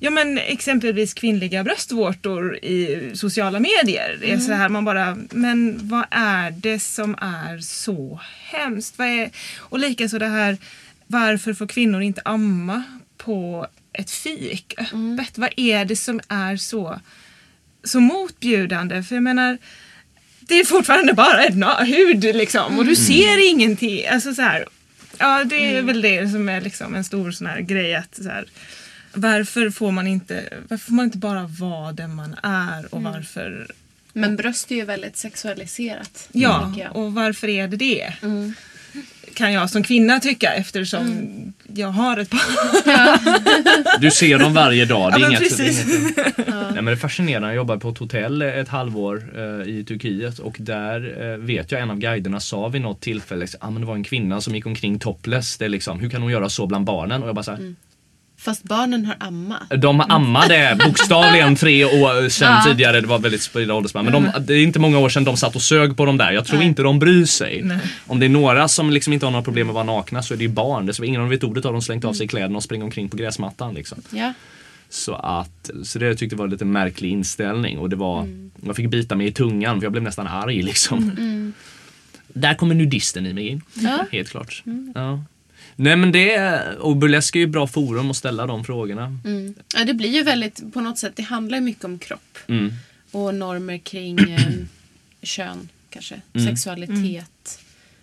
Ja 0.04 0.10
men 0.10 0.38
exempelvis 0.38 1.14
kvinnliga 1.14 1.64
bröstvårtor 1.64 2.56
i 2.56 3.10
sociala 3.14 3.60
medier. 3.60 4.18
Det 4.20 4.32
är 4.32 4.38
så 4.38 4.52
här 4.52 4.68
man 4.68 4.84
bara, 4.84 5.16
men 5.30 5.88
vad 5.88 6.04
är 6.10 6.50
det 6.50 6.78
som 6.78 7.14
är 7.20 7.58
så 7.58 8.20
hemskt? 8.44 8.98
Vad 8.98 9.06
är, 9.08 9.30
och 9.58 9.78
likaså 9.78 10.18
det 10.18 10.26
här, 10.26 10.56
varför 11.06 11.54
får 11.54 11.66
kvinnor 11.66 12.02
inte 12.02 12.22
amma 12.24 12.82
på 13.16 13.66
ett 13.92 14.10
fik 14.10 14.74
öppet? 14.78 15.38
Vad 15.38 15.50
är 15.56 15.84
det 15.84 15.96
som 15.96 16.20
är 16.28 16.56
så, 16.56 17.00
så 17.84 18.00
motbjudande? 18.00 19.02
För 19.02 19.14
jag 19.14 19.22
menar, 19.22 19.58
det 20.40 20.54
är 20.54 20.64
fortfarande 20.64 21.12
bara 21.12 21.44
en 21.44 21.64
hud 21.86 22.24
liksom 22.24 22.78
och 22.78 22.84
du 22.84 22.96
ser 22.96 23.50
ingenting. 23.50 24.06
Alltså 24.06 24.34
så 24.34 24.42
här, 24.42 24.66
ja 25.18 25.44
det 25.44 25.76
är 25.76 25.82
väl 25.82 26.02
det 26.02 26.28
som 26.28 26.48
är 26.48 26.60
liksom 26.60 26.94
en 26.94 27.04
stor 27.04 27.30
sån 27.30 27.46
här 27.46 27.60
grej 27.60 27.94
att 27.94 28.16
så 28.16 28.28
här, 28.28 28.44
varför 29.14 29.70
får 29.70 29.90
man 29.92 30.06
inte, 30.06 30.44
varför 30.68 30.84
får 30.84 30.92
man 30.94 31.04
inte 31.04 31.18
bara 31.18 31.46
vara 31.46 31.92
den 31.92 32.14
man 32.14 32.36
är 32.42 32.94
och 32.94 33.02
varför 33.02 33.66
Men 34.12 34.36
bröst 34.36 34.70
är 34.70 34.76
ju 34.76 34.84
väldigt 34.84 35.16
sexualiserat. 35.16 36.28
Ja, 36.32 36.72
och 36.92 37.14
varför 37.14 37.48
är 37.48 37.68
det 37.68 37.76
det? 37.76 38.12
Kan 39.34 39.52
jag 39.52 39.70
som 39.70 39.82
kvinna 39.82 40.20
tycka 40.20 40.52
eftersom 40.54 41.28
jag 41.74 41.88
har 41.88 42.16
ett 42.16 42.30
par. 42.30 42.40
Du 44.00 44.10
ser 44.10 44.38
dem 44.38 44.54
varje 44.54 44.84
dag. 44.84 45.12
Det 45.12 45.16
är 45.16 45.20
Ja, 45.20 45.28
men 45.28 45.30
inget, 45.42 45.56
det 45.58 45.64
är 45.64 45.66
precis. 45.66 45.98
inget, 45.98 46.36
Nej, 46.48 46.74
men 46.74 46.84
det 46.84 46.90
är 46.92 46.96
fascinerande. 46.96 47.48
Jag 47.48 47.56
jobbade 47.56 47.80
på 47.80 47.88
ett 47.88 47.98
hotell 47.98 48.42
ett 48.42 48.68
halvår 48.68 49.24
eh, 49.36 49.68
i 49.68 49.84
Turkiet 49.88 50.38
och 50.38 50.56
där 50.58 51.30
eh, 51.32 51.38
vet 51.38 51.72
jag 51.72 51.80
en 51.80 51.90
av 51.90 51.98
guiderna 51.98 52.40
sa 52.40 52.68
vid 52.68 52.82
något 52.82 53.00
tillfälle 53.00 53.40
liksom, 53.40 53.58
ah, 53.62 53.70
men 53.70 53.80
det 53.80 53.86
var 53.86 53.94
en 53.94 54.04
kvinna 54.04 54.40
som 54.40 54.54
gick 54.54 54.66
omkring 54.66 54.98
topless. 54.98 55.56
Det 55.56 55.64
är 55.64 55.68
liksom, 55.68 56.00
hur 56.00 56.10
kan 56.10 56.22
hon 56.22 56.30
göra 56.32 56.48
så 56.48 56.66
bland 56.66 56.84
barnen? 56.84 57.22
Och 57.22 57.28
jag 57.28 57.34
bara 57.34 57.42
så 57.42 57.50
här, 57.50 57.74
Fast 58.44 58.62
barnen 58.62 59.06
har 59.06 59.16
amma. 59.20 59.66
De 59.78 60.00
ammade 60.00 60.78
bokstavligen 60.86 61.56
tre 61.56 61.84
år 61.84 62.28
sedan 62.28 62.64
tidigare. 62.64 63.00
Det 63.00 63.06
var 63.06 63.18
väldigt 63.18 63.42
spridda 63.42 63.74
åldersspann. 63.74 64.04
Men 64.04 64.12
de, 64.12 64.30
det 64.46 64.54
är 64.54 64.62
inte 64.62 64.78
många 64.78 64.98
år 64.98 65.08
sedan 65.08 65.24
de 65.24 65.36
satt 65.36 65.56
och 65.56 65.62
sög 65.62 65.96
på 65.96 66.04
dem 66.06 66.16
där. 66.16 66.32
Jag 66.32 66.44
tror 66.44 66.62
inte 66.62 66.82
de 66.82 66.98
bryr 66.98 67.24
sig. 67.24 67.64
Om 68.06 68.20
det 68.20 68.26
är 68.26 68.30
några 68.30 68.68
som 68.68 68.90
liksom 68.90 69.12
inte 69.12 69.26
har 69.26 69.30
några 69.30 69.42
problem 69.44 69.66
med 69.66 69.70
att 69.76 69.86
vara 69.86 69.96
nakna 69.96 70.22
så 70.22 70.34
är 70.34 70.38
det 70.38 70.44
ju 70.44 70.50
barn. 70.50 70.86
Det 70.86 70.98
är 70.98 71.04
ingen 71.04 71.20
av 71.20 71.24
dem 71.24 71.30
vet 71.30 71.44
ordet 71.44 71.64
har 71.64 71.72
de 71.72 71.82
slängt 71.82 72.04
av 72.04 72.12
sig 72.12 72.28
kläderna 72.28 72.56
och 72.56 72.62
springer 72.62 72.84
omkring 72.84 73.08
på 73.08 73.16
gräsmattan. 73.16 73.74
Liksom. 73.74 73.98
Ja. 74.10 74.32
Så, 74.88 75.14
att, 75.14 75.70
så 75.84 75.98
det 75.98 76.14
tyckte 76.14 76.34
jag 76.34 76.38
var 76.38 76.48
lite 76.48 76.64
märklig 76.64 77.10
inställning. 77.10 77.78
Och 77.78 77.90
det 77.90 77.96
var, 77.96 78.28
Jag 78.66 78.76
fick 78.76 78.90
bita 78.90 79.14
mig 79.14 79.26
i 79.26 79.32
tungan 79.32 79.80
för 79.80 79.84
jag 79.84 79.92
blev 79.92 80.04
nästan 80.04 80.26
arg. 80.26 80.62
Liksom. 80.62 81.52
Där 82.28 82.54
kommer 82.54 82.74
nudisten 82.74 83.26
i 83.26 83.32
mig 83.32 83.48
in. 83.48 83.62
Ja. 83.74 84.06
Helt 84.12 84.30
klart. 84.30 84.62
Ja. 84.94 85.24
Nej 85.76 85.96
men 85.96 86.12
det 86.12 86.34
är, 86.34 86.78
och 86.78 86.96
burlesk 86.96 87.36
är 87.36 87.40
ju 87.40 87.44
ett 87.44 87.50
bra 87.50 87.66
forum 87.66 88.10
att 88.10 88.16
ställa 88.16 88.46
de 88.46 88.64
frågorna. 88.64 89.18
Mm. 89.24 89.54
ja, 89.74 89.84
det 89.84 89.94
blir 89.94 90.10
ju 90.10 90.22
väldigt, 90.22 90.72
på 90.72 90.80
något 90.80 90.98
sätt, 90.98 91.16
det 91.16 91.22
handlar 91.22 91.58
ju 91.58 91.64
mycket 91.64 91.84
om 91.84 91.98
kropp. 91.98 92.38
Mm. 92.46 92.72
Och 93.10 93.34
normer 93.34 93.78
kring 93.78 94.18
eh, 94.18 94.52
kön 95.22 95.68
kanske. 95.90 96.20
Mm. 96.32 96.46
Sexualitet. 96.46 97.60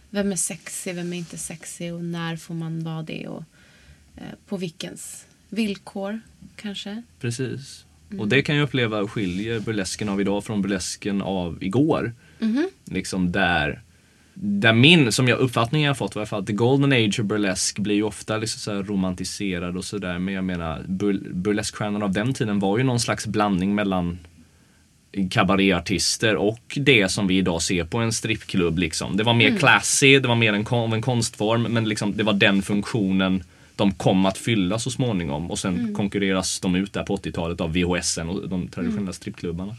Vem 0.09 0.31
är 0.31 0.35
sexig, 0.35 0.95
vem 0.95 1.13
är 1.13 1.17
inte 1.17 1.37
sexig 1.37 1.93
och 1.93 2.03
när 2.03 2.35
får 2.35 2.53
man 2.53 2.83
vara 2.83 3.01
det 3.01 3.27
och 3.27 3.43
eh, 4.15 4.23
på 4.47 4.57
vilkens 4.57 5.25
villkor 5.49 6.19
kanske. 6.55 7.03
Precis. 7.19 7.85
Mm. 8.09 8.19
Och 8.19 8.27
det 8.27 8.41
kan 8.41 8.55
jag 8.55 8.63
uppleva 8.63 9.07
skiljer 9.07 9.59
burlesken 9.59 10.09
av 10.09 10.21
idag 10.21 10.43
från 10.43 10.61
burlesken 10.61 11.21
av 11.21 11.63
igår. 11.63 12.13
Mhm. 12.39 12.69
Liksom 12.85 13.31
där, 13.31 13.81
där 14.33 14.73
min, 14.73 15.11
som 15.11 15.27
jag 15.27 15.39
uppfattningen 15.39 15.87
jag 15.87 15.97
fått 15.97 16.15
var 16.15 16.19
i 16.19 16.23
alla 16.23 16.27
fall 16.27 16.39
att 16.39 16.47
the 16.47 16.53
golden 16.53 16.91
age 16.91 17.19
of 17.19 17.25
burlesk 17.25 17.79
blir 17.79 17.95
ju 17.95 18.03
ofta 18.03 18.37
liksom 18.37 18.59
så 18.59 18.93
romantiserad 18.93 19.77
och 19.77 19.85
sådär. 19.85 20.19
Men 20.19 20.33
jag 20.33 20.43
menar 20.43 20.83
bur, 20.87 21.29
burleskstjärnorna 21.33 22.05
av 22.05 22.11
den 22.11 22.33
tiden 22.33 22.59
var 22.59 22.77
ju 22.77 22.83
någon 22.83 22.99
slags 22.99 23.27
blandning 23.27 23.75
mellan 23.75 24.19
kabaréartister 25.31 26.35
och 26.35 26.77
det 26.77 27.09
som 27.11 27.27
vi 27.27 27.37
idag 27.37 27.61
ser 27.61 27.83
på 27.83 27.97
en 27.97 28.13
strippklubb. 28.13 28.77
Liksom. 28.79 29.17
Det 29.17 29.23
var 29.23 29.33
mer 29.33 29.57
classy, 29.57 30.19
det 30.19 30.27
var 30.27 30.35
mer 30.35 30.53
en, 30.53 30.63
kon- 30.63 30.93
en 30.93 31.01
konstform 31.01 31.63
men 31.63 31.89
liksom, 31.89 32.17
det 32.17 32.23
var 32.23 32.33
den 32.33 32.61
funktionen 32.61 33.43
de 33.75 33.91
kom 33.91 34.25
att 34.25 34.37
fylla 34.37 34.79
så 34.79 34.91
småningom 34.91 35.51
och 35.51 35.59
sen 35.59 35.93
konkurreras 35.93 36.59
de 36.59 36.75
ut 36.75 36.93
där 36.93 37.03
på 37.03 37.15
80-talet 37.17 37.61
av 37.61 37.73
VHSen 37.73 38.29
och 38.29 38.49
de 38.49 38.67
traditionella 38.67 39.13
strippklubbarna. 39.13 39.75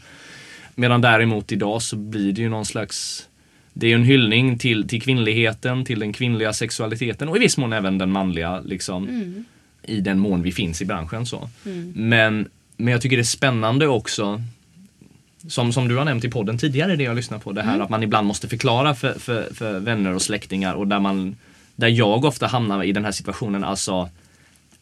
Medan 0.75 1.01
däremot 1.01 1.51
idag 1.51 1.81
så 1.81 1.95
blir 1.95 2.33
det 2.33 2.41
ju 2.41 2.49
någon 2.49 2.65
slags 2.65 3.27
det 3.73 3.91
är 3.91 3.95
en 3.95 4.03
hyllning 4.03 4.57
till, 4.57 4.87
till 4.87 5.01
kvinnligheten, 5.01 5.85
till 5.85 5.99
den 5.99 6.13
kvinnliga 6.13 6.53
sexualiteten 6.53 7.29
och 7.29 7.37
i 7.37 7.39
viss 7.39 7.57
mån 7.57 7.73
även 7.73 7.97
den 7.97 8.11
manliga 8.11 8.59
liksom. 8.59 9.07
I 9.85 10.01
den 10.01 10.19
mån 10.19 10.43
vi 10.43 10.51
finns 10.51 10.81
i 10.81 10.85
branschen 10.85 11.25
så. 11.25 11.49
Men, 11.93 12.49
men 12.77 12.91
jag 12.91 13.01
tycker 13.01 13.17
det 13.17 13.21
är 13.21 13.23
spännande 13.23 13.87
också 13.87 14.41
som, 15.47 15.73
som 15.73 15.87
du 15.87 15.97
har 15.97 16.05
nämnt 16.05 16.23
i 16.23 16.29
podden 16.29 16.57
tidigare, 16.57 16.95
det 16.95 17.03
jag 17.03 17.15
lyssnat 17.15 17.43
på, 17.43 17.51
det 17.51 17.61
här 17.61 17.79
att 17.79 17.89
man 17.89 18.03
ibland 18.03 18.27
måste 18.27 18.47
förklara 18.47 18.95
för, 18.95 19.13
för, 19.13 19.53
för 19.53 19.79
vänner 19.79 20.15
och 20.15 20.21
släktingar 20.21 20.73
och 20.73 20.87
där 20.87 20.99
man 20.99 21.35
där 21.75 21.87
jag 21.87 22.25
ofta 22.25 22.47
hamnar 22.47 22.83
i 22.83 22.91
den 22.91 23.05
här 23.05 23.11
situationen, 23.11 23.63
alltså 23.63 24.09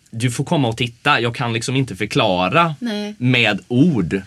du 0.09 0.31
får 0.31 0.43
komma 0.43 0.67
och 0.67 0.77
titta, 0.77 1.19
jag 1.19 1.35
kan 1.35 1.53
liksom 1.53 1.75
inte 1.75 1.95
förklara 1.95 2.75
Nej. 2.79 3.15
med 3.17 3.59
ord. 3.67 4.21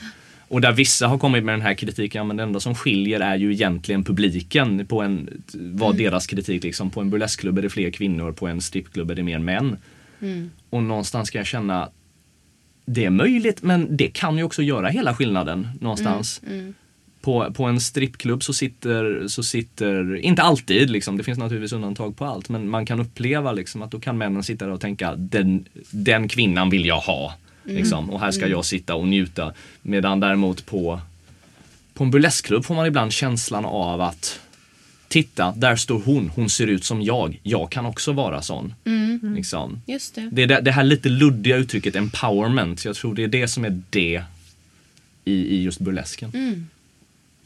Och 0.54 0.60
där 0.60 0.72
vissa 0.72 1.06
har 1.06 1.18
kommit 1.18 1.44
med 1.44 1.54
den 1.54 1.60
här 1.60 1.74
kritiken, 1.74 2.18
ja 2.18 2.24
men 2.24 2.36
det 2.36 2.42
enda 2.42 2.60
som 2.60 2.74
skiljer 2.74 3.20
är 3.20 3.36
ju 3.36 3.52
egentligen 3.52 4.04
publiken 4.04 4.86
på 4.86 5.02
en, 5.02 5.42
var 5.52 5.92
deras 5.92 6.26
kritik 6.26 6.64
liksom. 6.64 6.90
På 6.90 7.00
en 7.00 7.10
burleskklubb 7.10 7.58
är 7.58 7.62
det 7.62 7.70
fler 7.70 7.90
kvinnor, 7.90 8.32
på 8.32 8.46
en 8.46 8.60
strippklubb 8.60 9.10
är 9.10 9.14
det 9.14 9.22
mer 9.22 9.38
män. 9.38 9.76
Och 10.70 10.82
någonstans 10.82 11.28
ska 11.28 11.38
jag 11.38 11.46
känna, 11.46 11.88
det 12.84 13.04
är 13.04 13.10
möjligt 13.10 13.62
men 13.62 13.96
det 13.96 14.08
kan 14.08 14.38
ju 14.38 14.44
också 14.44 14.62
göra 14.62 14.88
hela 14.88 15.14
skillnaden 15.14 15.68
någonstans. 15.80 16.40
På, 17.20 17.52
på 17.52 17.64
en 17.64 17.80
strippklubb 17.80 18.42
så 18.42 18.52
sitter, 18.52 19.28
så 19.28 19.42
sitter, 19.42 20.16
inte 20.16 20.42
alltid 20.42 20.90
liksom, 20.90 21.16
det 21.16 21.22
finns 21.22 21.38
naturligtvis 21.38 21.72
undantag 21.72 22.16
på 22.16 22.24
allt, 22.24 22.48
men 22.48 22.68
man 22.68 22.86
kan 22.86 23.00
uppleva 23.00 23.52
liksom 23.52 23.82
att 23.82 23.90
då 23.90 24.00
kan 24.00 24.18
männen 24.18 24.42
sitta 24.42 24.64
där 24.64 24.72
och 24.72 24.80
tänka 24.80 25.16
den, 25.16 25.68
den 25.90 26.28
kvinnan 26.28 26.70
vill 26.70 26.86
jag 26.86 27.00
ha. 27.00 27.34
Liksom, 27.64 28.10
och 28.10 28.20
här 28.20 28.30
ska 28.30 28.46
jag 28.46 28.64
sitta 28.64 28.94
och 28.94 29.08
njuta. 29.08 29.52
Medan 29.82 30.20
däremot 30.20 30.66
på, 30.66 31.00
på 31.94 32.04
en 32.04 32.10
burleskklubb 32.10 32.64
får 32.64 32.74
man 32.74 32.86
ibland 32.86 33.12
känslan 33.12 33.64
av 33.64 34.00
att 34.00 34.40
Titta, 35.08 35.54
där 35.56 35.76
står 35.76 36.00
hon, 36.00 36.28
hon 36.28 36.50
ser 36.50 36.66
ut 36.66 36.84
som 36.84 37.02
jag, 37.02 37.40
jag 37.42 37.70
kan 37.70 37.86
också 37.86 38.12
vara 38.12 38.42
sån. 38.42 38.74
Liksom. 39.36 39.82
Just 39.86 40.14
det. 40.14 40.28
Det 40.32 40.46
det, 40.46 40.60
det 40.60 40.72
här 40.72 40.84
lite 40.84 41.08
luddiga 41.08 41.56
uttrycket 41.56 41.96
empowerment, 41.96 42.84
jag 42.84 42.96
tror 42.96 43.14
det 43.14 43.24
är 43.24 43.28
det 43.28 43.48
som 43.48 43.64
är 43.64 43.82
det 43.90 44.22
i, 45.24 45.32
i 45.32 45.62
just 45.62 45.80
burlesken. 45.80 46.30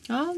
Ja, 0.06 0.34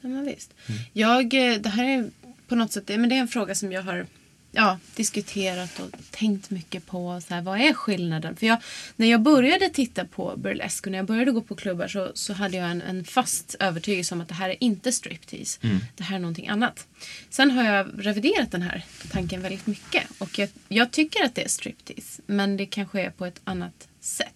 ja 0.00 0.08
men 0.08 0.26
visst. 0.26 0.50
Mm. 0.66 0.80
Jag, 0.92 1.52
eh, 1.52 1.58
det 1.60 1.68
här 1.68 1.84
är 1.84 2.10
på 2.48 2.54
något 2.54 2.72
sätt 2.72 2.88
men 2.88 3.08
det 3.08 3.14
är 3.14 3.20
en 3.20 3.28
fråga 3.28 3.54
som 3.54 3.72
jag 3.72 3.82
har 3.82 4.06
ja, 4.52 4.78
diskuterat 4.94 5.80
och 5.80 5.90
tänkt 6.10 6.50
mycket 6.50 6.86
på. 6.86 7.20
Så 7.28 7.34
här, 7.34 7.42
vad 7.42 7.60
är 7.60 7.72
skillnaden? 7.72 8.36
För 8.36 8.46
jag, 8.46 8.58
när 8.96 9.06
jag 9.06 9.20
började 9.20 9.68
titta 9.68 10.04
på 10.04 10.34
burlesk 10.36 10.86
och 10.86 10.92
när 10.92 10.98
jag 10.98 11.06
började 11.06 11.32
gå 11.32 11.40
på 11.40 11.54
klubbar 11.54 11.88
så, 11.88 12.12
så 12.14 12.32
hade 12.32 12.56
jag 12.56 12.70
en, 12.70 12.82
en 12.82 13.04
fast 13.04 13.56
övertygelse 13.60 14.14
om 14.14 14.20
att 14.20 14.28
det 14.28 14.34
här 14.34 14.48
är 14.48 14.56
inte 14.60 14.92
striptease. 14.92 15.60
Det 15.96 16.04
här 16.04 16.16
är 16.16 16.20
någonting 16.20 16.48
annat. 16.48 16.86
Sen 17.30 17.50
har 17.50 17.64
jag 17.64 17.90
reviderat 17.98 18.50
den 18.50 18.62
här 18.62 18.84
tanken 19.10 19.42
väldigt 19.42 19.66
mycket. 19.66 20.02
Och 20.18 20.38
jag, 20.38 20.48
jag 20.68 20.90
tycker 20.90 21.24
att 21.24 21.34
det 21.34 21.44
är 21.44 21.48
striptease. 21.48 22.22
Men 22.26 22.56
det 22.56 22.66
kanske 22.66 23.00
är 23.00 23.10
på 23.10 23.26
ett 23.26 23.40
annat 23.44 23.88
sätt. 24.00 24.28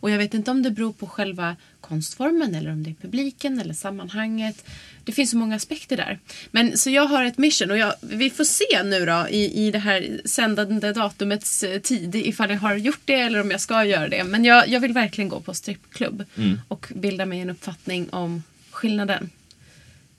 Och 0.00 0.10
jag 0.10 0.18
vet 0.18 0.34
inte 0.34 0.50
om 0.50 0.62
det 0.62 0.70
beror 0.70 0.92
på 0.92 1.06
själva 1.06 1.56
konstformen 1.80 2.54
eller 2.54 2.72
om 2.72 2.82
det 2.82 2.90
är 2.90 2.94
publiken 2.94 3.60
eller 3.60 3.74
sammanhanget. 3.74 4.64
Det 5.04 5.12
finns 5.12 5.30
så 5.30 5.36
många 5.36 5.56
aspekter 5.56 5.96
där. 5.96 6.18
Men 6.50 6.78
så 6.78 6.90
jag 6.90 7.06
har 7.06 7.24
ett 7.24 7.38
mission 7.38 7.70
och 7.70 7.78
jag, 7.78 7.94
vi 8.00 8.30
får 8.30 8.44
se 8.44 8.82
nu 8.84 9.06
då 9.06 9.26
i, 9.30 9.66
i 9.66 9.70
det 9.70 9.78
här 9.78 10.20
sändande 10.24 10.92
datumets 10.92 11.62
eh, 11.62 11.80
tid 11.80 12.14
ifall 12.14 12.50
jag 12.50 12.58
har 12.58 12.74
gjort 12.74 13.00
det 13.04 13.14
eller 13.14 13.40
om 13.40 13.50
jag 13.50 13.60
ska 13.60 13.84
göra 13.84 14.08
det. 14.08 14.24
Men 14.24 14.44
jag, 14.44 14.68
jag 14.68 14.80
vill 14.80 14.92
verkligen 14.92 15.28
gå 15.28 15.40
på 15.40 15.54
strippklubb 15.54 16.24
och 16.68 16.86
bilda 16.94 17.26
mig 17.26 17.40
en 17.40 17.50
uppfattning 17.50 18.10
om 18.10 18.42
skillnaden. 18.70 19.30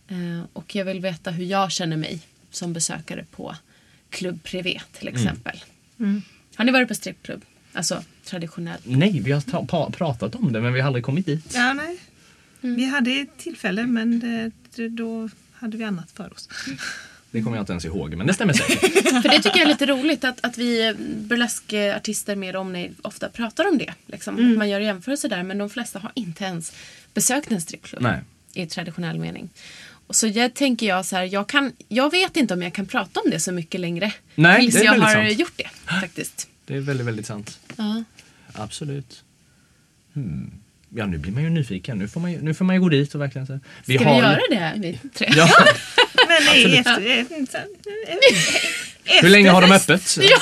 Eh, 0.07 0.43
och 0.53 0.75
jag 0.75 0.85
vill 0.85 0.99
veta 0.99 1.31
hur 1.31 1.45
jag 1.45 1.71
känner 1.71 1.97
mig 1.97 2.19
som 2.51 2.73
besökare 2.73 3.25
på 3.31 3.55
Club 4.09 4.43
Privé 4.43 4.81
till 4.93 5.07
exempel. 5.07 5.63
Har 6.55 6.65
ni 6.65 6.71
varit 6.71 6.87
på 6.87 6.95
strippklubb? 6.95 7.45
Alltså 7.73 8.03
traditionellt. 8.29 8.81
Nej, 8.85 9.19
vi 9.19 9.31
har 9.31 9.91
pratat 9.91 10.35
om 10.35 10.53
det 10.53 10.61
men 10.61 10.73
vi 10.73 10.79
har 10.79 10.87
aldrig 10.87 11.05
kommit 11.05 11.25
dit. 11.25 11.51
Ja, 11.53 11.73
nej. 11.73 11.97
Vi 12.61 12.85
hade 12.85 13.11
ett 13.11 13.37
tillfälle 13.37 13.85
men 13.85 14.19
det, 14.19 14.89
då 14.89 15.29
hade 15.53 15.77
vi 15.77 15.83
annat 15.83 16.11
för 16.11 16.33
oss. 16.33 16.49
Det 17.31 17.41
kommer 17.41 17.57
jag 17.57 17.61
inte 17.61 17.73
ens 17.73 17.85
ihåg 17.85 18.15
men 18.15 18.27
det 18.27 18.33
stämmer 18.33 18.53
säkert. 18.53 19.09
För 19.21 19.29
det 19.29 19.35
tycker 19.35 19.57
jag 19.57 19.61
är 19.61 19.67
lite 19.67 19.85
roligt 19.85 20.23
att, 20.23 20.45
att 20.45 20.57
vi 20.57 20.95
burleskartister 21.17 22.35
med 22.35 22.55
omnejd 22.55 22.95
ofta 23.01 23.29
pratar 23.29 23.67
om 23.67 23.77
det. 23.77 23.93
Liksom. 24.05 24.51
Att 24.51 24.57
man 24.57 24.69
gör 24.69 24.79
jämförelser 24.79 25.29
där 25.29 25.43
men 25.43 25.57
de 25.57 25.69
flesta 25.69 25.99
har 25.99 26.11
inte 26.15 26.43
ens 26.43 26.73
besökt 27.13 27.51
en 27.51 27.61
strippklubb 27.61 28.01
Nej. 28.01 28.19
i 28.53 28.65
traditionell 28.65 29.19
mening. 29.19 29.49
Och 30.07 30.15
så 30.15 30.27
jag 30.27 30.53
tänker 30.53 30.87
jag 30.87 31.05
så 31.05 31.15
här, 31.15 31.23
jag, 31.23 31.49
kan, 31.49 31.71
jag 31.87 32.11
vet 32.11 32.37
inte 32.37 32.53
om 32.53 32.61
jag 32.61 32.73
kan 32.73 32.85
prata 32.85 33.19
om 33.19 33.31
det 33.31 33.39
så 33.39 33.51
mycket 33.51 33.81
längre. 33.81 34.13
Nej, 34.35 34.61
tills 34.61 34.73
det 34.73 34.79
är 34.79 34.85
jag 34.85 34.93
har 34.93 35.13
sant. 35.13 35.39
gjort 35.39 35.53
det 35.55 35.69
faktiskt. 36.01 36.47
Det 36.65 36.75
är 36.75 36.79
väldigt, 36.79 37.07
väldigt 37.07 37.25
sant. 37.25 37.59
Ja. 37.75 38.03
Absolut. 38.53 39.23
Hmm. 40.13 40.51
Ja, 40.95 41.05
nu 41.05 41.17
blir 41.17 41.31
man 41.31 41.43
ju 41.43 41.49
nyfiken. 41.49 41.97
Nu 41.97 42.07
får 42.07 42.19
man 42.19 42.31
ju, 42.31 42.41
nu 42.41 42.53
får 42.53 42.65
man 42.65 42.75
ju 42.75 42.81
gå 42.81 42.89
dit 42.89 43.15
och 43.15 43.21
verkligen 43.21 43.47
så. 43.47 43.59
Vi 43.85 43.95
Ska 43.95 44.05
har 44.05 44.15
vi 44.15 44.21
göra 44.21 44.39
det 44.49 44.73
vi 44.75 44.99
tre? 45.13 45.27
Ja. 45.35 45.49
Men 46.27 46.37
det 46.53 46.77
är 46.77 46.79
efter, 46.79 47.25
Hur 49.21 49.29
länge 49.29 49.49
har 49.49 49.61
de 49.61 49.71
öppet? 49.71 50.17
Ja, 50.21 50.37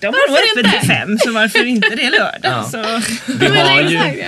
De 0.00 0.06
har 0.06 0.30
nog 0.30 0.38
öppet 0.38 0.80
till 0.80 0.88
fem 0.88 1.18
så 1.18 1.32
varför 1.32 1.64
inte 1.64 1.88
det 1.88 2.10
lördag? 2.10 2.40
Ja. 2.42 2.64
Så. 2.64 3.00
Vi 3.32 3.46
har 3.46 3.80
ju, 3.80 4.24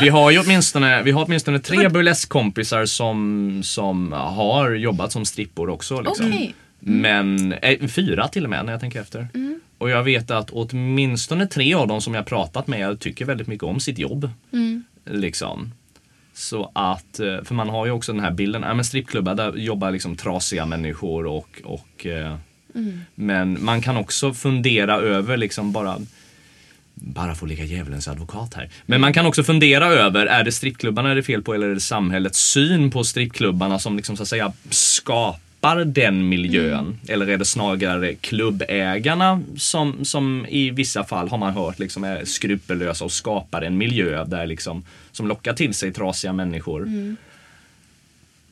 vi 0.00 0.08
har 0.08 0.30
ju 0.30 0.38
åtminstone, 0.38 1.02
vi 1.02 1.10
har 1.10 1.24
åtminstone 1.24 1.58
tre 1.58 1.88
burleskkompisar 1.88 2.86
som, 2.86 3.60
som 3.64 4.12
har 4.12 4.70
jobbat 4.70 5.12
som 5.12 5.24
strippor 5.24 5.70
också. 5.70 6.00
Liksom. 6.00 6.26
Okej. 6.26 6.54
Men 6.80 7.52
eh, 7.52 7.88
fyra 7.88 8.28
till 8.28 8.44
och 8.44 8.50
med 8.50 8.64
när 8.64 8.72
jag 8.72 8.80
tänker 8.80 9.00
efter. 9.00 9.28
Och 9.80 9.90
jag 9.90 10.02
vet 10.02 10.30
att 10.30 10.50
åtminstone 10.50 11.46
tre 11.46 11.74
av 11.74 11.88
dem 11.88 12.00
som 12.00 12.14
jag 12.14 12.26
pratat 12.26 12.66
med 12.66 13.00
tycker 13.00 13.24
väldigt 13.24 13.46
mycket 13.46 13.62
om 13.62 13.80
sitt 13.80 13.98
jobb. 13.98 14.30
Liksom. 15.04 15.72
Så 16.34 16.70
att, 16.74 17.20
eh, 17.20 17.42
för 17.44 17.54
man 17.54 17.68
har 17.68 17.86
ju 17.86 17.92
också 17.92 18.12
den 18.12 18.20
här 18.20 18.30
bilden, 18.30 18.62
ja 18.62 18.74
men 18.74 18.84
strippklubbar 18.84 19.34
där 19.34 19.56
jobbar 19.56 19.90
liksom 19.90 20.16
trasiga 20.16 20.66
människor 20.66 21.26
och, 21.26 21.62
och 21.64 22.06
eh, 22.06 22.36
Men 23.14 23.64
man 23.64 23.80
kan 23.80 23.96
också 23.96 24.34
fundera 24.34 24.96
över 24.96 25.36
liksom 25.36 25.72
bara 25.72 25.96
bara 26.94 27.34
få 27.34 27.46
ligga 27.46 27.64
djävulens 27.64 28.08
advokat 28.08 28.54
här. 28.54 28.70
Men 28.86 29.00
man 29.00 29.12
kan 29.12 29.26
också 29.26 29.42
fundera 29.42 29.86
över, 29.86 30.26
är 30.26 30.44
det 30.44 30.52
strippklubbarna 30.52 31.14
det 31.14 31.20
är 31.20 31.22
fel 31.22 31.42
på 31.42 31.54
eller 31.54 31.68
är 31.68 31.74
det 31.74 31.80
samhällets 31.80 32.38
syn 32.38 32.90
på 32.90 33.04
strippklubbarna 33.04 33.78
som 33.78 33.96
liksom 33.96 34.16
så 34.16 34.22
att 34.22 34.28
säga 34.28 34.52
skapar 34.70 35.49
den 35.84 36.28
miljön? 36.28 36.98
Eller 37.08 37.28
är 37.28 37.38
det 37.38 37.44
snarare 37.44 38.14
klubbägarna 38.14 39.42
som, 39.56 40.04
som 40.04 40.46
i 40.48 40.70
vissa 40.70 41.04
fall 41.04 41.28
har 41.28 41.38
man 41.38 41.52
hört 41.52 41.78
liksom 41.78 42.04
är 42.04 42.24
skrupellösa 42.24 43.04
och 43.04 43.12
skapar 43.12 43.62
en 43.62 43.78
miljö 43.78 44.24
där 44.24 44.46
liksom, 44.46 44.84
som 45.12 45.28
lockar 45.28 45.52
till 45.52 45.74
sig 45.74 45.92
trasiga 45.92 46.32
människor. 46.32 46.88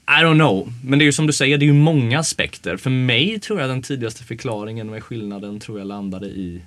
I 0.08 0.22
don't 0.22 0.34
know. 0.34 0.72
Men 0.84 0.98
det 0.98 1.02
är 1.02 1.06
ju 1.06 1.12
som 1.12 1.26
du 1.26 1.32
säger, 1.32 1.58
det 1.58 1.64
är 1.64 1.66
ju 1.66 1.72
många 1.72 2.18
aspekter. 2.18 2.76
För 2.76 2.90
mig 2.90 3.40
tror 3.40 3.60
jag 3.60 3.70
den 3.70 3.82
tidigaste 3.82 4.24
förklaringen 4.24 4.90
med 4.90 5.02
skillnaden 5.04 5.60
tror 5.60 5.78
jag 5.78 5.86
landade 5.86 6.26
i 6.26 6.62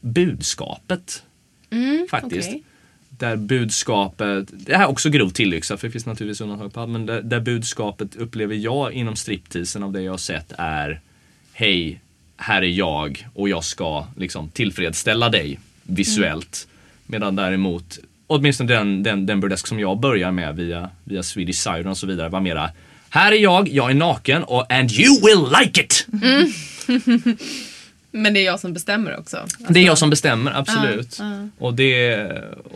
budskapet. 0.00 1.22
faktiskt. 2.10 2.48
okej. 2.48 2.64
Där 3.20 3.36
budskapet, 3.36 4.48
det 4.52 4.76
här 4.76 4.84
är 4.84 4.88
också 4.88 5.10
grovt 5.10 5.34
tillyxat 5.34 5.80
för 5.80 5.88
det 5.88 5.92
finns 5.92 6.06
naturligtvis 6.06 6.40
undantag 6.40 6.72
på 6.72 6.86
men 6.86 7.06
där, 7.06 7.22
där 7.22 7.40
budskapet 7.40 8.16
upplever 8.16 8.54
jag 8.54 8.92
inom 8.92 9.16
stripteasen 9.16 9.82
av 9.82 9.92
det 9.92 10.02
jag 10.02 10.12
har 10.12 10.18
sett 10.18 10.52
är 10.58 11.00
Hej, 11.52 12.00
här 12.36 12.62
är 12.62 12.66
jag 12.66 13.26
och 13.34 13.48
jag 13.48 13.64
ska 13.64 14.06
liksom 14.16 14.48
tillfredsställa 14.48 15.28
dig 15.28 15.58
visuellt. 15.82 16.68
Medan 17.06 17.36
däremot, 17.36 17.98
åtminstone 18.26 18.74
den, 18.74 19.02
den, 19.02 19.26
den 19.26 19.40
burlesk 19.40 19.66
som 19.66 19.80
jag 19.80 20.00
börjar 20.00 20.32
med 20.32 20.56
via, 20.56 20.90
via 21.04 21.22
Swedish 21.22 21.56
Siren 21.56 21.86
och 21.86 21.98
så 21.98 22.06
vidare 22.06 22.28
var 22.28 22.40
mera 22.40 22.70
Här 23.10 23.32
är 23.32 23.36
jag, 23.36 23.68
jag 23.68 23.90
är 23.90 23.94
naken 23.94 24.42
och 24.42 24.72
and 24.72 24.92
you 24.92 25.20
will 25.20 25.58
like 25.60 25.80
it! 25.80 26.06
Men 28.10 28.34
det 28.34 28.40
är 28.40 28.44
jag 28.44 28.60
som 28.60 28.72
bestämmer 28.72 29.18
också. 29.18 29.46
Det 29.68 29.80
är 29.80 29.84
jag 29.84 29.98
som 29.98 30.10
bestämmer, 30.10 30.52
absolut. 30.58 31.16
Ja, 31.18 31.30
ja. 31.30 31.48
Och 31.58 31.74
det, 31.74 32.14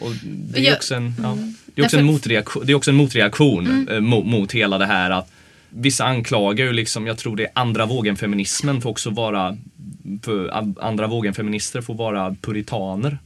och 0.01 0.13
det 0.25 0.61
är 0.61 0.65
Jag- 0.65 0.75
också 0.77 0.95
en, 0.95 1.15
ja, 1.23 1.39
det 1.75 1.81
är 1.83 1.85
också 1.85 1.99
en 1.99 2.05
motreaktion, 2.05 2.67
det 2.67 2.73
är 2.73 2.77
också 2.77 2.91
en 2.91 2.97
motreaktion 2.97 3.89
eh, 3.91 4.01
mot, 4.01 4.27
mot 4.27 4.53
hela 4.53 4.79
det 4.79 4.87
här 4.87 5.11
att 5.11 5.31
Vissa 5.77 6.05
anklagar 6.05 6.65
ju 6.65 6.73
liksom, 6.73 7.07
jag 7.07 7.19
tror 7.19 7.37
det 7.37 7.45
är 7.45 7.51
andra 7.55 7.87
vågen 7.87 8.17
feminismen 8.17 8.81
får 8.81 8.91
också 8.91 9.11
vara, 9.11 9.57
andra 10.81 11.07
vågen 11.07 11.35
feminister 11.35 11.81
får 11.81 11.95
vara 11.95 12.37
puritaner. 12.41 13.19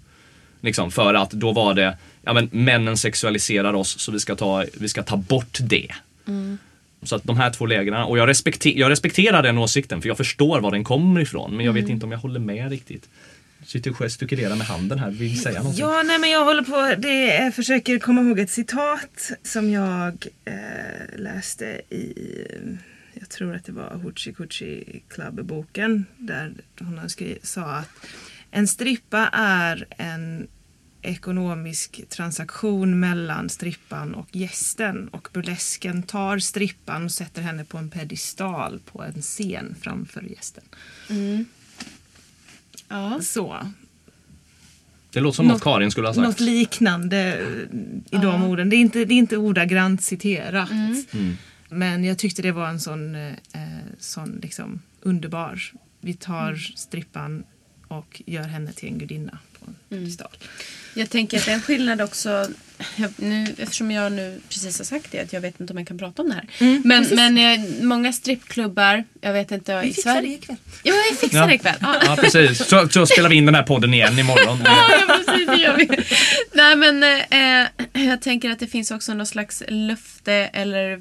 Liksom 0.61 0.91
för 0.91 1.15
att 1.15 1.31
då 1.31 1.53
var 1.53 1.75
det, 1.75 1.97
ja 2.23 2.33
men 2.33 2.49
männen 2.53 2.97
sexualiserar 2.97 3.75
oss 3.75 4.01
så 4.01 4.13
vi 4.13 4.21
ska 4.21 4.35
ta, 4.37 4.65
vi 4.81 4.89
ska 4.89 5.03
ta 5.03 5.17
bort 5.17 5.59
det. 5.61 5.89
Så 7.03 7.17
att 7.17 7.25
de 7.25 7.37
här 7.37 7.51
två 7.51 7.67
lägren, 7.67 8.03
och 8.03 8.19
jag, 8.19 8.29
respekter, 8.29 8.71
jag 8.71 8.91
respekterar 8.91 9.43
den 9.43 9.59
åsikten 9.59 10.03
för 10.03 10.09
jag 10.09 10.17
förstår 10.17 10.61
var 10.61 10.71
den 10.71 10.85
kommer 10.85 11.21
ifrån 11.21 11.57
men 11.57 11.67
jag 11.67 11.73
vet 11.73 11.89
inte 11.89 12.07
om 12.07 12.13
jag 12.13 12.19
håller 12.19 12.41
med 12.41 12.71
riktigt. 12.71 13.09
Sitter 13.67 13.91
och 13.91 13.97
gestikulerar 13.97 14.57
med 14.57 14.67
handen 14.67 14.99
här, 14.99 15.11
vill 15.11 15.41
säga 15.41 15.59
någonting? 15.59 15.81
Ja, 15.85 16.03
nej 16.07 16.19
men 16.19 16.31
jag 16.31 16.45
håller 16.45 16.63
på, 16.63 17.01
det, 17.03 17.25
jag 17.25 17.55
försöker 17.55 17.99
komma 17.99 18.21
ihåg 18.21 18.39
ett 18.39 18.51
citat 18.51 19.31
som 19.43 19.71
jag 19.71 20.27
eh, 20.45 20.53
läste 21.19 21.65
i, 21.91 22.13
jag 23.15 23.29
tror 23.29 23.55
att 23.55 23.65
det 23.65 23.73
var 23.73 23.91
Hoochie 23.95 24.33
Coochie 24.33 25.01
Club-boken 25.09 26.05
där 26.17 26.53
hon 26.81 27.09
skri- 27.09 27.39
sa 27.43 27.63
att 27.63 27.89
en 28.51 28.69
strippa 28.69 29.29
är 29.33 29.87
en 29.97 30.47
ekonomisk 31.03 32.01
transaktion 32.09 33.01
mellan 33.01 33.49
strippan 33.49 34.15
och 34.15 34.29
gästen 34.37 35.09
och 35.09 35.29
burlesken 35.33 36.03
tar 36.03 36.39
strippan 36.39 37.05
och 37.05 37.13
sätter 37.13 37.43
henne 37.43 37.65
på 37.65 37.79
en 37.79 37.91
pedestal 37.91 38.81
på 38.93 39.03
en 39.03 39.23
scen 39.23 39.75
framför 39.81 40.23
gästen. 40.23 40.65
Ja. 42.89 43.19
Så, 43.23 43.67
Det 45.11 45.21
låter 45.21 45.37
som 45.37 45.47
något, 45.47 45.55
Något- 45.55 45.63
Karin 45.63 45.91
skulle 45.91 46.07
ha 46.07 46.15
sagt. 46.15 46.27
Något 46.27 46.41
liknande 46.41 47.19
eh, 47.19 48.19
i 48.19 48.23
de 48.23 48.45
orden. 48.45 48.71
Det 48.71 48.77
är 48.77 48.79
inte, 48.79 49.05
det 49.05 49.15
är 49.15 49.19
inte 49.19 49.37
ordagrant 49.37 50.03
citerat. 50.03 50.71
Mm. 50.71 51.37
Men 51.69 52.05
jag 52.05 52.19
tyckte 52.19 52.43
det 52.43 52.53
var 52.53 52.69
en 52.69 52.81
sån, 52.81 53.15
eh, 53.15 53.33
sån 53.99 54.39
liksom 54.43 54.81
underbar. 55.01 55.63
Vi 56.01 56.15
tar 56.15 56.55
strippan 56.77 57.45
och 57.89 58.23
gör 58.27 58.43
henne 58.45 58.73
till 58.73 58.89
en 58.89 58.99
gudinna 58.99 59.39
på 59.59 59.67
en 59.67 59.77
pedestal. 59.89 60.37
Jag 60.99 61.11
tänker 61.11 61.39
att 61.39 61.49
en 61.49 61.63
skillnad 61.63 62.01
också, 62.01 62.47
jag, 62.97 63.11
nu, 63.17 63.55
eftersom 63.59 63.91
jag 63.91 64.13
nu 64.13 64.41
precis 64.49 64.79
har 64.79 64.85
sagt 64.85 65.13
det, 65.13 65.21
att 65.21 65.33
jag 65.33 65.41
vet 65.41 65.61
inte 65.61 65.73
om 65.73 65.79
jag 65.79 65.89
kan 65.89 65.99
prata 65.99 66.23
om 66.23 66.29
det 66.29 66.35
här. 66.35 66.47
men 66.85 67.07
men 67.15 67.39
eh, 67.39 67.85
många 67.85 68.13
strippklubbar, 68.13 69.05
jag 69.21 69.33
vet 69.33 69.51
inte 69.53 69.81
Vi 69.81 69.89
i 69.89 69.93
fixar 69.95 70.11
det 70.15 70.21
Sverige. 70.21 70.35
ikväll. 70.35 70.57
Ja, 70.83 70.95
vi 71.11 71.17
fixar 71.17 71.39
Ja. 71.41 71.47
det 71.47 71.55
ikväll. 71.55 71.75
Ja. 71.81 71.97
Ja 72.05 72.17
precis, 72.17 72.67
så, 72.67 72.89
så 72.89 73.07
spelar 73.07 73.29
vi 73.29 73.37
in 73.37 73.47
den 73.47 73.55
här 73.55 73.63
podden 73.63 73.95
igen 73.95 74.19
imorgon. 74.19 74.59
Ja, 74.65 74.89
precis, 75.27 75.47
det 75.47 75.57
gör 75.57 75.77
vi. 75.77 75.89
Nej, 76.53 76.77
men 76.77 77.03
eh, 77.03 77.67
jag 78.09 78.23
tänker 78.23 78.51
att 78.51 78.59
det 78.59 78.67
finns 78.67 78.91
också 78.91 79.15
något 79.15 79.29
slags 79.29 79.63
löfte 79.69 80.33
eller 80.53 81.01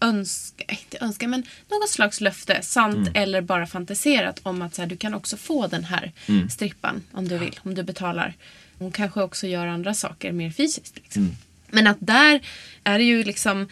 önska, 0.00 0.64
inte 0.68 0.98
önska, 1.00 1.28
men 1.28 1.42
något 1.70 1.90
slags 1.90 2.20
löfte, 2.20 2.62
sant 2.62 3.08
eller 3.14 3.40
bara 3.40 3.66
fantiserat 3.66 4.40
om 4.42 4.62
att 4.62 4.74
så 4.74 4.82
här, 4.82 4.88
du 4.88 4.96
kan 4.96 5.14
också 5.14 5.36
få 5.36 5.66
den 5.66 5.84
här 5.84 6.12
strippan 6.50 7.02
om 7.12 7.28
du 7.28 7.38
vill, 7.38 7.60
om 7.62 7.74
du 7.74 7.82
betalar. 7.82 8.34
Hon 8.78 8.92
kanske 8.92 9.22
också 9.22 9.46
gör 9.46 9.66
andra 9.66 9.94
saker 9.94 10.32
mer 10.32 10.50
fysiskt. 10.50 10.96
Liksom. 10.96 11.30
Men 11.70 11.86
att 11.86 11.96
där 12.00 12.40
är 12.84 12.98
det 12.98 13.04
ju 13.04 13.24
liksom, 13.24 13.68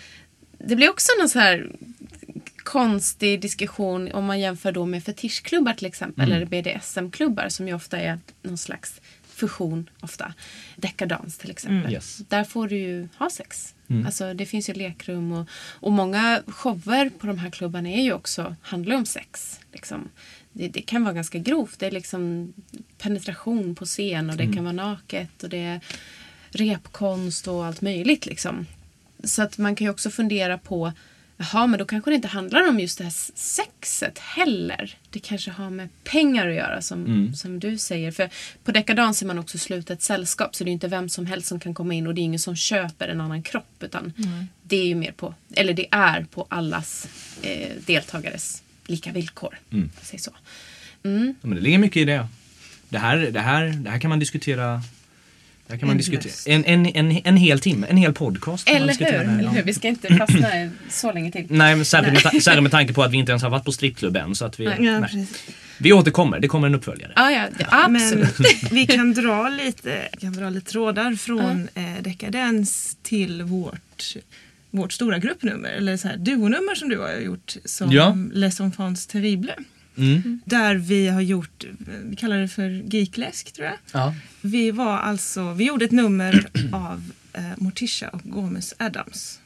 det 0.59 0.77
blir 0.77 0.91
också 0.91 1.13
någon 1.19 1.29
så 1.29 1.39
här 1.39 1.71
konstig 2.57 3.41
diskussion 3.41 4.13
om 4.13 4.25
man 4.25 4.41
jämför 4.41 4.73
då 4.73 4.87
med 4.87 5.05
fetischklubbar 5.05 5.73
till 5.73 5.87
exempel 5.87 6.33
eller 6.33 6.47
BDSM-klubbar 6.47 7.49
som 7.49 7.69
ju 7.69 7.75
ofta 7.75 7.99
är 7.99 8.19
någon 8.43 8.59
slags 8.59 9.01
fusion 9.37 9.91
ofta. 10.01 10.35
Dekadans 10.77 11.39
till 11.39 11.51
exempel. 11.51 11.93
Yes. 11.93 12.23
Där 12.29 12.45
får 12.45 12.69
du 12.69 12.77
ju 12.77 13.09
ha 13.19 13.31
sex. 13.31 13.75
Alltså 14.07 14.35
det 14.35 14.47
finns 14.47 14.69
ju 14.69 14.73
lekrum 14.75 15.33
och, 15.33 15.49
och 15.81 15.93
många 15.93 16.43
shower 16.47 17.11
på 17.19 17.27
de 17.27 17.39
här 17.39 17.51
klubbarna 17.51 17.89
är 17.89 18.03
ju 18.03 18.13
också, 18.13 18.57
handlar 18.63 18.97
om 18.97 19.07
sex. 19.07 19.61
Liksom. 19.73 20.09
Det, 20.53 20.69
det 20.69 20.83
kan 20.83 21.05
vara 21.05 21.15
ganska 21.15 21.39
grovt. 21.39 21.79
Det 21.79 21.87
är 21.87 21.91
liksom 21.91 22.53
penetration 22.99 23.75
på 23.75 23.85
scen 23.85 24.31
och 24.31 24.37
det 24.37 24.53
kan 24.53 24.65
vara 24.65 24.73
naket 24.73 25.43
och 25.43 25.49
det 25.49 25.63
är 25.63 25.81
repkonst 26.51 27.49
och 27.49 27.65
allt 27.65 27.81
möjligt 27.81 28.27
liksom. 28.27 28.67
Så 29.25 29.43
att 29.43 29.59
man 29.59 29.77
kan 29.77 29.85
ju 29.85 29.91
också 29.91 30.11
fundera 30.11 30.59
på 30.59 30.93
Jaha, 31.39 31.67
men 31.67 31.79
då 31.79 31.85
kanske 31.85 32.11
det 32.11 32.15
inte 32.15 32.29
handlar 32.29 32.69
om 32.69 32.81
just 32.81 32.99
det 32.99 33.05
här 33.05 33.13
sexet 33.35 34.19
heller. 34.19 34.97
Det 35.11 35.19
kanske 35.19 35.51
har 35.51 35.71
med 35.71 35.89
pengar 36.05 36.49
att 36.49 36.55
göra 36.55 36.83
som, 36.83 37.33
som 37.35 37.61
du 37.61 37.79
säger. 37.79 38.11
För 38.11 38.31
på 38.65 38.73
dekadans 38.73 39.23
är 39.23 39.27
man 39.27 39.39
också 39.39 39.59
slutet 39.59 40.03
sällskap 40.03 40.57
så 40.57 40.65
det 40.65 40.71
är 40.71 40.73
inte 40.73 40.89
vem 40.89 41.09
som 41.09 41.27
helst 41.27 41.49
som 41.49 41.61
kan 41.61 41.75
komma 41.75 41.95
in 41.95 42.07
och 42.07 42.15
det 42.15 42.21
är 42.21 42.23
ingen 42.23 42.39
som 42.39 42.57
köper 42.57 43.09
en 43.09 43.21
annan 43.21 43.43
kropp 43.43 43.83
utan 43.83 44.13
det 44.63 44.77
är 44.77 44.87
ju 44.87 44.95
mer 44.95 45.13
på, 45.13 45.35
eller 45.55 45.75
det 45.75 45.87
är 45.91 46.27
på 46.31 46.47
allas 46.49 47.09
eh, 47.43 47.71
deltagares 47.87 48.63
lika 48.87 49.13
villkor. 49.13 49.59
Mm. 49.73 49.91
Säg 50.03 50.19
så. 50.19 50.31
Ja, 51.03 51.11
men 51.41 51.55
det 51.55 51.61
ligger 51.61 51.79
mycket 51.79 52.01
i 52.01 52.05
det. 52.05 52.29
Det 52.89 52.99
här, 52.99 53.17
det 53.17 53.41
här, 53.41 53.65
det 53.65 53.91
här 53.91 53.99
kan 53.99 54.09
man 54.09 54.19
diskutera 54.19 54.83
det 55.67 55.73
här 55.73 55.79
kan 55.79 55.89
man 55.89 55.97
diskutera. 55.97 56.33
En, 56.47 56.65
en, 56.65 56.87
en, 56.87 57.21
en 57.25 57.37
hel 57.37 57.61
timme, 57.61 57.87
en 57.91 57.97
hel 57.97 58.13
podcast. 58.13 58.69
Eller 58.69 58.95
hur? 58.99 59.07
Eller 59.39 59.49
hur? 59.51 59.63
Vi 59.63 59.75
ska 59.75 59.89
inte 59.89 60.15
fastna 60.15 60.49
så 60.91 61.13
länge 61.13 61.33
till. 61.33 61.47
Nej, 61.49 61.77
men 61.77 61.85
särskilt 61.85 62.13
med, 62.13 62.23
ta- 62.33 62.41
särskilt 62.41 62.63
med 62.63 62.73
tanke 62.73 62.93
på 62.93 63.03
att 63.03 63.13
vi 63.13 63.17
inte 63.17 63.33
ens 63.33 63.43
har 63.43 63.51
varit 63.51 63.65
på 63.65 63.73
strippklubb 63.73 64.17
än. 64.17 64.35
Så 64.35 64.45
att 64.45 64.61
vi, 64.61 64.65
nej. 64.79 65.27
vi 65.79 65.93
återkommer, 65.93 66.41
det 66.41 66.49
kommer 66.49 66.67
en 66.67 66.75
uppföljare. 66.75 67.13
Ja, 67.17 67.31
ja, 67.31 67.47
ja 67.59 67.67
absolut. 67.71 68.39
Men 68.39 68.49
vi 68.71 68.87
kan 68.87 69.15
dra 69.15 69.49
lite, 69.49 70.09
kan 70.21 70.33
dra 70.33 70.51
lite 70.51 70.71
trådar 70.71 71.15
från 71.15 71.69
eh, 71.75 72.03
dekadens 72.03 72.97
till 73.03 73.43
vårt, 73.43 74.17
vårt 74.71 74.93
stora 74.93 75.19
gruppnummer, 75.19 75.69
eller 75.69 75.97
så 75.97 76.09
här 76.09 76.17
duonummer 76.17 76.75
som 76.75 76.89
du 76.89 76.99
har 76.99 77.13
gjort 77.13 77.57
som 77.65 77.93
Ja. 77.93 78.17
Les 78.33 78.61
Enfants 78.61 79.07
Terribles. 79.07 79.57
Mm. 79.97 80.41
Där 80.45 80.75
vi 80.75 81.09
har 81.09 81.21
gjort, 81.21 81.65
vi 82.05 82.17
kallar 82.17 82.39
det 82.39 82.49
för 82.49 82.95
geekläsk 82.95 83.53
tror 83.53 83.67
jag. 83.67 83.77
Ja. 83.93 84.15
Vi 84.41 84.71
var 84.71 84.99
alltså, 84.99 85.53
vi 85.53 85.65
gjorde 85.65 85.85
ett 85.85 85.91
nummer 85.91 86.47
av 86.73 87.11
eh, 87.33 87.43
Morticia 87.57 88.09
och 88.09 88.23
Gomez 88.25 88.75
Adams. 88.79 89.41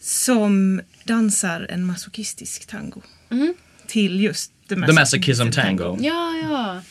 Som 0.00 0.80
dansar 1.04 1.66
en 1.70 1.84
masochistisk 1.84 2.66
tango. 2.66 3.02
till 3.86 4.20
just 4.20 4.52
The, 4.68 4.74
The 4.74 4.92
Masochism 4.92 5.50
Tango. 5.50 5.98
Ja, 6.00 6.36
ja. 6.36 6.82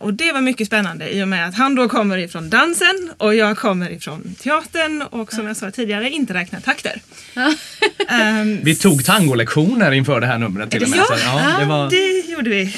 Mm. 0.00 0.06
Och 0.06 0.14
det 0.14 0.32
var 0.32 0.40
mycket 0.40 0.66
spännande 0.66 1.10
i 1.14 1.22
och 1.22 1.28
med 1.28 1.48
att 1.48 1.54
han 1.54 1.74
då 1.74 1.88
kommer 1.88 2.18
ifrån 2.18 2.50
dansen 2.50 3.10
och 3.16 3.34
jag 3.34 3.58
kommer 3.58 3.90
ifrån 3.90 4.34
teatern 4.34 5.02
och 5.02 5.32
som 5.32 5.46
jag 5.46 5.56
sa 5.56 5.70
tidigare 5.70 6.10
inte 6.10 6.34
räknar 6.34 6.60
takter. 6.60 7.00
Ehm, 8.08 8.60
Vi 8.64 8.76
tog 8.76 9.04
tangolektioner 9.04 9.92
inför 9.92 10.20
det 10.20 10.26
här 10.26 10.38
numret 10.38 10.70
till 10.70 10.82
och 10.82 10.88
med. 10.88 10.98
Ja, 10.98 11.18
ja, 11.24 11.56
det 11.60 11.64
var 11.66 11.90
det 11.90 12.32
gjorde 12.32 12.50
vi. 12.50 12.74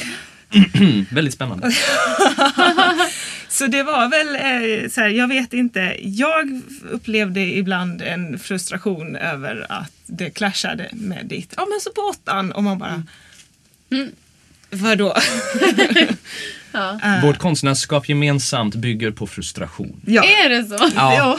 väldigt 1.11 1.35
spännande. 1.35 1.71
Så 3.49 3.67
det 3.67 3.83
var 3.83 4.09
väl 4.09 4.29
eh, 4.37 4.89
så 4.91 5.01
här, 5.01 5.09
jag 5.09 5.29
vet 5.29 5.53
inte. 5.53 5.97
Jag 6.03 6.61
upplevde 6.91 7.41
ibland 7.41 8.03
en 8.03 8.39
frustration 8.39 9.17
över 9.17 9.67
att 9.69 9.93
det 10.07 10.31
clashade 10.31 10.89
med 10.93 11.27
ditt, 11.27 11.55
ja 11.57 11.67
men 11.71 11.81
så 11.81 11.91
på 11.91 12.01
åttan 12.01 12.53
och 12.53 12.63
man 12.63 12.79
bara 12.79 13.03
Vadå? 14.71 15.17
Vårt 17.23 17.39
konstnärskap 17.39 18.09
gemensamt 18.09 18.75
bygger 18.75 19.11
på 19.11 19.27
frustration. 19.27 20.01
ja. 20.07 20.23
Är 20.25 20.49
det 20.49 20.65
så? 20.65 20.89
Ja. 20.95 21.39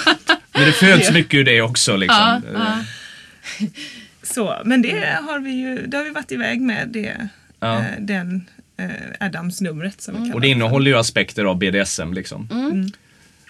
Men 0.53 0.65
det 0.65 0.71
föds 0.71 1.11
mycket 1.11 1.33
ur 1.33 1.43
det 1.43 1.61
också. 1.61 1.95
Liksom. 1.95 2.17
Ja, 2.19 2.41
ja. 2.53 3.67
Så, 4.23 4.61
men 4.65 4.81
det 4.81 5.17
har 5.27 5.39
vi 5.39 5.51
ju 5.51 5.87
det 5.87 5.97
har 5.97 6.03
vi 6.03 6.09
varit 6.09 6.31
iväg 6.31 6.61
med 6.61 6.87
det, 6.89 7.27
Ja. 7.59 7.79
eh, 7.79 7.85
den 7.99 8.45
eh, 8.77 8.85
Adams-numret 9.19 10.01
som 10.01 10.13
vi 10.13 10.19
kallar 10.19 10.33
Och 10.35 10.41
det 10.41 10.47
innehåller 10.47 10.91
ju 10.91 10.97
aspekter 10.97 11.45
av 11.45 11.57
BDSM 11.57 12.13
liksom. 12.13 12.47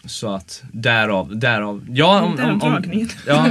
Så 0.05 0.35
att 0.35 0.63
därav, 0.71 1.37
därav, 1.37 1.85
ja 1.89 2.21
om, 2.21 2.35
Därav 2.35 2.49
om, 2.51 2.61
om, 2.61 3.07
ja, 3.27 3.45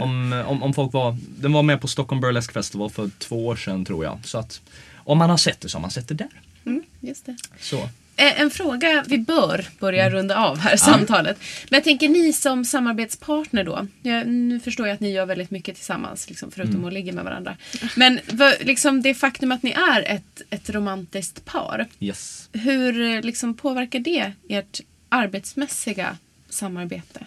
om, 0.00 0.42
om, 0.46 0.62
om 0.62 0.74
folk 0.74 0.92
var, 0.92 1.16
den 1.38 1.52
var 1.52 1.62
med 1.62 1.80
på 1.80 1.88
Stockholm 1.88 2.20
Burlesque 2.20 2.52
Festival 2.52 2.90
för 2.90 3.10
två 3.18 3.46
år 3.46 3.56
sedan 3.56 3.84
tror 3.84 4.04
jag. 4.04 4.18
Så 4.24 4.38
att 4.38 4.60
om 4.96 5.18
man 5.18 5.30
har 5.30 5.36
sett 5.36 5.60
det 5.60 5.68
så 5.68 5.76
har 5.78 5.80
man 5.82 5.90
sett 5.90 6.08
det 6.08 6.14
där. 6.14 6.28
Just 7.02 7.26
det. 7.26 7.36
Så. 7.60 7.88
Eh, 8.16 8.40
En 8.40 8.50
fråga 8.50 9.04
vi 9.06 9.18
bör 9.18 9.66
börja 9.78 10.10
runda 10.10 10.36
av 10.36 10.58
här 10.58 10.76
samtalet. 10.76 11.38
Men 11.70 11.76
jag 11.76 11.84
tänker 11.84 12.08
ni 12.08 12.32
som 12.32 12.64
samarbetspartner 12.64 13.64
då. 13.64 13.86
Jag, 14.02 14.26
nu 14.28 14.60
förstår 14.60 14.86
jag 14.86 14.94
att 14.94 15.00
ni 15.00 15.10
gör 15.12 15.26
väldigt 15.26 15.50
mycket 15.50 15.74
tillsammans 15.76 16.28
liksom, 16.28 16.50
förutom 16.50 16.84
att 16.84 16.92
ligga 16.92 17.12
med 17.12 17.24
varandra. 17.24 17.56
Men 17.96 18.20
liksom, 18.60 19.02
det 19.02 19.14
faktum 19.14 19.52
att 19.52 19.62
ni 19.62 19.70
är 19.70 20.02
ett, 20.02 20.42
ett 20.50 20.70
romantiskt 20.70 21.44
par. 21.44 21.86
Yes. 22.00 22.48
Hur 22.52 23.00
eh, 23.00 23.20
liksom, 23.22 23.54
påverkar 23.54 23.98
det 23.98 24.32
ert 24.48 24.80
arbetsmässiga 25.08 26.16
samarbete? 26.48 27.20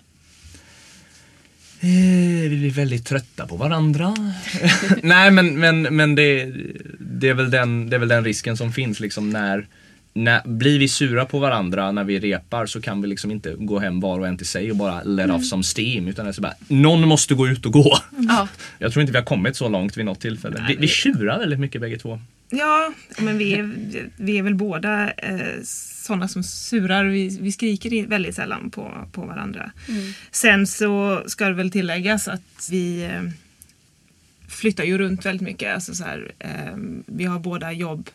Eh, 1.86 2.50
vi 2.50 2.58
blir 2.58 2.72
väldigt 2.72 3.06
trötta 3.06 3.48
på 3.48 3.56
varandra. 3.56 4.16
Nej 5.04 5.32
men, 5.32 5.60
men, 5.60 5.82
men 5.82 6.16
det, 6.16 6.54
det, 7.00 7.30
är 7.30 7.34
väl 7.34 7.52
den, 7.52 7.90
det 7.90 7.96
är 7.96 8.00
väl 8.00 8.10
den 8.10 8.24
risken 8.24 8.58
som 8.58 8.74
finns 8.74 9.00
liksom 9.00 9.30
när, 9.30 9.68
när 10.14 10.42
Blir 10.48 10.80
vi 10.80 10.88
sura 10.88 11.26
på 11.26 11.40
varandra 11.40 11.92
när 11.92 12.04
vi 12.04 12.20
repar 12.20 12.66
så 12.66 12.82
kan 12.82 13.02
vi 13.02 13.08
liksom 13.08 13.32
inte 13.32 13.56
gå 13.58 13.80
hem 13.80 14.00
var 14.00 14.20
och 14.20 14.28
en 14.28 14.38
till 14.38 14.48
sig 14.48 14.72
och 14.72 14.78
bara 14.78 15.04
let 15.04 15.30
off 15.30 15.46
some 15.46 15.64
steam. 15.78 16.08
Utan 16.08 16.26
det 16.26 16.32
är 16.32 16.34
så 16.34 16.42
bara, 16.42 16.56
någon 16.68 17.08
måste 17.08 17.34
gå 17.34 17.48
ut 17.48 17.66
och 17.66 17.74
gå. 17.74 17.98
Ja. 18.28 18.48
Jag 18.80 18.92
tror 18.92 19.02
inte 19.02 19.12
vi 19.12 19.18
har 19.18 19.26
kommit 19.26 19.56
så 19.56 19.70
långt 19.70 19.98
vid 19.98 20.06
något 20.06 20.22
tillfälle. 20.22 20.66
Vi, 20.68 20.76
vi 20.76 20.88
tjurar 20.88 21.40
väldigt 21.40 21.60
mycket 21.60 21.82
bägge 21.82 21.98
två. 21.98 22.20
Ja, 22.50 22.94
men 23.18 23.38
vi 23.38 23.54
är, 23.54 23.70
vi 24.18 24.38
är 24.38 24.44
väl 24.44 24.56
båda 24.56 25.12
eh, 25.12 25.62
sådana 25.64 26.28
som 26.28 26.44
surar. 26.44 27.06
Vi, 27.06 27.38
vi 27.42 27.52
skriker 27.52 28.08
väldigt 28.08 28.36
sällan 28.36 28.72
på, 28.72 29.08
på 29.12 29.22
varandra. 29.22 29.72
Sen 30.32 30.68
så 30.68 31.24
ska 31.28 31.46
det 31.46 31.54
väl 31.54 31.72
tilläggas 31.72 32.28
att 32.28 32.68
vi 32.72 33.04
eh, 33.04 33.24
flyttar 34.48 34.84
ju 34.84 34.98
runt 34.98 35.26
väldigt 35.26 35.48
mycket. 35.48 35.74
Alltså 35.74 35.96
så 35.96 36.04
här, 36.04 36.32
eh, 36.40 36.76
vi 37.06 37.26
har 37.26 37.40
båda 37.40 37.72
jobb 37.72 38.10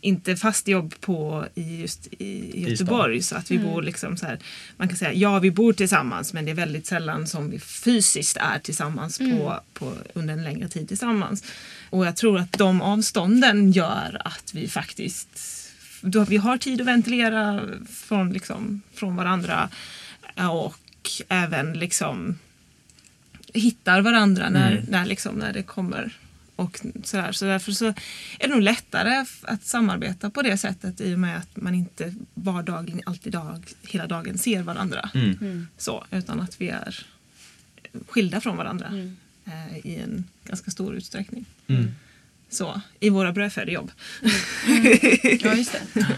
inte 0.00 0.36
fast 0.36 0.68
jobb 0.68 0.94
på 1.00 1.46
i 1.54 1.80
just 1.80 2.06
i 2.18 2.26
i 2.54 2.70
Göteborg 2.70 3.22
så 3.22 3.36
att 3.36 3.50
vi 3.50 3.58
bor 3.58 3.82
liksom 3.82 4.16
så 4.16 4.26
här. 4.26 4.38
Man 4.76 4.88
kan 4.88 4.96
säga 4.96 5.12
ja 5.12 5.38
vi 5.38 5.50
bor 5.50 5.72
tillsammans 5.72 6.32
men 6.32 6.44
det 6.44 6.50
är 6.50 6.54
väldigt 6.54 6.86
sällan 6.86 7.26
som 7.26 7.50
vi 7.50 7.58
fysiskt 7.58 8.36
är 8.36 8.58
tillsammans 8.58 9.18
på, 9.18 9.60
på, 9.74 9.92
under 10.14 10.34
en 10.34 10.44
längre 10.44 10.68
tid 10.68 10.88
tillsammans. 10.88 11.44
Och 11.90 12.06
jag 12.06 12.16
tror 12.16 12.38
att 12.38 12.52
de 12.52 12.82
avstånden 12.82 13.72
gör 13.72 14.22
att 14.24 14.54
vi 14.54 14.68
faktiskt 14.68 15.56
då 16.00 16.24
vi 16.24 16.36
har 16.36 16.56
tid 16.56 16.80
att 16.80 16.86
ventilera 16.86 17.60
från, 17.88 18.32
liksom, 18.32 18.82
från 18.94 19.16
varandra 19.16 19.68
och 20.50 21.10
även 21.28 21.72
liksom 21.72 22.38
hittar 23.54 24.00
varandra 24.00 24.50
när, 24.50 24.84
när, 24.88 25.06
liksom, 25.06 25.34
när 25.34 25.52
det 25.52 25.62
kommer. 25.62 26.12
Och 26.56 26.80
sådär. 27.04 27.32
Så 27.32 27.44
därför 27.44 27.72
så 27.72 27.86
är 27.86 27.94
det 28.38 28.48
nog 28.48 28.62
lättare 28.62 29.24
att 29.42 29.64
samarbeta 29.64 30.30
på 30.30 30.42
det 30.42 30.58
sättet 30.58 31.00
i 31.00 31.14
och 31.14 31.18
med 31.18 31.38
att 31.38 31.56
man 31.56 31.74
inte 31.74 32.14
vardagligen, 32.34 33.02
alltid 33.06 33.32
dag, 33.32 33.64
hela 33.82 34.06
dagen 34.06 34.38
ser 34.38 34.62
varandra. 34.62 35.10
Så, 35.76 36.04
utan 36.10 36.40
att 36.40 36.60
vi 36.60 36.68
är 36.68 37.06
skilda 38.08 38.40
från 38.40 38.56
varandra 38.56 38.90
eh, 39.46 39.86
i 39.86 39.96
en 39.96 40.24
ganska 40.44 40.70
stor 40.70 40.94
utsträckning. 40.96 41.44
Så, 42.48 42.80
i 43.00 43.10
våra 43.10 43.32
brödfödejobb. 43.32 43.90
ja, 45.40 45.54
just 45.54 45.72
det. 45.72 46.06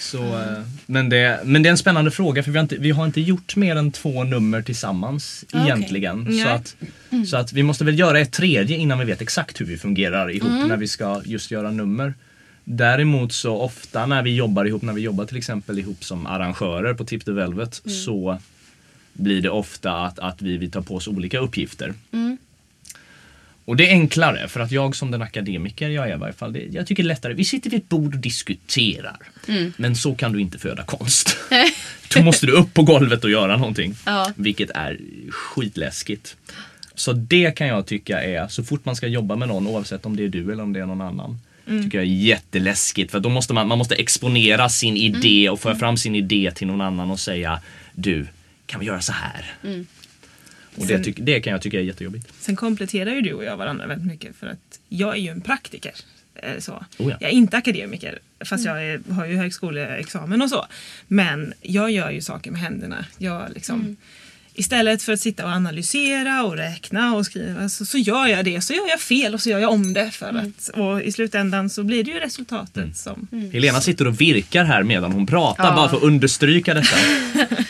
Så, 0.00 0.22
eh, 0.22 0.62
men, 0.86 1.08
det, 1.08 1.40
men 1.44 1.62
det 1.62 1.68
är 1.68 1.70
en 1.70 1.78
spännande 1.78 2.10
fråga 2.10 2.42
för 2.42 2.50
vi 2.50 2.58
har 2.58 2.62
inte, 2.62 2.76
vi 2.76 2.90
har 2.90 3.04
inte 3.04 3.20
gjort 3.20 3.56
mer 3.56 3.76
än 3.76 3.92
två 3.92 4.24
nummer 4.24 4.62
tillsammans 4.62 5.44
Ah, 5.52 5.64
egentligen. 5.64 6.24
Så, 6.24 6.30
Nej. 6.30 6.44
att, 6.44 6.76
så 7.26 7.36
att 7.36 7.52
vi 7.52 7.62
måste 7.62 7.84
väl 7.84 7.98
göra 7.98 8.20
ett 8.20 8.32
tredje 8.32 8.76
innan 8.76 8.98
vi 8.98 9.04
vet 9.04 9.20
exakt 9.22 9.60
hur 9.60 9.66
vi 9.66 9.76
fungerar 9.76 10.30
ihop 10.30 10.68
när 10.68 10.76
vi 10.76 10.88
ska 10.88 11.22
just 11.24 11.50
göra 11.50 11.70
nummer. 11.70 12.14
Däremot 12.64 13.32
så 13.32 13.56
ofta 13.56 14.06
när 14.06 14.22
vi 14.22 14.36
jobbar 14.36 14.64
ihop, 14.64 14.82
när 14.82 14.92
vi 14.92 15.00
jobbar 15.00 15.24
till 15.24 15.36
exempel 15.36 15.78
ihop 15.78 16.04
som 16.04 16.26
arrangörer 16.26 16.94
på 16.94 17.04
Tip 17.04 17.24
the 17.24 17.32
Velvet 17.32 17.82
så 18.04 18.38
blir 19.14 19.42
det 19.42 19.50
ofta 19.50 19.92
att, 19.92 20.18
att 20.18 20.42
vi, 20.42 20.56
vi 20.56 20.70
tar 20.70 20.80
på 20.80 20.96
oss 20.96 21.08
olika 21.08 21.38
uppgifter. 21.38 21.94
Och 23.64 23.76
det 23.76 23.88
är 23.88 23.90
enklare 23.90 24.48
för 24.48 24.60
att 24.60 24.72
jag 24.72 24.96
som 24.96 25.10
den 25.10 25.22
akademiker 25.22 25.88
jag 25.88 26.08
är 26.08 26.14
i 26.14 26.18
varje 26.18 26.32
fall, 26.32 26.52
det, 26.52 26.66
jag 26.70 26.86
tycker 26.86 27.02
det 27.02 27.06
är 27.06 27.08
lättare. 27.08 27.34
Vi 27.34 27.44
sitter 27.44 27.70
vid 27.70 27.80
ett 27.80 27.88
bord 27.88 28.14
och 28.14 28.20
diskuterar. 28.20 29.16
Men 29.76 29.96
så 29.96 30.14
kan 30.14 30.32
du 30.32 30.40
inte 30.40 30.58
föda 30.58 30.82
konst. 30.82 31.36
Då 32.14 32.22
måste 32.22 32.46
du 32.46 32.52
upp 32.52 32.74
på 32.74 32.82
golvet 32.82 33.24
och 33.24 33.30
göra 33.30 33.56
någonting. 33.56 33.94
Ja. 34.06 34.32
Vilket 34.36 34.70
är 34.70 34.98
skitläskigt. 35.30 36.36
Så 36.94 37.12
det 37.12 37.50
kan 37.50 37.66
jag 37.66 37.86
tycka 37.86 38.22
är, 38.22 38.48
så 38.48 38.64
fort 38.64 38.84
man 38.84 38.96
ska 38.96 39.06
jobba 39.06 39.36
med 39.36 39.48
någon, 39.48 39.66
oavsett 39.66 40.06
om 40.06 40.16
det 40.16 40.24
är 40.24 40.28
du 40.28 40.52
eller 40.52 40.62
om 40.62 40.72
det 40.72 40.80
är 40.80 40.86
någon 40.86 41.00
annan. 41.00 41.38
Tycker 41.66 41.98
jag 41.98 42.06
är 42.06 42.10
jätteläskigt 42.10 43.10
för 43.10 43.20
då 43.20 43.28
måste 43.28 43.54
man, 43.54 43.68
man 43.68 43.78
måste 43.78 43.94
exponera 43.94 44.68
sin 44.68 44.96
idé 44.96 45.48
och 45.50 45.60
föra 45.60 45.76
fram 45.76 45.96
sin 45.96 46.14
idé 46.14 46.52
till 46.54 46.66
någon 46.66 46.80
annan 46.80 47.10
och 47.10 47.20
säga 47.20 47.60
Du, 47.92 48.26
kan 48.66 48.80
vi 48.80 48.86
göra 48.86 49.00
så 49.00 49.12
här? 49.12 49.54
Och 50.76 50.86
det, 50.86 50.98
tyck, 51.04 51.16
det 51.20 51.40
kan 51.40 51.50
jag 51.52 51.62
tycka 51.62 51.78
är 51.78 51.82
jättejobbigt. 51.84 52.28
Sen 52.40 52.56
kompletterar 52.56 53.10
ju 53.14 53.20
du 53.20 53.32
och 53.32 53.44
jag 53.44 53.56
varandra 53.56 53.86
väldigt 53.86 54.06
mycket 54.06 54.36
för 54.36 54.46
att 54.46 54.80
jag 54.88 55.16
är 55.16 55.20
ju 55.20 55.28
en 55.28 55.40
praktiker. 55.40 55.92
eh, 56.34 56.58
Så. 56.58 56.72
Oh 56.98 57.10
ja. 57.10 57.16
Jag 57.20 57.30
är 57.30 57.34
inte 57.34 57.56
akademiker 57.56 58.18
fast 58.44 58.64
jag 58.64 58.84
är, 58.84 59.00
har 59.12 59.26
ju 59.26 59.36
högskoleexamen 59.36 60.42
och 60.42 60.50
så. 60.50 60.66
Men 61.08 61.52
jag 61.62 61.90
gör 61.90 62.10
ju 62.10 62.20
saker 62.20 62.50
med 62.50 62.60
händerna. 62.60 63.04
Jag 63.18 63.50
liksom, 63.54 63.96
Istället 64.56 65.02
för 65.02 65.12
att 65.12 65.20
sitta 65.20 65.44
och 65.44 65.50
analysera 65.50 66.44
och 66.44 66.56
räkna 66.56 67.14
och 67.14 67.26
skriva 67.26 67.68
så, 67.68 67.86
så 67.86 67.98
gör 67.98 68.26
jag 68.26 68.44
det. 68.44 68.60
Så 68.60 68.72
gör 68.72 68.88
jag 68.88 69.00
fel 69.00 69.34
och 69.34 69.40
så 69.40 69.50
gör 69.50 69.58
jag 69.58 69.70
om 69.72 69.92
det. 69.92 70.10
För 70.10 70.26
att, 70.34 70.68
och 70.68 71.02
i 71.02 71.12
slutändan 71.12 71.70
så 71.70 71.84
blir 71.84 72.04
det 72.04 72.10
ju 72.10 72.18
resultatet 72.20 72.96
som... 72.96 73.28
Helena 73.52 73.80
sitter 73.80 74.06
och 74.06 74.20
virkar 74.20 74.64
här 74.64 74.82
medan 74.82 75.12
hon 75.12 75.26
pratar 75.26 75.64
Ja. 75.64 75.74
bara 75.76 75.88
för 75.88 75.96
att 75.96 76.02
understryka 76.02 76.74
detta. 76.74 76.96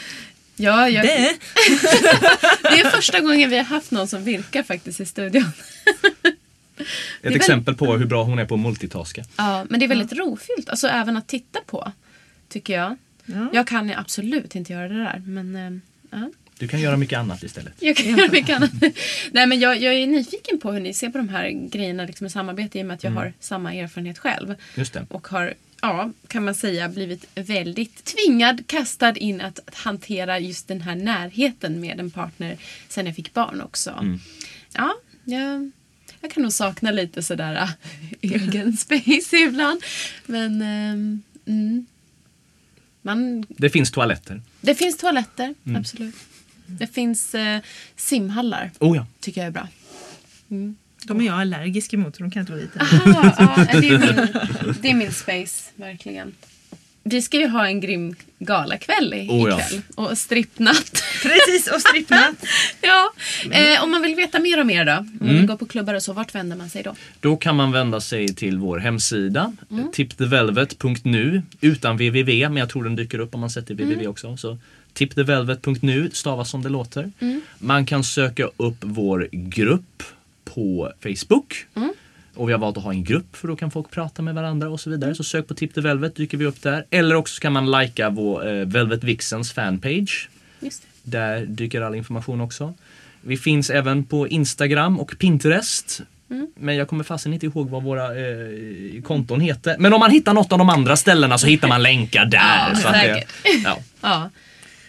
Ja, 0.57 0.89
jag, 0.89 1.05
Det, 1.07 1.09
det 2.63 2.81
är 2.81 2.91
första 2.91 3.21
gången 3.21 3.51
vi 3.51 3.57
har 3.57 3.65
haft 3.65 3.91
någon 3.91 4.09
som 4.09 4.25
virkar 4.25 4.63
faktiskt 4.63 5.01
i 5.01 5.07
studion. 5.07 5.45
Ett 6.77 6.87
väl- 7.23 7.37
exempel 7.37 7.75
på 7.75 7.97
hur 7.97 8.07
bra 8.07 8.25
hon 8.25 8.39
är 8.39 8.45
på 8.45 8.55
att 8.55 8.61
multitaska. 8.61 9.25
Ja, 9.37 9.67
men 9.71 9.81
det 9.81 9.87
är 9.87 9.89
väldigt 9.89 10.13
rofyllt, 10.13 10.69
alltså 10.69 10.89
även 10.89 11.17
att 11.17 11.27
titta 11.29 11.61
på. 11.67 11.93
Tycker 12.49 12.75
jag. 12.75 12.97
Ja. 13.27 13.49
Jag 13.53 13.67
kan 13.67 13.89
ju 13.89 13.95
absolut 13.95 14.55
inte 14.55 14.73
göra 14.73 14.89
det 14.89 14.95
där, 14.95 15.23
men 15.27 15.57
eh, 15.57 15.81
ja. 16.11 16.31
Du 16.59 16.69
kan 16.69 16.81
göra 16.81 16.97
mycket 16.97 17.19
annat 17.19 17.43
istället. 17.43 17.73
Jag 17.81 17.97
kan 17.97 18.07
göra 18.17 18.29
mycket 18.33 18.57
annat. 18.57 18.71
Nej, 19.33 19.47
men 19.47 19.61
jag, 19.61 19.83
jag 19.83 19.95
är 19.95 20.07
nyfiken 20.07 20.61
på 20.61 20.73
hur 20.73 20.81
ni 20.81 20.95
ser 20.95 21.09
på 21.09 21.19
de 21.19 21.29
här 21.29 21.51
grejerna 21.51 22.05
liksom, 22.05 22.25
med 22.25 22.33
samarbete 22.33 22.79
i 22.79 22.83
och 22.83 22.87
med 22.87 22.95
att 22.95 23.05
jag 23.05 23.11
har 23.11 23.33
samma 23.41 23.75
erfarenhet 23.75 24.19
själv. 24.19 24.55
Just 24.75 24.93
det. 24.93 25.07
Och 25.11 25.29
har, 25.29 25.55
ja, 25.85 26.11
kan 26.29 26.45
man 26.45 26.55
säga, 26.55 26.89
blivit 26.89 27.27
väldigt 27.35 28.05
tvingad, 28.05 28.67
kastad 28.67 29.17
in 29.17 29.41
att, 29.41 29.59
hantera 29.73 30.39
just 30.39 30.69
den 30.69 30.81
här 30.81 30.95
närheten 30.95 31.81
med 31.81 32.01
en 32.01 32.11
partner 32.11 32.57
sen 32.89 33.07
jag 33.07 33.15
fick 33.17 33.35
barn 33.35 33.61
också. 33.61 34.19
Ja, 34.73 34.95
jag, 35.25 35.71
jag 36.21 36.31
kan 36.31 36.43
nog 36.43 36.53
sakna 36.53 36.91
lite 36.91 37.23
sådär 37.23 37.55
äh, 37.55 37.71
egen 38.21 38.77
space 38.77 39.37
ibland. 39.37 39.83
Men 40.27 40.63
mm, 41.47 41.87
man, 43.03 43.47
Det 43.49 43.71
finns 43.71 43.91
toaletter. 43.91 44.43
det 44.61 44.75
finns 44.75 44.97
toaletter, 44.97 45.55
absolut. 45.77 46.15
Det 46.67 46.87
finns 46.87 47.35
eh, 47.35 47.61
simhallar, 47.97 48.71
Oh 48.81 48.97
ja. 48.97 49.07
tycker 49.21 49.41
jag 49.41 49.49
är 49.49 49.51
bra. 49.51 49.69
De 51.07 51.21
är 51.21 51.25
jag 51.27 51.41
allergisk 51.41 51.95
emot 51.95 52.17
så 52.17 52.23
de 52.23 52.31
kan 52.31 52.41
inte 52.41 52.53
vara 52.53 52.63
dit. 52.63 52.77
Aha, 52.81 53.35
ja, 53.39 53.81
det, 53.81 53.89
är 53.89 53.99
min, 53.99 54.75
det 54.83 54.91
är 54.91 54.95
min 54.95 55.13
space, 55.13 55.71
verkligen. 55.77 56.33
Vi 57.07 57.23
ska 57.23 57.37
ju 57.39 57.49
ha 57.49 57.67
en 57.67 57.81
grym 57.81 58.15
galakväll 58.39 59.15
i- 59.15 59.29
Oh 59.31 59.49
ja. 59.51 59.61
ikväll. 59.61 59.81
Och 59.95 60.19
strippnatt. 60.19 61.03
Precis, 61.23 61.67
och 61.75 61.81
strippnatt. 61.81 62.35
ja. 62.81 63.13
Eh, 63.51 63.83
om 63.85 63.91
man 63.91 64.03
vill 64.03 64.15
veta 64.15 64.39
mer 64.41 64.61
och 64.61 64.67
mer 64.67 64.85
då? 64.85 64.93
Om 64.93 65.09
man 65.21 65.29
Mm. 65.29 65.37
vill 65.37 65.47
gå 65.47 65.57
på 65.57 65.67
klubbar 65.67 65.95
och 65.95 66.03
så, 66.03 66.13
vart 66.13 66.35
vänder 66.35 66.57
man 66.57 66.69
sig 66.69 66.83
då? 66.83 66.95
Då 67.21 67.37
kan 67.37 67.57
man 67.57 67.73
vända 67.73 68.01
sig 68.01 68.29
till 68.29 68.59
vår 68.59 68.79
hemsida, 68.79 69.57
Mm. 69.71 69.93
tipthevelvet.nu, 69.93 71.43
utan 71.61 71.97
www, 71.97 72.49
men 72.49 72.57
jag 72.57 72.69
tror 72.69 72.85
den 72.85 72.97
dyker 72.97 73.19
upp 73.19 73.35
om 73.35 73.41
man 73.41 73.51
sätter 73.51 73.75
www 73.75 73.95
Mm. 73.95 74.11
också. 74.11 74.37
Så 74.37 74.59
tipthevelvet.nu 74.93 76.11
stavas 76.13 76.51
som 76.51 76.63
det 76.63 76.69
låter. 76.69 77.11
Mm. 77.21 77.41
Man 77.59 77.87
kan 77.87 78.05
söka 78.05 78.49
upp 78.57 78.77
vår 78.81 79.29
grupp 79.33 80.03
på 80.55 80.93
Facebook. 81.03 81.67
Mm. 81.75 81.93
Och 82.35 82.49
vi 82.49 82.53
har 82.53 82.61
valt 82.61 82.77
att 82.77 82.83
ha 82.83 82.91
en 82.91 83.05
grupp 83.05 83.37
för 83.37 83.49
då 83.49 83.57
kan 83.57 83.71
folk 83.71 83.91
prata 83.91 84.23
med 84.23 84.35
varandra 84.35 84.69
och 84.69 84.81
så 84.81 84.91
vidare. 84.91 85.15
Så 85.15 85.25
sök 85.25 85.49
på 85.49 85.55
Tip 85.55 85.75
the 85.75 85.81
Velvet 85.81 86.17
dyker 86.17 86.39
vi 86.39 86.47
upp 86.47 86.63
där. 86.63 86.85
Eller 86.91 87.15
också 87.15 87.41
kan 87.41 87.53
man 87.53 87.71
likea 87.71 88.11
vår 88.11 88.49
eh, 88.49 88.67
Velvet 88.67 89.05
Vixens 89.05 89.53
fanpage. 89.53 90.29
Där 91.03 91.47
dyker 91.47 91.81
all 91.81 91.95
information 91.95 92.41
också. 92.41 92.75
Vi 93.21 93.37
finns 93.37 93.71
även 93.71 94.05
på 94.05 94.29
Instagram 94.29 95.01
och 95.01 95.19
Pinterest. 95.19 96.03
Mm. 96.31 96.49
Men 96.57 96.77
jag 96.77 96.89
kommer 96.89 97.05
fasen 97.05 97.35
inte 97.35 97.47
ihåg 97.47 97.71
vad 97.71 97.83
våra 97.83 98.05
eh, 98.05 99.03
konton 99.03 99.41
heter. 99.41 99.77
Men 99.79 99.93
om 99.93 100.01
man 100.01 100.11
hittar 100.11 100.35
något 100.35 100.53
av 100.53 100.59
de 100.59 100.69
andra 100.69 100.97
ställena 100.97 101.39
så 101.39 101.47
hittar 101.47 101.69
man 101.69 101.83
länkar 101.83 102.25
där. 102.25 102.71
Ja, 102.71 102.77
så 102.77 102.89
att 102.89 102.97
ja. 103.65 103.79
Ja, 104.01 104.31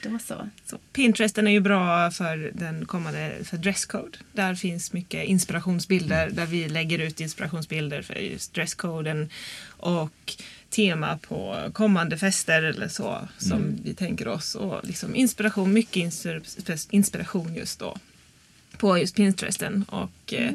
då 0.10 0.20
så. 0.20 0.50
Så 0.66 0.78
Pinteresten 0.94 1.48
är 1.48 1.52
ju 1.52 1.60
bra 1.60 2.12
för 2.12 2.52
den 2.54 2.86
kommande 2.86 3.36
för 3.44 3.58
dresscode. 3.58 4.18
Där 4.34 4.56
finns 4.56 4.94
mycket 4.94 5.26
inspirationsbilder 5.26 6.30
där 6.30 6.46
vi 6.46 6.70
lägger 6.70 7.00
ut 7.00 7.22
inspirationsbilder 7.22 8.02
för 8.02 8.16
just 8.16 8.54
dresskoden 8.54 9.30
och 9.68 10.36
tema 10.70 11.18
på 11.18 11.70
kommande 11.74 12.18
fester 12.18 12.64
eller 12.64 12.88
så 12.88 13.28
som 13.38 13.78
vi 13.84 13.94
tänker 13.94 14.28
oss. 14.28 14.56
Och 14.56 14.86
liksom 14.88 15.16
inspiration, 15.16 15.74
mycket 15.74 15.96
inspir- 16.04 16.88
inspiration 16.90 17.56
just 17.56 17.80
då 17.80 17.98
på 18.78 18.98
just 18.98 19.16
Pinteresten. 19.16 19.86
Och 19.90 20.34
eh, 20.34 20.52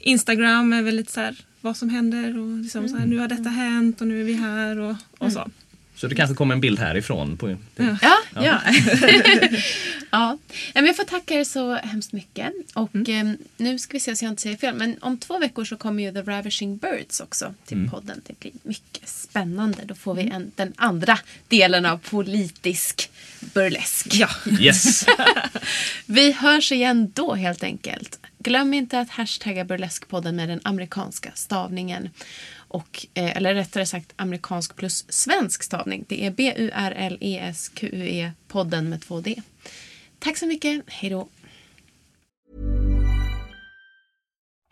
Instagram 0.00 0.72
är 0.72 0.82
väl 0.82 0.96
lite 0.96 1.12
så 1.12 1.20
här 1.20 1.36
vad 1.60 1.76
som 1.76 1.88
händer 1.88 2.38
och 2.38 2.58
liksom 2.58 2.88
så 2.88 2.96
här, 2.96 3.06
nu 3.06 3.18
har 3.18 3.28
detta 3.28 3.48
hänt 3.48 4.00
och 4.00 4.06
nu 4.06 4.20
är 4.20 4.24
vi 4.24 4.34
här 4.34 4.78
och, 4.78 4.96
och 5.18 5.32
så. 5.32 5.50
Så 5.96 6.08
det 6.08 6.14
kanske 6.14 6.34
kommer 6.34 6.54
en 6.54 6.60
bild 6.60 6.78
härifrån. 6.78 7.36
På, 7.36 7.56
Ja, 7.76 7.96
ja. 8.34 8.60
ja. 10.10 10.38
Men 10.74 10.86
jag 10.86 10.96
får 10.96 11.04
tacka 11.04 11.34
er 11.34 11.44
så 11.44 11.74
hemskt 11.74 12.12
mycket. 12.12 12.52
Och 12.74 12.94
Mm. 12.94 13.26
eh, 13.30 13.34
nu 13.56 13.78
ska 13.78 13.92
vi 13.92 14.00
se 14.00 14.16
så 14.16 14.24
jag 14.24 14.32
inte 14.32 14.42
säger 14.42 14.56
fel. 14.56 14.74
Men 14.74 14.96
om 15.00 15.18
två 15.18 15.38
veckor 15.38 15.64
så 15.64 15.76
kommer 15.76 16.02
ju 16.02 16.12
The 16.12 16.22
Ravishing 16.22 16.76
Birds 16.76 17.20
också 17.20 17.54
till 17.66 17.76
Mm. 17.76 17.90
podden. 17.90 18.20
Det 18.26 18.40
blir 18.40 18.52
mycket 18.62 19.08
spännande. 19.08 19.78
Då 19.84 19.94
får 19.94 20.14
vi 20.14 20.22
en, 20.30 20.52
den 20.54 20.72
andra 20.76 21.18
delen 21.48 21.86
av 21.86 21.98
politisk 21.98 23.10
burlesk. 23.40 24.06
Ja. 24.14 24.28
Yes! 24.60 25.06
Vi 26.06 26.32
hörs 26.32 26.72
igen 26.72 27.10
då 27.14 27.34
helt 27.34 27.62
enkelt. 27.62 28.18
Glöm 28.38 28.74
inte 28.74 29.00
att 29.00 29.10
hashtagga 29.10 29.64
burleskpodden 29.64 30.36
med 30.36 30.48
den 30.48 30.60
amerikanska 30.64 31.30
stavningen. 31.34 32.10
Och, 32.72 33.06
eh, 33.14 33.36
eller 33.36 33.54
rättare 33.54 33.86
sagt 33.86 34.12
amerikansk 34.16 34.76
plus 34.76 35.04
svensk 35.08 35.62
stavning. 35.62 36.04
Det 36.08 36.26
är 36.26 36.30
B-U-R-L-E-S-Q-U-E 36.30 36.72
podden 38.48 38.88
med 38.88 39.02
två 39.02 39.20
D. 39.20 39.42
Tack 40.18 40.36
så 40.36 40.46
mycket. 40.46 40.82
Hej 40.86 41.10
då. 41.10 41.28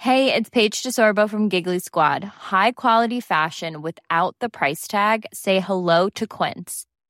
Hey, 0.03 0.33
it's 0.33 0.51
Paige 0.51 0.83
DeSorbo 0.83 1.29
from 1.29 1.49
Giggly 1.49 1.79
Squad. 1.79 2.25
High 2.51 2.73
quality 2.73 3.21
fashion 3.21 3.83
without 3.83 4.35
the 4.41 4.49
price 4.49 4.89
tag. 4.89 5.27
Say 5.33 5.61
hello 5.61 6.09
to 6.15 6.27
Quince. 6.27 6.87